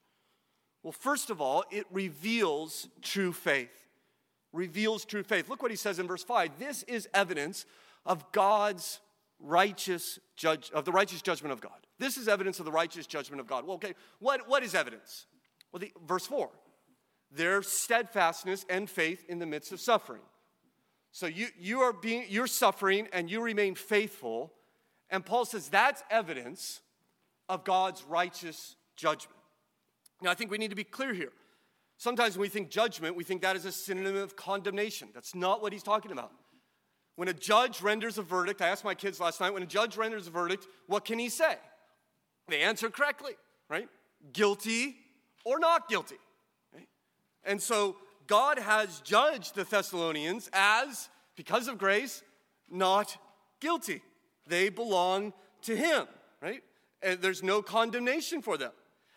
Well, 0.82 0.92
first 0.92 1.30
of 1.30 1.40
all, 1.40 1.64
it 1.70 1.86
reveals 1.90 2.88
true 3.02 3.32
faith. 3.32 3.88
Reveals 4.52 5.04
true 5.04 5.22
faith. 5.22 5.48
Look 5.48 5.62
what 5.62 5.70
he 5.70 5.76
says 5.76 5.98
in 5.98 6.06
verse 6.06 6.24
5. 6.24 6.58
This 6.58 6.82
is 6.84 7.08
evidence 7.12 7.66
of 8.06 8.30
God's 8.32 9.00
righteous 9.40 10.18
judge 10.36 10.70
of 10.72 10.84
the 10.84 10.92
righteous 10.92 11.22
judgment 11.22 11.52
of 11.52 11.60
God. 11.60 11.86
This 11.98 12.16
is 12.16 12.28
evidence 12.28 12.58
of 12.58 12.64
the 12.64 12.72
righteous 12.72 13.06
judgment 13.06 13.40
of 13.40 13.46
God. 13.46 13.66
Well, 13.66 13.74
okay, 13.74 13.94
what, 14.20 14.48
what 14.48 14.62
is 14.62 14.74
evidence? 14.74 15.26
Well, 15.72 15.80
the, 15.80 15.92
verse 16.06 16.26
4. 16.26 16.48
Their 17.30 17.62
steadfastness 17.62 18.64
and 18.70 18.88
faith 18.88 19.24
in 19.28 19.38
the 19.38 19.46
midst 19.46 19.72
of 19.72 19.80
suffering. 19.80 20.22
So 21.12 21.26
you, 21.26 21.48
you 21.58 21.80
are 21.80 21.92
being 21.92 22.24
you're 22.28 22.46
suffering 22.46 23.08
and 23.12 23.30
you 23.30 23.40
remain 23.40 23.74
faithful 23.74 24.52
and 25.10 25.24
Paul 25.24 25.44
says 25.44 25.68
that's 25.68 26.02
evidence 26.10 26.80
of 27.48 27.64
God's 27.64 28.02
righteous 28.04 28.76
judgment. 28.96 29.36
Now, 30.20 30.30
I 30.30 30.34
think 30.34 30.50
we 30.50 30.58
need 30.58 30.70
to 30.70 30.76
be 30.76 30.84
clear 30.84 31.14
here. 31.14 31.32
Sometimes 31.96 32.36
when 32.36 32.42
we 32.42 32.48
think 32.48 32.70
judgment, 32.70 33.16
we 33.16 33.24
think 33.24 33.42
that 33.42 33.56
is 33.56 33.64
a 33.64 33.72
synonym 33.72 34.16
of 34.16 34.36
condemnation. 34.36 35.08
That's 35.14 35.34
not 35.34 35.62
what 35.62 35.72
he's 35.72 35.82
talking 35.82 36.12
about. 36.12 36.32
When 37.16 37.28
a 37.28 37.32
judge 37.32 37.82
renders 37.82 38.18
a 38.18 38.22
verdict, 38.22 38.62
I 38.62 38.68
asked 38.68 38.84
my 38.84 38.94
kids 38.94 39.18
last 39.18 39.40
night, 39.40 39.52
when 39.52 39.62
a 39.62 39.66
judge 39.66 39.96
renders 39.96 40.28
a 40.28 40.30
verdict, 40.30 40.68
what 40.86 41.04
can 41.04 41.18
he 41.18 41.28
say? 41.28 41.56
They 42.46 42.60
answer 42.60 42.90
correctly, 42.90 43.32
right? 43.68 43.88
Guilty 44.32 44.96
or 45.44 45.58
not 45.58 45.88
guilty. 45.88 46.16
Right? 46.72 46.86
And 47.44 47.60
so 47.60 47.96
God 48.28 48.58
has 48.58 49.00
judged 49.00 49.56
the 49.56 49.64
Thessalonians 49.64 50.48
as, 50.52 51.08
because 51.36 51.66
of 51.66 51.78
grace, 51.78 52.22
not 52.70 53.16
guilty. 53.60 54.02
They 54.48 54.68
belong 54.68 55.32
to 55.62 55.76
Him, 55.76 56.06
right? 56.42 56.62
And 57.02 57.20
there's 57.20 57.42
no 57.42 57.62
condemnation 57.62 58.42
for 58.42 58.56
them. 58.56 58.72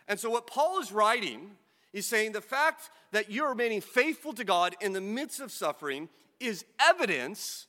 And 0.07 0.19
so, 0.19 0.29
what 0.29 0.47
Paul 0.47 0.79
is 0.79 0.91
writing 0.91 1.51
is 1.93 2.05
saying 2.05 2.31
the 2.31 2.41
fact 2.41 2.89
that 3.11 3.31
you're 3.31 3.49
remaining 3.49 3.81
faithful 3.81 4.33
to 4.33 4.43
God 4.43 4.75
in 4.81 4.93
the 4.93 5.01
midst 5.01 5.39
of 5.39 5.51
suffering 5.51 6.09
is 6.39 6.65
evidence 6.79 7.67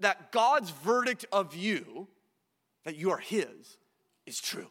that 0.00 0.32
God's 0.32 0.70
verdict 0.70 1.24
of 1.32 1.54
you, 1.54 2.08
that 2.84 2.96
you 2.96 3.10
are 3.10 3.18
His, 3.18 3.78
is 4.26 4.40
true. 4.40 4.68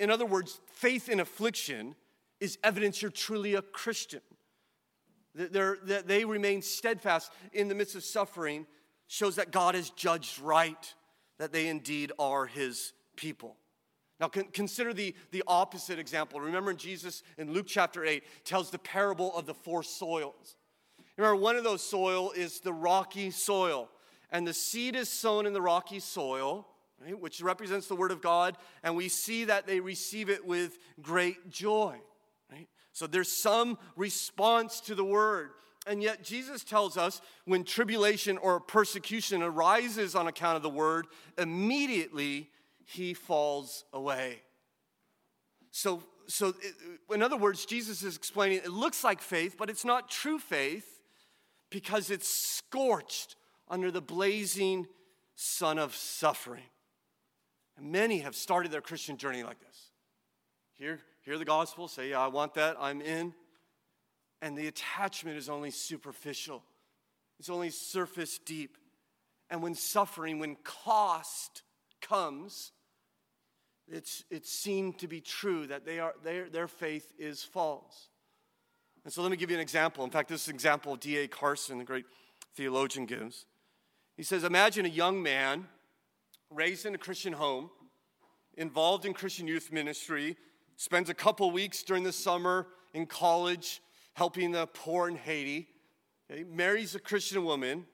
In 0.00 0.10
other 0.10 0.26
words, 0.26 0.60
faith 0.66 1.08
in 1.08 1.20
affliction 1.20 1.94
is 2.40 2.58
evidence 2.64 3.02
you're 3.02 3.10
truly 3.10 3.54
a 3.54 3.62
Christian. 3.62 4.20
That 5.34 6.04
they 6.06 6.24
remain 6.24 6.62
steadfast 6.62 7.30
in 7.52 7.68
the 7.68 7.74
midst 7.74 7.94
of 7.94 8.04
suffering 8.04 8.66
shows 9.08 9.36
that 9.36 9.50
God 9.50 9.74
has 9.74 9.90
judged 9.90 10.40
right, 10.40 10.94
that 11.38 11.52
they 11.52 11.68
indeed 11.68 12.12
are 12.18 12.46
His 12.46 12.92
people. 13.16 13.56
Now, 14.18 14.28
con- 14.28 14.48
consider 14.52 14.94
the, 14.94 15.14
the 15.30 15.42
opposite 15.46 15.98
example. 15.98 16.40
Remember, 16.40 16.72
Jesus 16.72 17.22
in 17.36 17.52
Luke 17.52 17.66
chapter 17.68 18.04
8 18.04 18.22
tells 18.44 18.70
the 18.70 18.78
parable 18.78 19.34
of 19.36 19.46
the 19.46 19.54
four 19.54 19.82
soils. 19.82 20.56
Remember, 21.16 21.40
one 21.40 21.56
of 21.56 21.64
those 21.64 21.82
soil 21.82 22.30
is 22.32 22.60
the 22.60 22.72
rocky 22.72 23.30
soil, 23.30 23.90
and 24.30 24.46
the 24.46 24.54
seed 24.54 24.96
is 24.96 25.08
sown 25.08 25.46
in 25.46 25.52
the 25.52 25.62
rocky 25.62 26.00
soil, 26.00 26.66
right, 27.02 27.18
which 27.18 27.40
represents 27.40 27.86
the 27.86 27.96
word 27.96 28.10
of 28.10 28.22
God, 28.22 28.56
and 28.82 28.96
we 28.96 29.08
see 29.08 29.44
that 29.44 29.66
they 29.66 29.80
receive 29.80 30.30
it 30.30 30.46
with 30.46 30.78
great 31.00 31.50
joy. 31.50 31.96
Right? 32.50 32.68
So 32.92 33.06
there's 33.06 33.32
some 33.32 33.78
response 33.96 34.80
to 34.82 34.94
the 34.94 35.04
word. 35.04 35.50
And 35.86 36.02
yet, 36.02 36.24
Jesus 36.24 36.64
tells 36.64 36.96
us 36.96 37.20
when 37.44 37.62
tribulation 37.62 38.38
or 38.38 38.58
persecution 38.58 39.42
arises 39.42 40.16
on 40.16 40.26
account 40.26 40.56
of 40.56 40.62
the 40.62 40.68
word, 40.68 41.06
immediately 41.38 42.50
he 42.84 43.14
falls 43.14 43.84
away. 43.92 44.42
So, 45.70 46.02
so 46.26 46.54
in 47.12 47.22
other 47.22 47.36
words, 47.36 47.64
Jesus 47.66 48.02
is 48.02 48.16
explaining 48.16 48.58
it 48.58 48.70
looks 48.70 49.04
like 49.04 49.20
faith, 49.20 49.56
but 49.56 49.70
it's 49.70 49.84
not 49.84 50.10
true 50.10 50.38
faith 50.38 51.00
because 51.70 52.10
it's 52.10 52.28
scorched 52.28 53.36
under 53.68 53.90
the 53.90 54.00
blazing 54.00 54.86
sun 55.34 55.78
of 55.78 55.94
suffering. 55.94 56.62
And 57.76 57.92
many 57.92 58.20
have 58.20 58.34
started 58.34 58.72
their 58.72 58.80
Christian 58.80 59.18
journey 59.18 59.42
like 59.42 59.60
this. 59.60 59.90
Hear, 60.74 61.00
hear 61.24 61.38
the 61.38 61.44
gospel, 61.44 61.88
say, 61.88 62.10
yeah, 62.10 62.20
I 62.20 62.28
want 62.28 62.54
that, 62.54 62.76
I'm 62.80 63.00
in. 63.00 63.34
And 64.42 64.56
the 64.56 64.68
attachment 64.68 65.36
is 65.36 65.48
only 65.48 65.70
superficial, 65.70 66.62
it's 67.38 67.50
only 67.50 67.70
surface 67.70 68.38
deep. 68.38 68.76
And 69.48 69.62
when 69.62 69.74
suffering, 69.74 70.40
when 70.40 70.56
cost 70.64 71.62
comes, 72.00 72.72
it's, 73.88 74.24
it's 74.28 74.50
seen 74.50 74.92
to 74.94 75.06
be 75.06 75.20
true 75.20 75.68
that 75.68 75.86
they 75.86 76.00
are, 76.00 76.14
their, 76.24 76.48
their 76.48 76.66
faith 76.66 77.12
is 77.16 77.44
false. 77.44 78.08
And 79.04 79.12
so 79.12 79.22
let 79.22 79.30
me 79.30 79.36
give 79.36 79.50
you 79.50 79.56
an 79.56 79.62
example. 79.62 80.02
In 80.02 80.10
fact, 80.10 80.28
this 80.28 80.42
is 80.42 80.48
an 80.48 80.54
example 80.54 80.96
D.A. 80.96 81.28
Carson, 81.28 81.78
the 81.78 81.84
great 81.84 82.06
theologian, 82.56 83.06
gives. 83.06 83.46
He 84.16 84.24
says 84.24 84.42
Imagine 84.42 84.84
a 84.84 84.88
young 84.88 85.22
man 85.22 85.66
raised 86.50 86.86
in 86.86 86.94
a 86.94 86.98
Christian 86.98 87.32
home, 87.32 87.70
involved 88.56 89.04
in 89.04 89.14
Christian 89.14 89.46
youth 89.46 89.70
ministry, 89.70 90.36
spends 90.76 91.08
a 91.08 91.14
couple 91.14 91.50
weeks 91.52 91.84
during 91.84 92.02
the 92.02 92.12
summer 92.12 92.66
in 92.94 93.06
college 93.06 93.80
helping 94.16 94.50
the 94.50 94.66
poor 94.66 95.08
in 95.08 95.16
Haiti, 95.16 95.68
okay, 96.30 96.42
marries 96.42 96.94
a 96.94 96.98
Christian 96.98 97.44
woman, 97.44 97.84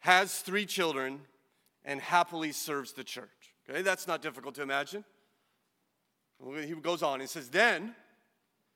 has 0.00 0.40
three 0.40 0.66
children, 0.66 1.20
and 1.82 1.98
happily 1.98 2.52
serves 2.52 2.92
the 2.92 3.02
church. 3.02 3.54
Okay, 3.68 3.80
that's 3.80 4.06
not 4.06 4.20
difficult 4.20 4.54
to 4.56 4.62
imagine. 4.62 5.02
He 6.54 6.74
goes 6.74 7.02
on, 7.02 7.20
he 7.20 7.26
says, 7.26 7.48
Then 7.48 7.94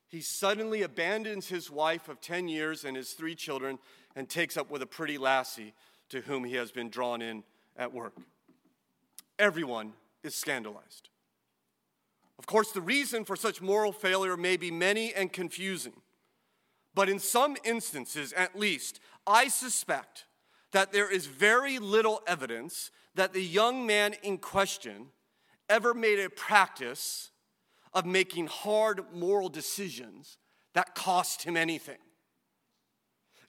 he 0.09 0.23
suddenly 0.23 0.83
abandons 0.83 1.49
his 1.49 1.71
wife 1.71 2.09
of 2.09 2.19
10 2.23 2.49
years 2.49 2.87
and 2.87 2.97
his 2.97 3.13
three 3.13 3.35
children 3.35 3.79
and 4.17 4.27
takes 4.27 4.57
up 4.57 4.71
with 4.71 4.81
a 4.81 4.87
pretty 4.87 5.19
lassie 5.19 5.75
to 6.09 6.23
whom 6.23 6.45
he 6.45 6.55
has 6.55 6.73
been 6.73 6.89
drawn 6.89 7.21
in 7.21 7.45
at 7.77 7.93
work. 7.93 8.15
Everyone 9.39 9.93
is 10.23 10.35
scandalized. 10.35 11.11
Of 12.39 12.47
course, 12.47 12.73
the 12.73 12.81
reason 12.81 13.27
for 13.27 13.37
such 13.37 13.61
moral 13.61 13.93
failure 13.93 14.37
may 14.39 14.57
be 14.57 14.71
many 14.71 15.13
and 15.13 15.31
confusing, 15.31 15.93
but 16.95 17.09
in 17.09 17.19
some 17.19 17.57
instances, 17.65 18.33
at 18.33 18.59
least, 18.59 19.01
I 19.27 19.49
suspect 19.49 20.27
that 20.73 20.93
there 20.93 21.11
is 21.11 21.27
very 21.27 21.79
little 21.79 22.23
evidence 22.27 22.91
that 23.15 23.33
the 23.33 23.43
young 23.43 23.87
man 23.87 24.15
in 24.23 24.39
question 24.39 25.09
ever 25.69 25.95
made 25.95 26.19
a 26.19 26.31
practice 26.31 27.31
of 27.95 28.07
making 28.07 28.47
hard 28.47 29.05
moral 29.15 29.49
decisions 29.49 30.39
that 30.75 30.95
cost 30.95 31.43
him 31.43 31.57
anything. 31.57 31.99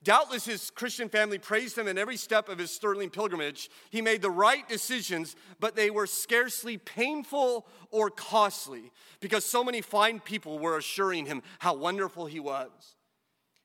Doubtless 0.03 0.43
his 0.43 0.69
Christian 0.69 1.07
family 1.07 1.37
praised 1.37 1.77
him 1.77 1.87
in 1.87 1.97
every 1.97 2.17
step 2.17 2.49
of 2.49 2.57
his 2.57 2.71
sterling 2.71 3.09
pilgrimage. 3.09 3.69
He 3.89 4.01
made 4.01 4.21
the 4.21 4.29
right 4.29 4.67
decisions, 4.67 5.37
but 5.61 5.77
they 5.77 5.89
were 5.89 6.07
scarcely 6.07 6.77
painful 6.77 7.65
or 7.89 8.09
costly 8.09 8.91
because 9.21 9.45
so 9.45 9.63
many 9.63 9.79
fine 9.79 10.19
people 10.19 10.59
were 10.59 10.77
assuring 10.77 11.25
him 11.25 11.41
how 11.59 11.75
wonderful 11.75 12.25
he 12.25 12.41
was. 12.41 12.97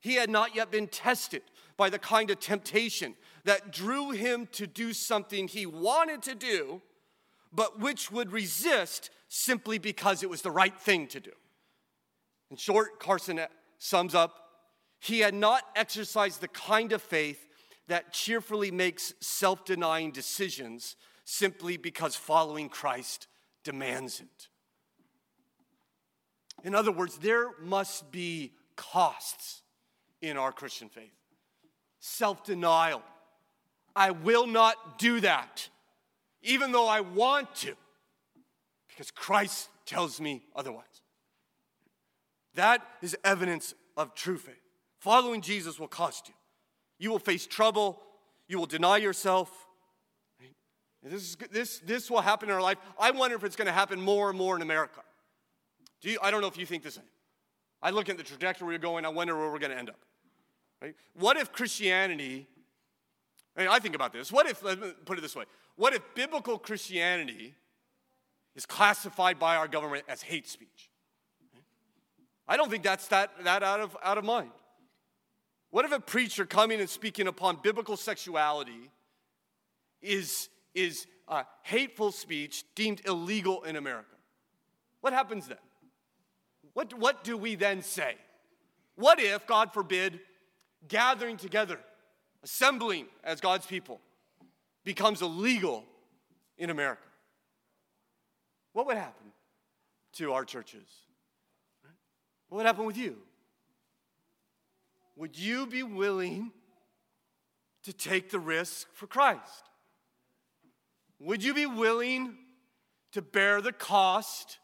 He 0.08 0.14
had 0.14 0.30
not 0.30 0.56
yet 0.56 0.70
been 0.70 0.88
tested 0.88 1.42
by 1.76 1.90
the 1.90 1.98
kind 1.98 2.30
of 2.30 2.40
temptation 2.40 3.14
that 3.44 3.70
drew 3.70 4.08
him 4.12 4.48
to 4.52 4.66
do 4.66 4.94
something 4.94 5.46
he 5.46 5.66
wanted 5.66 6.22
to 6.22 6.34
do, 6.34 6.80
but 7.52 7.78
which 7.78 8.10
would 8.10 8.32
resist 8.32 9.10
simply 9.28 9.76
because 9.76 10.22
it 10.22 10.30
was 10.30 10.40
the 10.40 10.50
right 10.50 10.74
thing 10.80 11.08
to 11.08 11.20
do. 11.20 11.32
In 12.50 12.56
short, 12.56 12.98
Carson 12.98 13.38
uh, 13.38 13.48
sums 13.76 14.14
up 14.14 14.46
he 14.98 15.18
had 15.18 15.34
not 15.34 15.64
exercised 15.76 16.40
the 16.40 16.48
kind 16.48 16.92
of 16.92 17.02
faith 17.02 17.46
that 17.86 18.10
cheerfully 18.10 18.70
makes 18.70 19.12
self 19.20 19.66
denying 19.66 20.10
decisions 20.10 20.96
simply 21.26 21.76
because 21.76 22.16
following 22.16 22.70
Christ 22.70 23.26
demands 23.62 24.20
it. 24.20 24.48
In 26.64 26.74
other 26.74 26.92
words, 26.92 27.18
there 27.18 27.50
must 27.60 28.10
be 28.10 28.54
costs 28.74 29.64
in 30.20 30.36
our 30.36 30.52
Christian 30.52 30.88
faith 30.88 31.12
self 32.00 32.44
denial. 32.44 33.02
I 33.94 34.12
will 34.12 34.46
not 34.46 34.98
do 34.98 35.20
that, 35.20 35.68
even 36.42 36.70
though 36.72 36.86
I 36.86 37.00
want 37.00 37.52
to, 37.56 37.74
because 38.88 39.10
Christ 39.10 39.68
tells 39.86 40.20
me 40.20 40.44
otherwise. 40.54 40.84
That 42.54 42.86
is 43.02 43.16
evidence 43.24 43.74
of 43.96 44.14
true 44.14 44.38
faith. 44.38 44.54
Following 45.00 45.40
Jesus 45.40 45.78
will 45.78 45.88
cost 45.88 46.28
you. 46.28 46.34
You 46.98 47.10
will 47.10 47.18
face 47.18 47.46
trouble, 47.46 48.00
you 48.46 48.58
will 48.58 48.66
deny 48.66 48.98
yourself. 48.98 49.50
This, 51.02 51.22
is, 51.22 51.36
this, 51.52 51.78
this 51.78 52.10
will 52.10 52.20
happen 52.20 52.48
in 52.48 52.54
our 52.54 52.60
life. 52.60 52.76
I 52.98 53.12
wonder 53.12 53.36
if 53.36 53.44
it's 53.44 53.54
going 53.54 53.66
to 53.66 53.72
happen 53.72 54.00
more 54.00 54.28
and 54.28 54.36
more 54.36 54.56
in 54.56 54.62
America. 54.62 55.00
Do 56.00 56.10
you, 56.10 56.18
I 56.20 56.30
don't 56.30 56.40
know 56.40 56.48
if 56.48 56.58
you 56.58 56.66
think 56.66 56.82
the 56.82 56.90
same. 56.90 57.04
I 57.80 57.90
look 57.90 58.08
at 58.08 58.16
the 58.16 58.24
trajectory 58.24 58.66
we're 58.66 58.78
going, 58.78 59.06
I 59.06 59.08
wonder 59.08 59.36
where 59.36 59.50
we're 59.50 59.60
going 59.60 59.70
to 59.70 59.78
end 59.78 59.90
up. 59.90 60.00
Right? 60.80 60.94
What 61.14 61.36
if 61.36 61.52
Christianity, 61.52 62.46
I, 63.56 63.78
think 63.80 63.94
about 63.94 64.12
this, 64.12 64.30
what 64.30 64.48
if, 64.48 64.62
let 64.62 64.80
me 64.80 64.92
put 65.04 65.18
it 65.18 65.22
this 65.22 65.34
way, 65.34 65.44
what 65.76 65.94
if 65.94 66.02
biblical 66.14 66.58
Christianity 66.58 67.54
is 68.54 68.64
classified 68.66 69.38
by 69.38 69.56
our 69.56 69.68
government 69.68 70.04
as 70.08 70.22
hate 70.22 70.48
speech? 70.48 70.90
I 72.46 72.56
don't 72.56 72.70
think 72.70 72.82
that's 72.82 73.08
that, 73.08 73.30
that 73.44 73.62
out, 73.62 73.80
of, 73.80 73.96
out 74.02 74.18
of 74.18 74.24
mind. 74.24 74.50
What 75.70 75.84
if 75.84 75.92
a 75.92 76.00
preacher 76.00 76.46
coming 76.46 76.80
and 76.80 76.88
speaking 76.88 77.26
upon 77.26 77.58
biblical 77.62 77.96
sexuality 77.96 78.90
is, 80.00 80.48
is 80.74 81.06
uh, 81.26 81.42
hateful 81.62 82.10
speech 82.10 82.64
deemed 82.74 83.02
illegal 83.06 83.64
in 83.64 83.76
America? 83.76 84.16
What 85.00 85.12
happens 85.12 85.48
then? 85.48 85.58
What, 86.72 86.94
what 86.94 87.22
do 87.22 87.36
we 87.36 87.54
then 87.54 87.82
say? 87.82 88.16
What 88.94 89.20
if, 89.20 89.46
God 89.46 89.72
forbid, 89.72 90.20
gathering 90.86 91.36
together, 91.36 91.80
assembling 92.42 93.06
as 93.24 93.40
God's 93.40 93.66
people, 93.66 94.00
becomes 94.84 95.22
illegal 95.22 95.84
in 96.56 96.70
America? 96.70 97.02
What 98.72 98.86
would 98.86 98.96
happen 98.96 99.32
to 100.14 100.32
our 100.32 100.44
churches? 100.44 100.88
What 102.48 102.58
would 102.58 102.66
happen 102.66 102.84
with 102.84 102.96
you? 102.96 103.16
Would 105.16 105.38
you 105.38 105.66
be 105.66 105.82
willing 105.82 106.52
to 107.82 107.92
take 107.92 108.30
the 108.30 108.38
risk 108.38 108.88
for 108.94 109.06
Christ? 109.06 109.64
Would 111.20 111.42
you 111.42 111.54
be 111.54 111.66
willing 111.66 112.36
to 113.12 113.22
bear 113.22 113.60
the 113.60 113.72
cost 113.72 114.58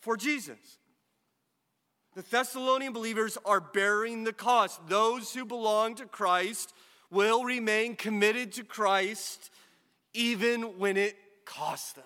for 0.00 0.16
Jesus? 0.16 0.77
The 2.18 2.24
Thessalonian 2.24 2.92
believers 2.92 3.38
are 3.44 3.60
bearing 3.60 4.24
the 4.24 4.32
cost. 4.32 4.80
Those 4.88 5.32
who 5.32 5.44
belong 5.44 5.94
to 5.94 6.04
Christ 6.04 6.74
will 7.12 7.44
remain 7.44 7.94
committed 7.94 8.50
to 8.54 8.64
Christ 8.64 9.52
even 10.14 10.80
when 10.80 10.96
it 10.96 11.16
costs 11.44 11.92
them. 11.92 12.02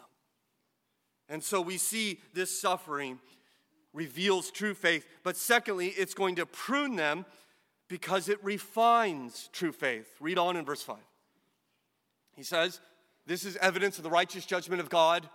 And 1.30 1.42
so 1.42 1.62
we 1.62 1.78
see 1.78 2.20
this 2.34 2.60
suffering 2.60 3.20
reveals 3.94 4.50
true 4.50 4.74
faith. 4.74 5.06
But 5.22 5.38
secondly, 5.38 5.88
it's 5.88 6.12
going 6.12 6.34
to 6.34 6.44
prune 6.44 6.96
them 6.96 7.24
because 7.88 8.28
it 8.28 8.44
refines 8.44 9.48
true 9.50 9.72
faith. 9.72 10.08
Read 10.20 10.36
on 10.36 10.58
in 10.58 10.66
verse 10.66 10.82
5. 10.82 10.98
He 12.36 12.42
says, 12.42 12.80
This 13.24 13.46
is 13.46 13.56
evidence 13.62 13.96
of 13.96 14.04
the 14.04 14.10
righteous 14.10 14.44
judgment 14.44 14.82
of 14.82 14.90
God. 14.90 15.26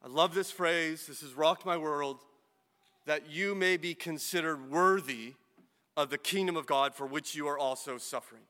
I 0.00 0.06
love 0.06 0.32
this 0.32 0.52
phrase. 0.52 1.08
This 1.08 1.22
has 1.22 1.34
rocked 1.34 1.66
my 1.66 1.76
world. 1.76 2.20
That 3.06 3.30
you 3.30 3.54
may 3.54 3.76
be 3.76 3.94
considered 3.94 4.70
worthy 4.70 5.34
of 5.96 6.10
the 6.10 6.18
kingdom 6.18 6.56
of 6.56 6.66
God 6.66 6.94
for 6.94 7.06
which 7.06 7.34
you 7.34 7.48
are 7.48 7.58
also 7.58 7.98
suffering. 7.98 8.42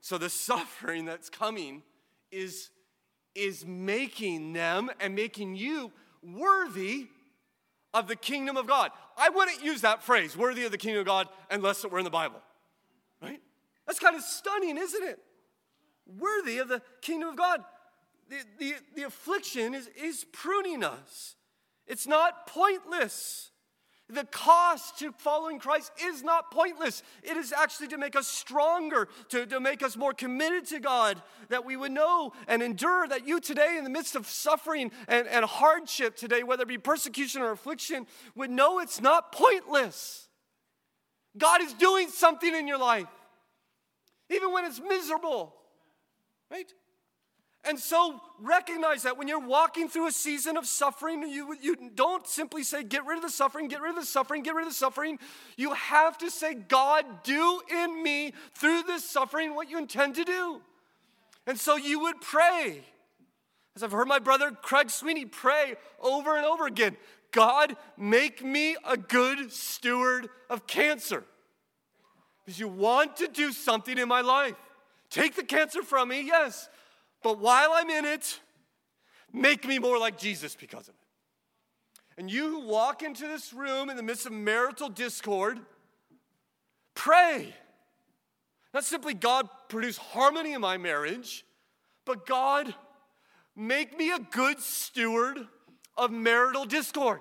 So 0.00 0.18
the 0.18 0.30
suffering 0.30 1.04
that's 1.04 1.30
coming 1.30 1.82
is, 2.30 2.70
is 3.34 3.64
making 3.66 4.52
them 4.52 4.90
and 5.00 5.14
making 5.14 5.56
you 5.56 5.92
worthy 6.22 7.08
of 7.92 8.08
the 8.08 8.16
kingdom 8.16 8.56
of 8.56 8.66
God. 8.66 8.90
I 9.16 9.28
wouldn't 9.28 9.64
use 9.64 9.80
that 9.80 10.02
phrase, 10.02 10.36
worthy 10.36 10.64
of 10.64 10.72
the 10.72 10.78
kingdom 10.78 11.00
of 11.00 11.06
God, 11.06 11.28
unless 11.50 11.84
it 11.84 11.90
were 11.90 11.98
in 11.98 12.04
the 12.04 12.10
Bible, 12.10 12.40
right? 13.20 13.40
That's 13.86 13.98
kind 13.98 14.14
of 14.14 14.22
stunning, 14.22 14.78
isn't 14.78 15.02
it? 15.02 15.18
Worthy 16.18 16.58
of 16.58 16.68
the 16.68 16.82
kingdom 17.02 17.30
of 17.30 17.36
God. 17.36 17.64
The, 18.28 18.36
the, 18.58 18.74
the 18.94 19.02
affliction 19.02 19.74
is, 19.74 19.88
is 20.00 20.24
pruning 20.32 20.84
us, 20.84 21.34
it's 21.86 22.06
not 22.06 22.46
pointless. 22.46 23.49
The 24.12 24.24
cost 24.24 24.98
to 24.98 25.12
following 25.12 25.60
Christ 25.60 25.92
is 26.02 26.24
not 26.24 26.50
pointless. 26.50 27.02
It 27.22 27.36
is 27.36 27.52
actually 27.52 27.88
to 27.88 27.98
make 27.98 28.16
us 28.16 28.26
stronger, 28.26 29.08
to, 29.28 29.46
to 29.46 29.60
make 29.60 29.82
us 29.82 29.96
more 29.96 30.12
committed 30.12 30.66
to 30.66 30.80
God, 30.80 31.22
that 31.48 31.64
we 31.64 31.76
would 31.76 31.92
know 31.92 32.32
and 32.48 32.62
endure 32.62 33.06
that 33.06 33.26
you 33.26 33.38
today, 33.40 33.76
in 33.78 33.84
the 33.84 33.90
midst 33.90 34.16
of 34.16 34.26
suffering 34.26 34.90
and, 35.06 35.28
and 35.28 35.44
hardship 35.44 36.16
today, 36.16 36.42
whether 36.42 36.62
it 36.64 36.68
be 36.68 36.78
persecution 36.78 37.40
or 37.40 37.52
affliction, 37.52 38.06
would 38.34 38.50
know 38.50 38.80
it's 38.80 39.00
not 39.00 39.30
pointless. 39.30 40.28
God 41.38 41.62
is 41.62 41.72
doing 41.74 42.08
something 42.08 42.52
in 42.52 42.66
your 42.66 42.78
life, 42.78 43.06
even 44.28 44.52
when 44.52 44.64
it's 44.64 44.80
miserable, 44.80 45.54
right? 46.50 46.72
And 47.64 47.78
so 47.78 48.20
recognize 48.40 49.02
that 49.02 49.18
when 49.18 49.28
you're 49.28 49.38
walking 49.38 49.88
through 49.88 50.06
a 50.06 50.12
season 50.12 50.56
of 50.56 50.66
suffering, 50.66 51.28
you, 51.28 51.54
you 51.60 51.76
don't 51.94 52.26
simply 52.26 52.62
say, 52.62 52.82
get 52.82 53.04
rid 53.04 53.18
of 53.18 53.22
the 53.22 53.30
suffering, 53.30 53.68
get 53.68 53.82
rid 53.82 53.90
of 53.90 53.96
the 53.96 54.06
suffering, 54.06 54.42
get 54.42 54.54
rid 54.54 54.66
of 54.66 54.72
the 54.72 54.78
suffering. 54.78 55.18
You 55.56 55.74
have 55.74 56.16
to 56.18 56.30
say, 56.30 56.54
God, 56.54 57.04
do 57.22 57.60
in 57.70 58.02
me 58.02 58.32
through 58.54 58.84
this 58.84 59.08
suffering 59.08 59.54
what 59.54 59.68
you 59.68 59.76
intend 59.76 60.14
to 60.14 60.24
do. 60.24 60.62
And 61.46 61.58
so 61.58 61.76
you 61.76 62.00
would 62.00 62.20
pray. 62.22 62.82
As 63.76 63.82
I've 63.82 63.92
heard 63.92 64.08
my 64.08 64.18
brother 64.18 64.50
Craig 64.50 64.90
Sweeney 64.90 65.26
pray 65.26 65.74
over 66.00 66.36
and 66.36 66.46
over 66.46 66.66
again 66.66 66.96
God, 67.32 67.76
make 67.96 68.44
me 68.44 68.74
a 68.84 68.96
good 68.96 69.52
steward 69.52 70.28
of 70.48 70.66
cancer. 70.66 71.22
Because 72.44 72.58
you 72.58 72.66
want 72.66 73.18
to 73.18 73.28
do 73.28 73.52
something 73.52 73.96
in 73.96 74.08
my 74.08 74.20
life. 74.20 74.56
Take 75.10 75.36
the 75.36 75.44
cancer 75.44 75.82
from 75.82 76.08
me, 76.08 76.22
yes 76.22 76.68
but 77.22 77.38
while 77.38 77.70
I'm 77.72 77.90
in 77.90 78.04
it, 78.04 78.40
make 79.32 79.66
me 79.66 79.78
more 79.78 79.98
like 79.98 80.18
Jesus 80.18 80.54
because 80.54 80.88
of 80.88 80.94
it. 80.94 82.20
And 82.20 82.30
you 82.30 82.48
who 82.48 82.66
walk 82.66 83.02
into 83.02 83.26
this 83.26 83.52
room 83.52 83.88
in 83.88 83.96
the 83.96 84.02
midst 84.02 84.26
of 84.26 84.32
marital 84.32 84.88
discord, 84.88 85.58
pray. 86.94 87.54
Not 88.74 88.84
simply, 88.84 89.14
God, 89.14 89.48
produce 89.68 89.96
harmony 89.96 90.52
in 90.52 90.60
my 90.60 90.76
marriage, 90.76 91.44
but 92.04 92.26
God, 92.26 92.74
make 93.56 93.96
me 93.96 94.10
a 94.10 94.18
good 94.18 94.60
steward 94.60 95.38
of 95.96 96.10
marital 96.10 96.64
discord. 96.64 97.20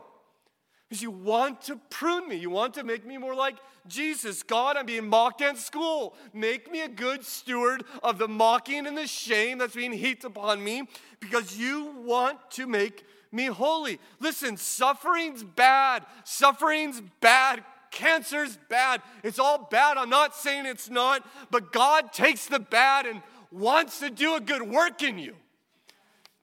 Because 0.89 1.03
you 1.03 1.11
want 1.11 1.61
to 1.63 1.79
prune 1.91 2.27
me. 2.27 2.35
You 2.35 2.49
want 2.49 2.73
to 2.73 2.83
make 2.83 3.05
me 3.05 3.17
more 3.17 3.35
like 3.35 3.57
Jesus. 3.87 4.41
God, 4.41 4.75
I'm 4.75 4.87
being 4.87 5.07
mocked 5.07 5.41
at 5.41 5.57
school. 5.57 6.15
Make 6.33 6.71
me 6.71 6.81
a 6.81 6.87
good 6.87 7.23
steward 7.23 7.83
of 8.01 8.17
the 8.17 8.27
mocking 8.27 8.87
and 8.87 8.97
the 8.97 9.05
shame 9.05 9.59
that's 9.59 9.75
being 9.75 9.91
heaped 9.91 10.23
upon 10.23 10.63
me 10.63 10.87
because 11.19 11.55
you 11.55 11.93
want 12.03 12.39
to 12.51 12.65
make 12.65 13.05
me 13.31 13.45
holy. 13.45 13.99
Listen, 14.19 14.57
suffering's 14.57 15.43
bad. 15.43 16.05
Suffering's 16.23 17.01
bad. 17.21 17.63
Cancer's 17.91 18.57
bad. 18.67 19.03
It's 19.23 19.37
all 19.37 19.67
bad. 19.69 19.97
I'm 19.97 20.09
not 20.09 20.35
saying 20.35 20.65
it's 20.65 20.89
not, 20.89 21.23
but 21.51 21.71
God 21.71 22.13
takes 22.13 22.47
the 22.47 22.59
bad 22.59 23.05
and 23.05 23.21
wants 23.51 23.99
to 23.99 24.09
do 24.09 24.35
a 24.35 24.39
good 24.39 24.63
work 24.63 25.03
in 25.03 25.19
you. 25.19 25.35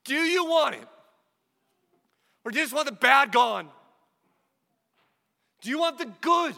Do 0.05 0.15
you 0.15 0.45
want 0.45 0.77
it? 0.77 0.89
Or 2.45 2.53
do 2.53 2.59
you 2.59 2.65
just 2.65 2.75
want 2.75 2.87
the 2.87 2.93
bad 2.93 3.33
gone? 3.33 3.69
Do 5.61 5.71
you 5.71 5.79
want 5.79 5.99
the 5.99 6.11
good? 6.21 6.55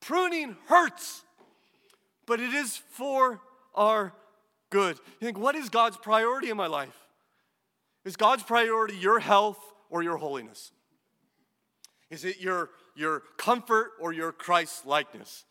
Pruning 0.00 0.56
hurts, 0.66 1.22
but 2.26 2.40
it 2.40 2.52
is 2.52 2.76
for 2.76 3.40
our 3.74 4.12
good. 4.70 4.98
You 5.20 5.26
think, 5.26 5.38
what 5.38 5.54
is 5.54 5.68
God's 5.68 5.96
priority 5.96 6.50
in 6.50 6.56
my 6.56 6.66
life? 6.66 6.96
Is 8.04 8.16
God's 8.16 8.42
priority 8.42 8.96
your 8.96 9.20
health 9.20 9.58
or 9.90 10.02
your 10.02 10.16
holiness? 10.16 10.72
Is 12.10 12.24
it 12.24 12.40
your, 12.40 12.70
your 12.96 13.20
comfort 13.36 13.92
or 14.00 14.12
your 14.12 14.32
Christ 14.32 14.84
likeness? 14.86 15.44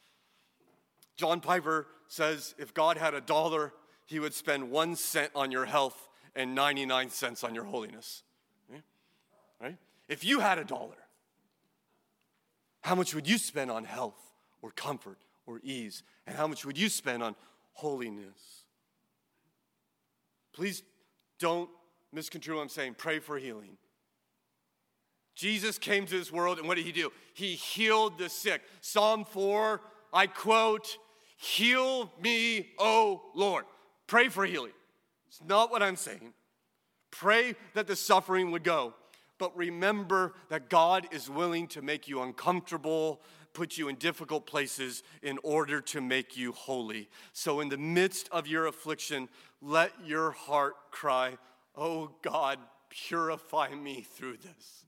John 1.15 1.39
Piper 1.39 1.87
says 2.07 2.55
if 2.57 2.73
God 2.73 2.97
had 2.97 3.13
a 3.13 3.21
dollar, 3.21 3.73
he 4.05 4.19
would 4.19 4.33
spend 4.33 4.69
one 4.69 4.95
cent 4.95 5.31
on 5.33 5.51
your 5.51 5.65
health 5.65 6.09
and 6.35 6.53
99 6.53 7.09
cents 7.09 7.43
on 7.43 7.55
your 7.55 7.63
holiness. 7.63 8.23
Right? 8.69 8.83
right? 9.61 9.77
If 10.09 10.23
you 10.25 10.39
had 10.39 10.59
a 10.59 10.65
dollar, 10.65 10.97
how 12.81 12.95
much 12.95 13.13
would 13.13 13.27
you 13.27 13.37
spend 13.37 13.71
on 13.71 13.83
health 13.83 14.19
or 14.61 14.71
comfort 14.71 15.19
or 15.45 15.59
ease? 15.63 16.03
And 16.25 16.35
how 16.35 16.47
much 16.47 16.65
would 16.65 16.77
you 16.77 16.89
spend 16.89 17.23
on 17.23 17.35
holiness? 17.73 18.65
Please 20.53 20.83
don't 21.39 21.69
misconstrue 22.11 22.55
what 22.55 22.63
I'm 22.63 22.69
saying. 22.69 22.95
Pray 22.97 23.19
for 23.19 23.37
healing. 23.37 23.77
Jesus 25.35 25.77
came 25.77 26.05
to 26.05 26.17
this 26.17 26.31
world, 26.31 26.59
and 26.59 26.67
what 26.67 26.75
did 26.75 26.85
he 26.85 26.91
do? 26.91 27.11
He 27.33 27.53
healed 27.53 28.17
the 28.17 28.29
sick. 28.29 28.61
Psalm 28.81 29.25
4, 29.25 29.81
I 30.13 30.27
quote, 30.27 30.97
Heal 31.37 32.11
me, 32.21 32.69
O 32.77 33.21
Lord. 33.33 33.65
Pray 34.07 34.27
for 34.27 34.45
healing. 34.45 34.73
It's 35.27 35.41
not 35.43 35.71
what 35.71 35.81
I'm 35.81 35.95
saying. 35.95 36.33
Pray 37.09 37.55
that 37.73 37.87
the 37.87 37.95
suffering 37.95 38.51
would 38.51 38.63
go 38.63 38.93
but 39.41 39.57
remember 39.57 40.35
that 40.49 40.69
God 40.69 41.07
is 41.09 41.27
willing 41.27 41.65
to 41.69 41.81
make 41.81 42.07
you 42.07 42.21
uncomfortable, 42.21 43.23
put 43.53 43.75
you 43.75 43.87
in 43.87 43.95
difficult 43.95 44.45
places 44.45 45.01
in 45.23 45.39
order 45.41 45.81
to 45.81 45.99
make 45.99 46.37
you 46.37 46.51
holy. 46.51 47.09
So, 47.33 47.59
in 47.59 47.67
the 47.67 47.77
midst 47.79 48.29
of 48.31 48.45
your 48.45 48.67
affliction, 48.67 49.29
let 49.59 49.93
your 50.05 50.29
heart 50.29 50.75
cry, 50.91 51.39
Oh 51.75 52.11
God, 52.21 52.59
purify 52.91 53.73
me 53.73 54.01
through 54.01 54.37
this. 54.37 54.85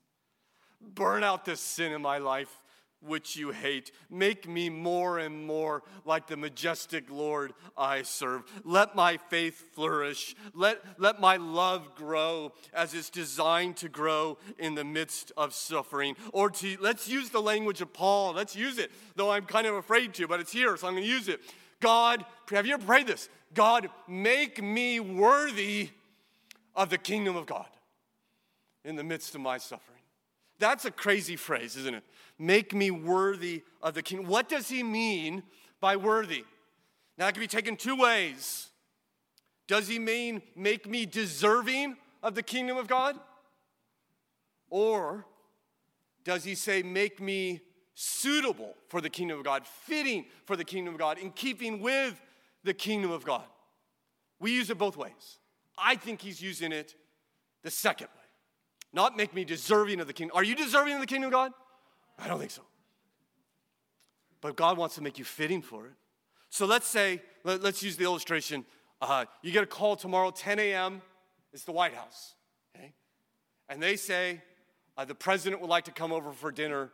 Burn 0.79 1.23
out 1.23 1.45
this 1.45 1.59
sin 1.59 1.91
in 1.91 2.03
my 2.03 2.19
life 2.19 2.61
which 3.03 3.35
you 3.35 3.51
hate. 3.51 3.91
Make 4.09 4.47
me 4.47 4.69
more 4.69 5.19
and 5.19 5.45
more 5.45 5.83
like 6.05 6.27
the 6.27 6.37
majestic 6.37 7.09
Lord 7.09 7.53
I 7.77 8.03
serve. 8.03 8.43
Let 8.63 8.95
my 8.95 9.17
faith 9.17 9.65
flourish. 9.73 10.35
Let, 10.53 10.79
let 10.97 11.19
my 11.19 11.37
love 11.37 11.95
grow 11.95 12.53
as 12.73 12.93
it's 12.93 13.09
designed 13.09 13.77
to 13.77 13.89
grow 13.89 14.37
in 14.57 14.75
the 14.75 14.83
midst 14.83 15.31
of 15.37 15.53
suffering. 15.53 16.15
Or 16.31 16.49
to, 16.49 16.77
let's 16.79 17.07
use 17.07 17.29
the 17.29 17.41
language 17.41 17.81
of 17.81 17.93
Paul. 17.93 18.33
Let's 18.33 18.55
use 18.55 18.77
it, 18.77 18.91
though 19.15 19.31
I'm 19.31 19.45
kind 19.45 19.67
of 19.67 19.75
afraid 19.75 20.13
to, 20.15 20.27
but 20.27 20.39
it's 20.39 20.51
here, 20.51 20.75
so 20.77 20.87
I'm 20.87 20.93
going 20.93 21.03
to 21.03 21.09
use 21.09 21.27
it. 21.27 21.41
God, 21.79 22.25
have 22.51 22.65
you 22.65 22.75
ever 22.75 22.85
prayed 22.85 23.07
this? 23.07 23.29
God, 23.53 23.89
make 24.07 24.63
me 24.63 24.99
worthy 24.99 25.89
of 26.75 26.89
the 26.89 26.97
kingdom 26.97 27.35
of 27.35 27.45
God 27.45 27.67
in 28.83 28.95
the 28.95 29.03
midst 29.03 29.35
of 29.35 29.41
my 29.41 29.57
suffering. 29.57 29.92
That's 30.63 30.85
a 30.85 30.91
crazy 30.91 31.35
phrase, 31.35 31.75
isn't 31.75 31.93
it? 31.93 32.05
Make 32.39 32.73
me 32.73 32.89
worthy 32.89 33.63
of 33.81 33.95
the 33.95 34.01
king. 34.01 34.25
What 34.25 34.47
does 34.47 34.69
he 34.69 34.81
mean 34.81 35.43
by 35.81 35.97
worthy? 35.97 36.45
Now, 37.17 37.25
that 37.25 37.33
can 37.33 37.41
be 37.41 37.47
taken 37.47 37.75
two 37.75 37.97
ways. 37.97 38.69
Does 39.67 39.89
he 39.89 39.99
mean 39.99 40.41
make 40.55 40.89
me 40.89 41.05
deserving 41.05 41.97
of 42.21 42.33
the 42.33 42.41
kingdom 42.41 42.77
of 42.77 42.87
God? 42.87 43.19
Or 44.69 45.25
does 46.23 46.45
he 46.45 46.55
say 46.55 46.81
make 46.81 47.19
me 47.19 47.59
suitable 47.93 48.73
for 48.87 49.01
the 49.01 49.09
kingdom 49.09 49.39
of 49.39 49.43
God, 49.43 49.67
fitting 49.67 50.27
for 50.45 50.55
the 50.55 50.63
kingdom 50.63 50.93
of 50.93 50.99
God, 51.01 51.17
in 51.17 51.31
keeping 51.31 51.81
with 51.81 52.21
the 52.63 52.73
kingdom 52.73 53.11
of 53.11 53.25
God? 53.25 53.43
We 54.39 54.53
use 54.53 54.69
it 54.69 54.77
both 54.77 54.95
ways. 54.95 55.39
I 55.77 55.97
think 55.97 56.21
he's 56.21 56.41
using 56.41 56.71
it 56.71 56.95
the 57.63 57.69
second 57.69 58.07
way. 58.15 58.22
Not 58.93 59.17
make 59.17 59.33
me 59.33 59.43
deserving 59.43 59.99
of 59.99 60.07
the 60.07 60.13
kingdom. 60.13 60.37
Are 60.37 60.43
you 60.43 60.55
deserving 60.55 60.93
of 60.93 61.01
the 61.01 61.07
kingdom 61.07 61.27
of 61.27 61.33
God? 61.33 61.51
I 62.19 62.27
don't 62.27 62.39
think 62.39 62.51
so. 62.51 62.61
But 64.39 64.55
God 64.55 64.77
wants 64.77 64.95
to 64.95 65.01
make 65.01 65.17
you 65.17 65.25
fitting 65.25 65.61
for 65.61 65.87
it. 65.87 65.93
So 66.49 66.67
let's 66.67 66.85
say, 66.85 67.21
let, 67.43 67.63
us 67.63 67.81
use 67.81 67.97
the 67.97 68.03
illustration. 68.03 68.65
Uh, 69.01 69.25
you 69.41 69.51
get 69.51 69.63
a 69.63 69.67
call 69.67 69.95
tomorrow, 69.95 70.29
10 70.29 70.59
a.m., 70.59 71.01
it's 71.51 71.63
the 71.63 71.71
White 71.71 71.93
House, 71.93 72.35
okay? 72.75 72.93
And 73.69 73.81
they 73.81 73.95
say, 73.95 74.41
uh, 74.97 75.05
the 75.05 75.15
president 75.15 75.61
would 75.61 75.69
like 75.69 75.85
to 75.85 75.91
come 75.91 76.11
over 76.11 76.31
for 76.31 76.51
dinner 76.51 76.91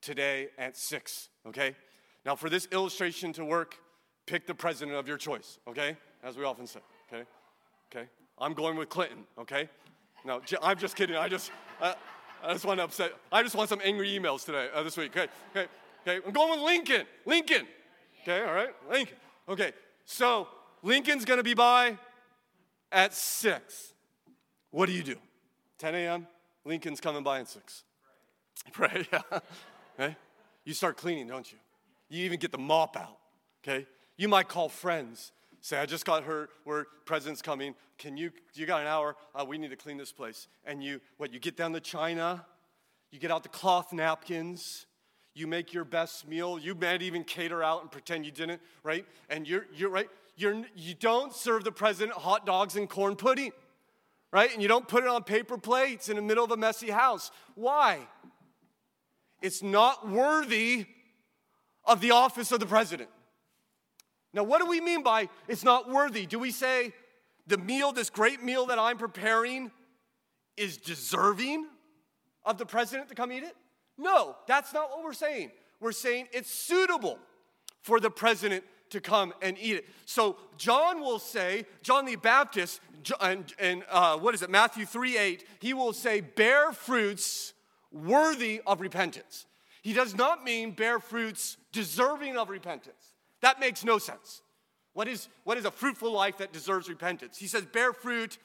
today 0.00 0.48
at 0.58 0.76
6, 0.76 1.28
okay? 1.48 1.76
Now, 2.24 2.34
for 2.34 2.48
this 2.48 2.66
illustration 2.72 3.32
to 3.34 3.44
work, 3.44 3.76
pick 4.26 4.46
the 4.46 4.54
president 4.54 4.96
of 4.96 5.06
your 5.06 5.16
choice, 5.16 5.58
okay? 5.68 5.96
As 6.22 6.36
we 6.36 6.44
often 6.44 6.66
say, 6.66 6.80
okay? 7.12 7.24
okay? 7.94 8.08
I'm 8.38 8.54
going 8.54 8.76
with 8.76 8.88
Clinton, 8.88 9.24
okay? 9.38 9.68
No, 10.24 10.40
I'm 10.62 10.78
just 10.78 10.96
kidding. 10.96 11.16
I 11.16 11.28
just, 11.28 11.50
uh, 11.80 11.94
I 12.42 12.52
just 12.52 12.64
want 12.64 12.78
to 12.78 12.84
upset. 12.84 13.12
I 13.30 13.42
just 13.42 13.54
want 13.54 13.68
some 13.68 13.80
angry 13.84 14.10
emails 14.10 14.44
today, 14.44 14.68
uh, 14.74 14.82
this 14.82 14.96
week. 14.96 15.16
Okay, 15.16 15.28
okay, 15.50 15.68
okay. 16.06 16.24
I'm 16.26 16.32
going 16.32 16.50
with 16.50 16.60
Lincoln. 16.60 17.06
Lincoln. 17.26 17.66
Okay, 18.22 18.42
all 18.44 18.54
right, 18.54 18.70
Lincoln. 18.90 19.16
Okay, 19.48 19.72
so 20.04 20.48
Lincoln's 20.82 21.24
going 21.24 21.38
to 21.38 21.44
be 21.44 21.54
by 21.54 21.98
at 22.90 23.14
six. 23.14 23.92
What 24.70 24.86
do 24.86 24.92
you 24.92 25.02
do? 25.02 25.16
10 25.78 25.94
a.m. 25.94 26.26
Lincoln's 26.64 27.00
coming 27.00 27.22
by 27.22 27.40
at 27.40 27.48
six. 27.48 27.84
Pray, 28.72 29.06
yeah. 29.12 29.22
Okay. 30.00 30.16
You 30.64 30.72
start 30.72 30.96
cleaning, 30.96 31.26
don't 31.26 31.52
you? 31.52 31.58
You 32.08 32.24
even 32.24 32.38
get 32.38 32.50
the 32.50 32.56
mop 32.56 32.96
out. 32.96 33.18
Okay. 33.62 33.86
You 34.16 34.26
might 34.26 34.48
call 34.48 34.70
friends 34.70 35.32
say, 35.62 35.78
I 35.78 35.86
just 35.86 36.04
got 36.04 36.24
hurt, 36.24 36.50
word, 36.64 36.86
president's 37.06 37.40
coming. 37.40 37.74
Can 37.96 38.16
you, 38.16 38.32
you 38.52 38.66
got 38.66 38.82
an 38.82 38.88
hour? 38.88 39.16
Uh, 39.34 39.44
we 39.46 39.56
need 39.56 39.70
to 39.70 39.76
clean 39.76 39.96
this 39.96 40.12
place. 40.12 40.48
And 40.64 40.82
you, 40.82 41.00
what, 41.16 41.32
you 41.32 41.38
get 41.38 41.56
down 41.56 41.72
the 41.72 41.80
china, 41.80 42.44
you 43.10 43.18
get 43.18 43.30
out 43.30 43.44
the 43.44 43.48
cloth 43.48 43.92
napkins, 43.92 44.86
you 45.34 45.46
make 45.46 45.72
your 45.72 45.84
best 45.84 46.28
meal. 46.28 46.58
You 46.58 46.74
might 46.74 47.00
even 47.00 47.24
cater 47.24 47.62
out 47.62 47.80
and 47.80 47.90
pretend 47.90 48.26
you 48.26 48.32
didn't, 48.32 48.60
right? 48.82 49.06
And 49.30 49.48
you're, 49.48 49.66
you're 49.74 49.88
right, 49.88 50.08
you're, 50.36 50.62
you 50.74 50.94
don't 50.94 51.32
serve 51.32 51.64
the 51.64 51.72
president 51.72 52.18
hot 52.18 52.44
dogs 52.44 52.76
and 52.76 52.88
corn 52.88 53.14
pudding, 53.16 53.52
right? 54.32 54.52
And 54.52 54.60
you 54.60 54.68
don't 54.68 54.86
put 54.86 55.04
it 55.04 55.08
on 55.08 55.22
paper 55.22 55.56
plates 55.56 56.08
in 56.08 56.16
the 56.16 56.22
middle 56.22 56.44
of 56.44 56.50
a 56.50 56.56
messy 56.56 56.90
house. 56.90 57.30
Why? 57.54 58.00
It's 59.40 59.62
not 59.62 60.08
worthy 60.08 60.86
of 61.84 62.00
the 62.00 62.10
office 62.10 62.50
of 62.50 62.60
the 62.60 62.66
president. 62.66 63.08
Now, 64.34 64.44
what 64.44 64.60
do 64.60 64.66
we 64.66 64.80
mean 64.80 65.02
by 65.02 65.28
it's 65.48 65.64
not 65.64 65.90
worthy? 65.90 66.26
Do 66.26 66.38
we 66.38 66.50
say 66.50 66.92
the 67.46 67.58
meal, 67.58 67.92
this 67.92 68.10
great 68.10 68.42
meal 68.42 68.66
that 68.66 68.78
I'm 68.78 68.98
preparing, 68.98 69.70
is 70.56 70.76
deserving 70.76 71.66
of 72.44 72.58
the 72.58 72.66
president 72.66 73.08
to 73.08 73.14
come 73.14 73.32
eat 73.32 73.42
it? 73.42 73.56
No, 73.98 74.36
that's 74.46 74.72
not 74.72 74.90
what 74.90 75.04
we're 75.04 75.12
saying. 75.12 75.50
We're 75.80 75.92
saying 75.92 76.28
it's 76.32 76.50
suitable 76.50 77.18
for 77.82 78.00
the 78.00 78.10
president 78.10 78.64
to 78.90 79.00
come 79.00 79.32
and 79.42 79.56
eat 79.58 79.76
it. 79.76 79.88
So 80.06 80.36
John 80.56 81.00
will 81.00 81.18
say, 81.18 81.66
John 81.82 82.04
the 82.04 82.16
Baptist, 82.16 82.80
and, 83.20 83.52
and 83.58 83.84
uh, 83.90 84.18
what 84.18 84.34
is 84.34 84.42
it, 84.42 84.50
Matthew 84.50 84.86
3 84.86 85.18
8, 85.18 85.44
he 85.60 85.74
will 85.74 85.92
say, 85.92 86.20
bear 86.20 86.72
fruits 86.72 87.54
worthy 87.90 88.60
of 88.66 88.80
repentance. 88.80 89.46
He 89.82 89.92
does 89.92 90.14
not 90.14 90.44
mean 90.44 90.72
bear 90.72 91.00
fruits 91.00 91.56
deserving 91.72 92.36
of 92.36 92.48
repentance. 92.48 93.11
That 93.42 93.60
makes 93.60 93.84
no 93.84 93.98
sense. 93.98 94.40
What 94.94 95.08
is, 95.08 95.28
what 95.44 95.58
is 95.58 95.64
a 95.64 95.70
fruitful 95.70 96.10
life 96.10 96.38
that 96.38 96.52
deserves 96.52 96.88
repentance? 96.88 97.38
He 97.38 97.46
says, 97.46 97.64
bear 97.64 97.92
fruit 97.92 98.38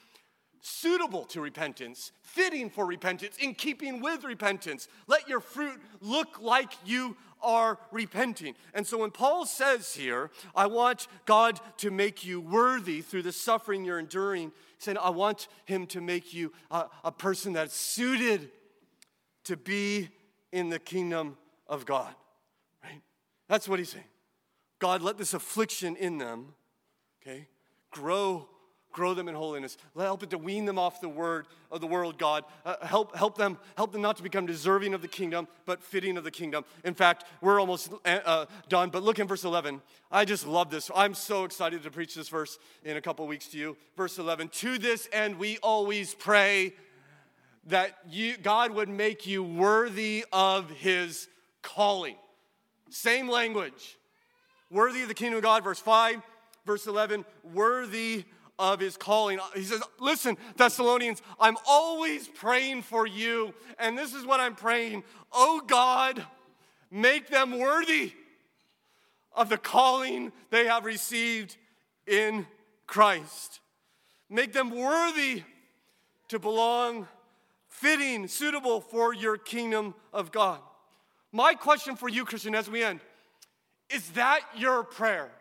suitable 0.60 1.24
to 1.26 1.39
repentance, 1.39 2.12
fitting 2.22 2.70
for 2.70 2.86
repentance, 2.86 3.38
in 3.38 3.54
keeping 3.54 4.02
with 4.02 4.24
repentance. 4.24 4.88
Let 5.08 5.30
your 5.30 5.39
fruit 5.39 5.80
look 6.02 6.41
like 6.41 6.74
you 6.86 7.16
are 7.41 7.78
repenting. 7.91 8.56
And 8.74 8.86
so 8.86 8.98
when 8.98 9.12
Paul 9.12 9.45
says 9.45 9.93
here, 9.93 10.32
I 10.56 10.66
want 10.66 11.08
God 11.26 11.60
to 11.78 11.91
make 11.91 12.26
you 12.26 12.41
worthy 12.41 13.02
through 13.02 13.24
the 13.24 13.32
suffering 13.32 13.86
you're 13.86 14.00
enduring, 14.00 14.52
saying, 14.80 14.98
I 14.98 15.12
want 15.12 15.48
him 15.66 15.86
to 15.88 16.02
make 16.02 16.34
you 16.34 16.52
a, 16.72 16.86
a 17.04 17.12
person 17.12 17.54
that's 17.54 17.76
suited 17.76 18.50
to 19.43 19.56
be 19.56 20.10
in 20.52 20.70
the 20.70 20.80
kingdom 20.80 21.38
of 21.68 21.86
God. 21.86 22.14
Right? 22.84 23.02
That's 23.48 23.70
what 23.70 23.80
he's 23.80 23.89
saying. 23.89 24.06
God, 24.80 25.01
let 25.01 25.17
this 25.17 25.34
affliction 25.34 25.95
in 25.95 26.17
them, 26.17 26.53
okay, 27.21 27.47
grow 27.91 28.47
grow 28.97 29.13
them 29.13 29.28
in 29.28 29.36
holiness. 29.36 29.78
Help 29.95 30.23
it 30.23 30.32
to 30.32 30.39
wean 30.39 30.65
them 30.65 30.80
off 30.80 31.01
the 31.01 31.07
word 31.07 31.45
of 31.71 31.82
the 31.82 31.86
world 31.88 32.17
god. 32.17 32.43
Uh, 32.65 32.75
help, 32.82 33.15
help 33.15 33.38
them 33.38 33.59
help 33.75 33.91
them 33.91 34.01
not 34.01 34.17
to 34.17 34.23
become 34.23 34.47
deserving 34.47 34.95
of 34.95 35.03
the 35.03 35.07
kingdom 35.07 35.47
but 35.67 35.84
fitting 35.84 36.17
of 36.17 36.23
the 36.23 36.32
kingdom. 36.32 36.65
In 36.84 36.95
fact 36.95 37.25
we're 37.39 37.59
almost 37.59 37.91
uh, 38.05 38.19
uh 38.25 38.45
done 38.69 38.89
but 38.89 39.03
look 39.03 39.19
in 39.19 39.28
verse 39.28 39.43
11 39.43 39.84
i 40.11 40.25
just 40.25 40.47
love 40.47 40.71
this. 40.71 40.89
I'm 40.95 41.13
so 41.13 41.43
excited 41.43 41.84
to 41.84 41.91
preach 41.91 42.15
this 42.15 42.28
verse 42.28 42.57
in 42.84 42.97
a 42.97 43.01
couple 43.01 43.28
weeks 43.28 43.47
to 43.49 43.57
you. 43.59 43.78
Verse 43.95 44.17
11 44.17 44.49
to 44.49 44.80
this 44.80 45.07
end 45.11 45.38
we 45.38 45.59
always 45.59 46.15
pray 46.15 46.73
that 47.67 47.99
you 48.09 48.36
god 48.38 48.71
would 48.71 48.89
make 48.89 49.28
you 49.28 49.43
worthy 49.43 50.25
of 50.34 50.71
his 50.71 51.28
calling. 51.61 52.15
Same 52.89 53.30
language 53.30 53.99
worthy 54.70 55.01
of 55.01 55.07
the 55.07 55.13
kingdom 55.13 55.38
of 55.38 55.43
God, 55.43 55.63
verse 55.63 55.80
5, 55.80 56.22
verse 56.65 56.88
11, 56.88 57.26
worthy 57.53 58.26
of 58.59 58.80
his 58.80 58.97
calling. 58.97 59.39
He 59.55 59.63
says, 59.63 59.82
Listen, 59.99 60.38
Thessalonians, 60.55 61.22
I'm 61.39 61.57
always 61.68 62.28
praying 62.28 62.82
for 62.84 63.05
you. 63.05 63.53
And 63.80 63.97
this 63.97 64.13
is 64.13 64.26
what 64.26 64.39
I'm 64.39 64.55
praying. 64.55 65.03
Oh 65.32 65.61
God, 65.65 66.26
make 66.89 67.28
them 67.28 67.59
worthy 67.59 68.13
of 69.34 69.49
the 69.49 69.57
calling 69.57 70.32
they 70.49 70.65
have 70.65 70.86
received 70.86 71.57
in 72.07 72.47
Christ. 72.88 73.59
Make 74.30 74.53
them 74.53 74.72
worthy 74.72 75.43
to 76.30 76.39
belong, 76.39 77.07
fitting, 77.70 78.28
suitable 78.28 78.82
for 78.82 79.13
your 79.13 79.38
kingdom 79.38 79.93
of 80.11 80.32
God. 80.32 80.59
My 81.32 81.53
question 81.53 81.95
for 81.95 82.09
you, 82.09 82.26
Christian, 82.26 82.55
as 82.55 82.70
we 82.70 82.84
end 82.84 82.99
is 83.89 84.09
that 84.11 84.41
your 84.55 84.83
prayer? 84.83 85.31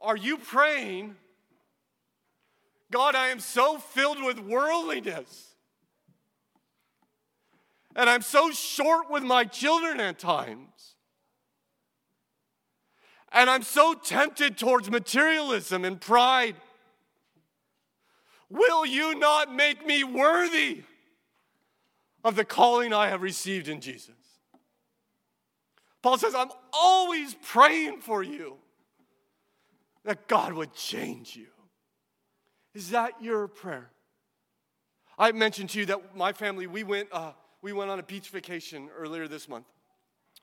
Are 0.00 0.16
you 0.16 0.38
praying, 0.38 1.16
God, 2.90 3.14
I 3.14 3.28
am 3.28 3.40
so 3.40 3.78
filled 3.78 4.22
with 4.22 4.38
worldliness, 4.38 5.54
and 7.96 8.08
I'm 8.08 8.22
so 8.22 8.50
short 8.50 9.10
with 9.10 9.24
my 9.24 9.44
children 9.44 9.98
at 9.98 10.18
times, 10.18 10.94
and 13.32 13.50
I'm 13.50 13.62
so 13.62 13.92
tempted 13.92 14.56
towards 14.56 14.90
materialism 14.90 15.84
and 15.84 16.00
pride. 16.00 16.54
Will 18.48 18.86
you 18.86 19.14
not 19.14 19.52
make 19.52 19.84
me 19.84 20.04
worthy 20.04 20.82
of 22.24 22.36
the 22.36 22.44
calling 22.44 22.94
I 22.94 23.08
have 23.08 23.20
received 23.20 23.68
in 23.68 23.80
Jesus? 23.80 24.14
Paul 26.02 26.18
says, 26.18 26.34
I'm 26.34 26.50
always 26.72 27.34
praying 27.34 28.00
for 28.00 28.22
you 28.22 28.56
that 30.04 30.28
God 30.28 30.52
would 30.52 30.74
change 30.74 31.36
you. 31.36 31.48
Is 32.74 32.90
that 32.90 33.20
your 33.20 33.48
prayer? 33.48 33.90
I 35.18 35.32
mentioned 35.32 35.70
to 35.70 35.80
you 35.80 35.86
that 35.86 36.16
my 36.16 36.32
family, 36.32 36.66
we 36.66 36.84
went, 36.84 37.08
uh, 37.12 37.32
we 37.60 37.72
went 37.72 37.90
on 37.90 37.98
a 37.98 38.04
beach 38.04 38.28
vacation 38.30 38.88
earlier 38.96 39.26
this 39.26 39.48
month. 39.48 39.66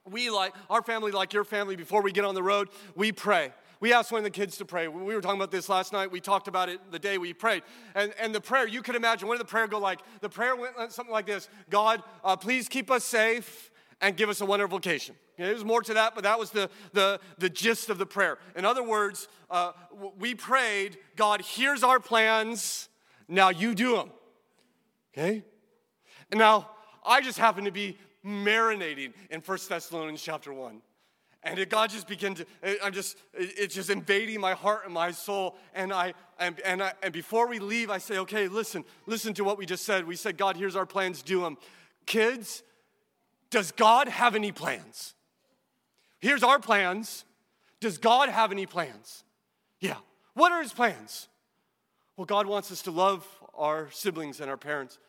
We 0.09 0.29
like, 0.29 0.53
our 0.69 0.83
family, 0.83 1.11
like 1.11 1.33
your 1.33 1.45
family, 1.45 1.75
before 1.75 2.01
we 2.01 2.11
get 2.11 2.25
on 2.25 2.35
the 2.35 2.43
road, 2.43 2.69
we 2.93 3.11
pray. 3.11 3.53
We 3.79 3.93
asked 3.93 4.11
one 4.11 4.19
of 4.19 4.23
the 4.23 4.31
kids 4.31 4.57
to 4.57 4.65
pray. 4.65 4.87
We 4.87 5.15
were 5.15 5.21
talking 5.21 5.39
about 5.39 5.51
this 5.51 5.69
last 5.69 5.93
night. 5.93 6.11
We 6.11 6.19
talked 6.19 6.47
about 6.47 6.69
it 6.69 6.79
the 6.91 6.99
day 6.99 7.17
we 7.17 7.33
prayed. 7.33 7.63
And, 7.95 8.13
and 8.19 8.35
the 8.35 8.41
prayer, 8.41 8.67
you 8.67 8.81
could 8.81 8.95
imagine, 8.95 9.27
what 9.27 9.37
did 9.37 9.47
the 9.47 9.49
prayer 9.49 9.67
go 9.67 9.79
like? 9.79 9.99
The 10.21 10.29
prayer 10.29 10.55
went 10.55 10.75
something 10.91 11.11
like 11.11 11.25
this 11.25 11.49
God, 11.69 12.03
uh, 12.23 12.35
please 12.35 12.67
keep 12.67 12.91
us 12.91 13.03
safe 13.03 13.71
and 14.01 14.17
give 14.17 14.29
us 14.29 14.41
a 14.41 14.45
wonderful 14.45 14.79
vacation. 14.79 15.15
There's 15.37 15.65
more 15.65 15.81
to 15.81 15.93
that, 15.95 16.15
but 16.15 16.23
that 16.23 16.39
was 16.39 16.51
the, 16.51 16.69
the, 16.93 17.19
the 17.37 17.49
gist 17.49 17.89
of 17.89 17.97
the 17.97 18.05
prayer. 18.05 18.37
In 18.55 18.65
other 18.65 18.83
words, 18.83 19.27
uh, 19.49 19.73
we 20.17 20.35
prayed, 20.35 20.97
God, 21.15 21.41
here's 21.43 21.83
our 21.83 21.99
plans, 21.99 22.89
now 23.27 23.49
you 23.49 23.75
do 23.75 23.95
them. 23.97 24.11
Okay? 25.13 25.43
And 26.31 26.39
now, 26.39 26.69
I 27.05 27.21
just 27.21 27.37
happen 27.37 27.65
to 27.65 27.71
be 27.71 27.97
marinating 28.25 29.13
in 29.29 29.41
1 29.41 29.57
Thessalonians 29.69 30.21
chapter 30.21 30.53
1. 30.53 30.81
And 31.43 31.59
it, 31.59 31.69
God 31.69 31.91
just 31.91 32.07
began 32.07 32.33
to, 32.35 32.45
I'm 32.83 32.91
just, 32.91 33.17
it's 33.33 33.75
just 33.75 33.91
invading 33.91 34.41
my 34.41 34.53
heart 34.53 34.81
and 34.85 34.93
my 34.93 35.11
soul. 35.11 35.55
And 35.75 35.93
I, 35.93 36.15
and, 36.39 36.59
and 36.61 36.81
I, 36.81 36.93
and 37.03 37.13
before 37.13 37.47
we 37.47 37.59
leave, 37.59 37.91
I 37.91 37.99
say, 37.99 38.17
okay, 38.19 38.47
listen, 38.47 38.83
listen 39.05 39.35
to 39.35 39.43
what 39.43 39.59
we 39.59 39.67
just 39.67 39.85
said. 39.85 40.07
We 40.07 40.15
said, 40.15 40.37
God, 40.37 40.57
here's 40.57 40.75
our 40.75 40.87
plans, 40.87 41.21
do 41.21 41.41
them. 41.41 41.57
Kids, 42.07 42.63
does 43.55 43.71
God 43.71 44.09
have 44.09 44.35
any 44.35 44.51
plans? 44.51 45.13
Here's 46.19 46.43
our 46.43 46.59
plans. 46.59 47.23
Does 47.79 47.97
God 47.97 48.27
have 48.27 48.51
any 48.51 48.65
plans? 48.65 49.23
Yeah. 49.79 49.95
What 50.33 50.51
are 50.51 50.61
his 50.61 50.73
plans? 50.73 51.29
Well, 52.17 52.25
God 52.25 52.47
wants 52.47 52.69
us 52.69 52.81
to 52.81 52.91
love 52.91 53.25
our 53.53 53.89
siblings 53.91 54.41
and 54.41 54.49
our 54.49 54.57
parents 54.57 54.99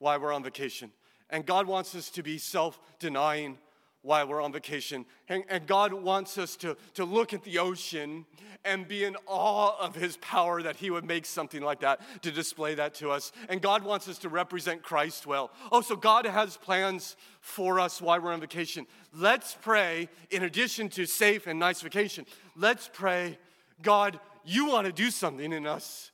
while 0.00 0.20
we're 0.20 0.34
on 0.34 0.42
vacation. 0.42 0.92
And 1.30 1.46
God 1.46 1.66
wants 1.66 1.94
us 1.94 2.10
to 2.10 2.22
be 2.22 2.36
self 2.36 2.78
denying 2.98 3.56
while 4.04 4.28
we're 4.28 4.40
on 4.40 4.52
vacation. 4.52 5.06
And, 5.28 5.44
and, 5.48 5.66
God 5.66 5.92
wants 5.94 6.36
us 6.36 6.56
to, 6.56 6.76
to 6.92 7.06
look 7.06 7.32
at 7.32 7.42
the 7.42 7.58
ocean 7.58 8.26
and 8.62 8.86
be 8.86 9.04
in 9.04 9.16
awe 9.26 9.74
of 9.80 9.94
His 9.94 10.18
power 10.18 10.62
that 10.62 10.76
He 10.76 10.90
would 10.90 11.06
make 11.06 11.24
something 11.24 11.62
like 11.62 11.80
that 11.80 12.00
to 12.22 12.30
display 12.30 12.74
that 12.74 12.94
to 12.96 13.10
us. 13.10 13.32
And 13.48 13.62
God 13.62 13.82
wants 13.82 14.06
us 14.06 14.18
to 14.18 14.28
represent 14.28 14.82
Christ 14.82 15.26
well. 15.26 15.50
Oh, 15.72 15.80
so 15.80 15.96
God 15.96 16.26
has 16.26 16.58
plans 16.58 17.16
for 17.40 17.80
us 17.80 18.00
while 18.00 18.20
we're 18.20 18.32
on 18.32 18.40
vacation. 18.40 18.86
Let's 19.14 19.56
pray, 19.60 20.10
in 20.30 20.42
addition 20.42 20.90
to 20.90 21.06
safe 21.06 21.46
and 21.46 21.58
nice 21.58 21.80
vacation, 21.80 22.26
let's 22.56 22.90
pray, 22.92 23.38
God, 23.80 24.20
you 24.44 24.66
want 24.66 24.86
to 24.86 24.92
do 24.92 25.10
something 25.10 25.50
in 25.50 25.66
us, 25.66 26.12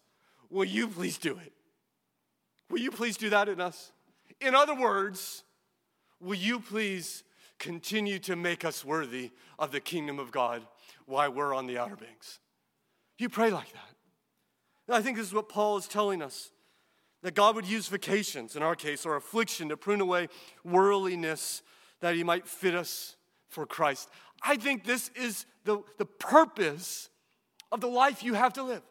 will 0.49 0.64
you 0.64 0.86
please 0.86 1.18
do 1.18 1.36
it? 1.45 1.53
Will 2.70 2.78
you 2.78 2.93
please 2.93 3.16
do 3.16 3.30
that 3.30 3.49
in 3.49 3.61
us? 3.61 3.91
In 4.41 4.55
other 4.55 4.76
words, 4.76 5.43
will 6.20 6.36
you 6.36 6.61
please 6.61 7.24
continue 7.61 8.18
to 8.18 8.34
make 8.34 8.64
us 8.64 8.84
worthy 8.84 9.30
of 9.58 9.70
the 9.70 9.78
kingdom 9.78 10.18
of 10.18 10.32
God 10.32 10.66
while 11.06 11.30
we're 11.30 11.54
on 11.54 11.68
the 11.68 11.78
Outer 11.78 11.94
Banks? 11.94 12.40
You 13.18 13.28
pray 13.28 13.50
like 13.50 13.72
that. 13.72 14.92
I 14.92 15.02
think 15.02 15.16
this 15.16 15.26
is 15.26 15.34
what 15.34 15.48
Paul 15.48 15.76
is 15.76 15.86
telling 15.86 16.20
us 16.20 16.50
that 17.22 17.34
God 17.34 17.54
would 17.54 17.66
use 17.66 17.86
vacations, 17.86 18.56
in 18.56 18.62
our 18.62 18.74
case, 18.74 19.06
or 19.06 19.14
affliction 19.14 19.68
to 19.68 19.76
prune 19.76 20.00
away 20.00 20.28
worldliness 20.64 21.62
that 22.00 22.16
he 22.16 22.24
might 22.24 22.48
fit 22.48 22.74
us 22.74 23.16
for 23.48 23.66
Christ. 23.66 24.08
I 24.42 24.56
think 24.56 24.84
this 24.84 25.11
is 25.14 25.44
the, 25.64 25.82
the 25.98 26.06
purpose 26.06 27.11
of 27.70 27.80
the 27.80 27.88
life 27.88 28.24
you 28.24 28.34
have 28.34 28.54
to 28.54 28.62
live. 28.62 28.82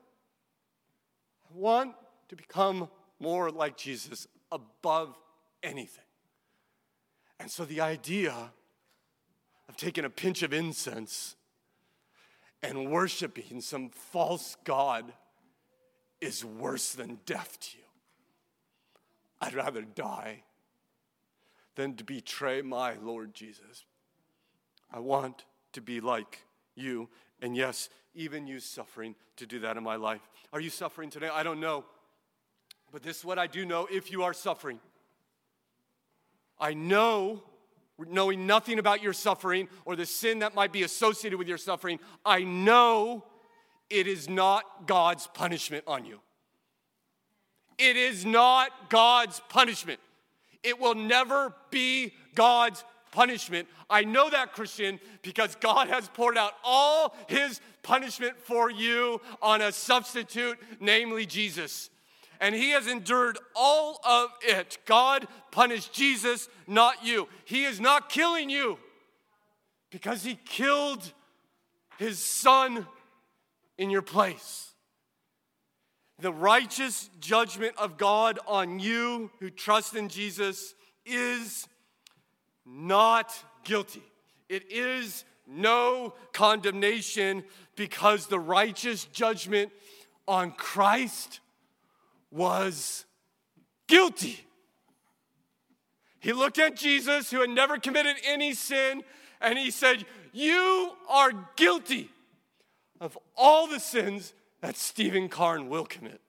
I 1.43 1.57
want 1.57 1.95
to 2.29 2.35
become 2.35 2.87
more 3.19 3.49
like 3.49 3.75
Jesus 3.75 4.27
above 4.51 5.17
anything. 5.63 6.03
And 7.39 7.49
so 7.49 7.65
the 7.65 7.81
idea 7.81 8.51
taking 9.79 10.03
a 10.03 10.09
pinch 10.09 10.43
of 10.43 10.51
incense 10.53 11.37
and 12.61 12.91
worshiping 12.91 13.61
some 13.61 13.89
false 13.89 14.57
God 14.65 15.13
is 16.19 16.43
worse 16.43 16.91
than 16.91 17.19
death 17.25 17.57
to 17.61 17.77
you. 17.77 17.83
I'd 19.39 19.53
rather 19.53 19.81
die 19.81 20.43
than 21.75 21.95
to 21.95 22.03
betray 22.03 22.61
my 22.61 22.95
Lord 23.01 23.33
Jesus. 23.33 23.85
I 24.91 24.99
want 24.99 25.45
to 25.71 25.81
be 25.81 26.01
like 26.01 26.43
you. 26.75 27.07
And 27.41 27.55
yes, 27.55 27.89
even 28.13 28.47
you 28.47 28.59
suffering 28.59 29.15
to 29.37 29.45
do 29.45 29.59
that 29.59 29.77
in 29.77 29.83
my 29.83 29.95
life. 29.95 30.27
Are 30.51 30.59
you 30.59 30.69
suffering 30.69 31.09
today? 31.09 31.29
I 31.31 31.41
don't 31.43 31.61
know. 31.61 31.85
But 32.91 33.01
this 33.01 33.19
is 33.19 33.25
what 33.25 33.39
I 33.39 33.47
do 33.47 33.65
know 33.65 33.87
if 33.89 34.11
you 34.11 34.23
are 34.23 34.33
suffering. 34.33 34.81
I 36.59 36.73
know, 36.73 37.43
knowing 38.07 38.47
nothing 38.47 38.79
about 38.79 39.01
your 39.01 39.13
suffering 39.13 39.67
or 39.85 39.95
the 39.95 40.05
sin 40.05 40.39
that 40.39 40.55
might 40.55 40.71
be 40.71 40.83
associated 40.83 41.37
with 41.37 41.47
your 41.47 41.57
suffering, 41.57 41.99
I 42.25 42.43
know 42.43 43.23
it 43.89 44.07
is 44.07 44.29
not 44.29 44.87
God's 44.87 45.27
punishment 45.27 45.83
on 45.87 46.05
you. 46.05 46.19
It 47.77 47.95
is 47.95 48.25
not 48.25 48.89
God's 48.89 49.41
punishment. 49.49 49.99
It 50.63 50.79
will 50.79 50.95
never 50.95 51.55
be 51.71 52.13
God's 52.35 52.83
punishment. 53.11 53.67
I 53.89 54.03
know 54.03 54.29
that, 54.29 54.53
Christian, 54.53 54.99
because 55.21 55.55
God 55.55 55.87
has 55.87 56.07
poured 56.09 56.37
out 56.37 56.53
all 56.63 57.15
his 57.27 57.61
punishment 57.81 58.37
for 58.37 58.69
you 58.69 59.21
on 59.41 59.61
a 59.61 59.71
substitute, 59.71 60.57
namely 60.79 61.25
Jesus. 61.25 61.89
And 62.39 62.55
he 62.55 62.69
has 62.71 62.87
endured 62.87 63.37
all 63.55 63.99
of 64.03 64.29
it. 64.41 64.77
God 64.85 65.27
punished 65.51 65.93
Jesus, 65.93 66.47
not 66.67 67.05
you. 67.05 67.27
He 67.45 67.65
is 67.65 67.79
not 67.79 68.09
killing 68.09 68.49
you 68.49 68.77
because 69.91 70.23
he 70.23 70.35
killed 70.35 71.11
his 71.97 72.23
son 72.23 72.87
in 73.77 73.89
your 73.89 74.01
place. 74.01 74.71
The 76.19 76.33
righteous 76.33 77.09
judgment 77.19 77.73
of 77.77 77.97
God 77.97 78.39
on 78.47 78.79
you 78.79 79.31
who 79.39 79.49
trust 79.49 79.95
in 79.95 80.09
Jesus 80.09 80.75
is 81.05 81.67
not 82.65 83.33
guilty. 83.63 84.03
It 84.47 84.71
is 84.71 85.23
no 85.47 86.13
condemnation 86.33 87.43
because 87.75 88.27
the 88.27 88.39
righteous 88.39 89.05
judgment 89.05 89.71
on 90.27 90.51
Christ 90.51 91.39
was 92.31 93.05
guilty. 93.87 94.39
He 96.19 96.33
looked 96.33 96.59
at 96.59 96.75
Jesus, 96.75 97.31
who 97.31 97.41
had 97.41 97.49
never 97.49 97.77
committed 97.77 98.17
any 98.25 98.53
sin, 98.53 99.03
and 99.41 99.57
he 99.57 99.71
said, 99.71 100.05
You 100.33 100.91
are 101.09 101.31
guilty 101.55 102.09
of 102.99 103.17
all 103.37 103.67
the 103.67 103.79
sins 103.79 104.33
that 104.61 104.75
Stephen 104.75 105.29
Karn 105.29 105.69
will 105.69 105.85
commit. 105.85 106.19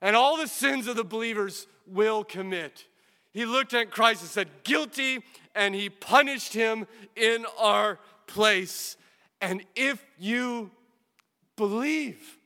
And 0.00 0.16
all 0.16 0.36
the 0.36 0.48
sins 0.48 0.86
of 0.86 0.96
the 0.96 1.04
believers 1.04 1.66
will 1.86 2.24
commit. 2.24 2.86
He 3.32 3.44
looked 3.44 3.74
at 3.74 3.90
Christ 3.90 4.22
and 4.22 4.30
said, 4.30 4.48
Guilty, 4.64 5.22
and 5.54 5.74
he 5.74 5.88
punished 5.88 6.54
him 6.54 6.86
in 7.14 7.46
our 7.58 7.98
place. 8.26 8.96
And 9.40 9.64
if 9.76 10.04
you 10.18 10.70
believe, 11.56 12.36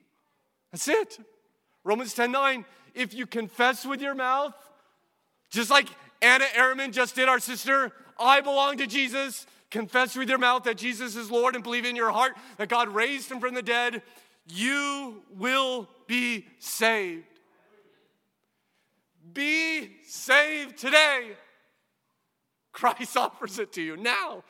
that's 0.70 0.88
it. 0.88 1.18
Romans 1.84 2.14
10 2.14 2.30
9, 2.30 2.64
if 2.94 3.14
you 3.14 3.26
confess 3.26 3.84
with 3.84 4.00
your 4.00 4.14
mouth, 4.14 4.54
just 5.50 5.70
like 5.70 5.88
Anna 6.20 6.44
Ehrman 6.56 6.92
just 6.92 7.14
did, 7.14 7.28
our 7.28 7.40
sister, 7.40 7.92
I 8.18 8.40
belong 8.40 8.78
to 8.78 8.86
Jesus, 8.86 9.46
confess 9.70 10.14
with 10.14 10.28
your 10.28 10.38
mouth 10.38 10.64
that 10.64 10.76
Jesus 10.76 11.16
is 11.16 11.30
Lord 11.30 11.54
and 11.54 11.64
believe 11.64 11.84
in 11.84 11.96
your 11.96 12.12
heart 12.12 12.34
that 12.58 12.68
God 12.68 12.88
raised 12.88 13.30
him 13.30 13.40
from 13.40 13.54
the 13.54 13.62
dead, 13.62 14.02
you 14.46 15.22
will 15.36 15.88
be 16.06 16.46
saved. 16.58 17.24
Be 19.32 19.90
saved 20.06 20.78
today. 20.78 21.30
Christ 22.72 23.16
offers 23.16 23.58
it 23.58 23.72
to 23.72 23.82
you 23.82 23.96
now. 23.96 24.44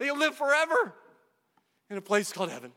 You'll 0.00 0.18
live 0.18 0.34
forever 0.34 0.94
in 1.88 1.96
a 1.96 2.02
place 2.02 2.32
called 2.32 2.50
heaven 2.50 2.72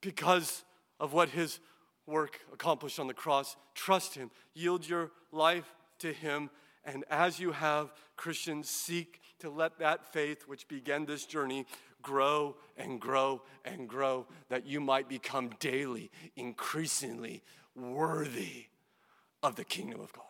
because 0.00 0.64
of 0.98 1.12
what 1.12 1.28
his 1.28 1.60
work 2.06 2.40
accomplished 2.52 2.98
on 2.98 3.06
the 3.06 3.14
cross. 3.14 3.56
Trust 3.74 4.14
him, 4.14 4.30
yield 4.54 4.88
your 4.88 5.10
life 5.30 5.74
to 6.00 6.12
him, 6.12 6.50
and 6.84 7.04
as 7.10 7.38
you 7.38 7.52
have, 7.52 7.92
Christians, 8.16 8.68
seek 8.68 9.20
to 9.38 9.50
let 9.50 9.78
that 9.78 10.12
faith 10.12 10.44
which 10.46 10.66
began 10.68 11.04
this 11.04 11.24
journey 11.26 11.66
grow 12.02 12.56
and 12.76 13.00
grow 13.00 13.42
and 13.64 13.88
grow, 13.88 14.26
that 14.48 14.66
you 14.66 14.80
might 14.80 15.08
become 15.08 15.50
daily, 15.60 16.10
increasingly 16.36 17.42
worthy 17.76 18.66
of 19.42 19.54
the 19.54 19.64
kingdom 19.64 20.00
of 20.00 20.12
God. 20.12 20.24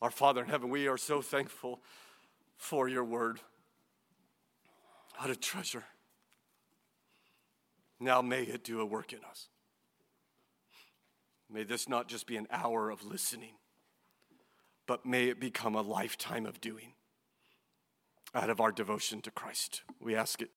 Our 0.00 0.10
Father 0.10 0.42
in 0.42 0.48
heaven, 0.48 0.70
we 0.70 0.88
are 0.88 0.96
so 0.96 1.20
thankful 1.20 1.80
for 2.56 2.88
your 2.88 3.04
word. 3.04 3.40
What 5.18 5.28
a 5.28 5.36
treasure. 5.36 5.84
Now 7.98 8.22
may 8.22 8.44
it 8.44 8.64
do 8.64 8.80
a 8.80 8.86
work 8.86 9.12
in 9.12 9.20
us. 9.28 9.48
May 11.52 11.64
this 11.64 11.88
not 11.88 12.08
just 12.08 12.26
be 12.26 12.36
an 12.36 12.46
hour 12.50 12.90
of 12.90 13.04
listening, 13.04 13.54
but 14.86 15.04
may 15.04 15.28
it 15.28 15.40
become 15.40 15.74
a 15.74 15.82
lifetime 15.82 16.46
of 16.46 16.60
doing 16.60 16.94
out 18.34 18.50
of 18.50 18.60
our 18.60 18.72
devotion 18.72 19.20
to 19.22 19.30
Christ. 19.30 19.82
We 19.98 20.14
ask 20.14 20.40
it 20.40 20.48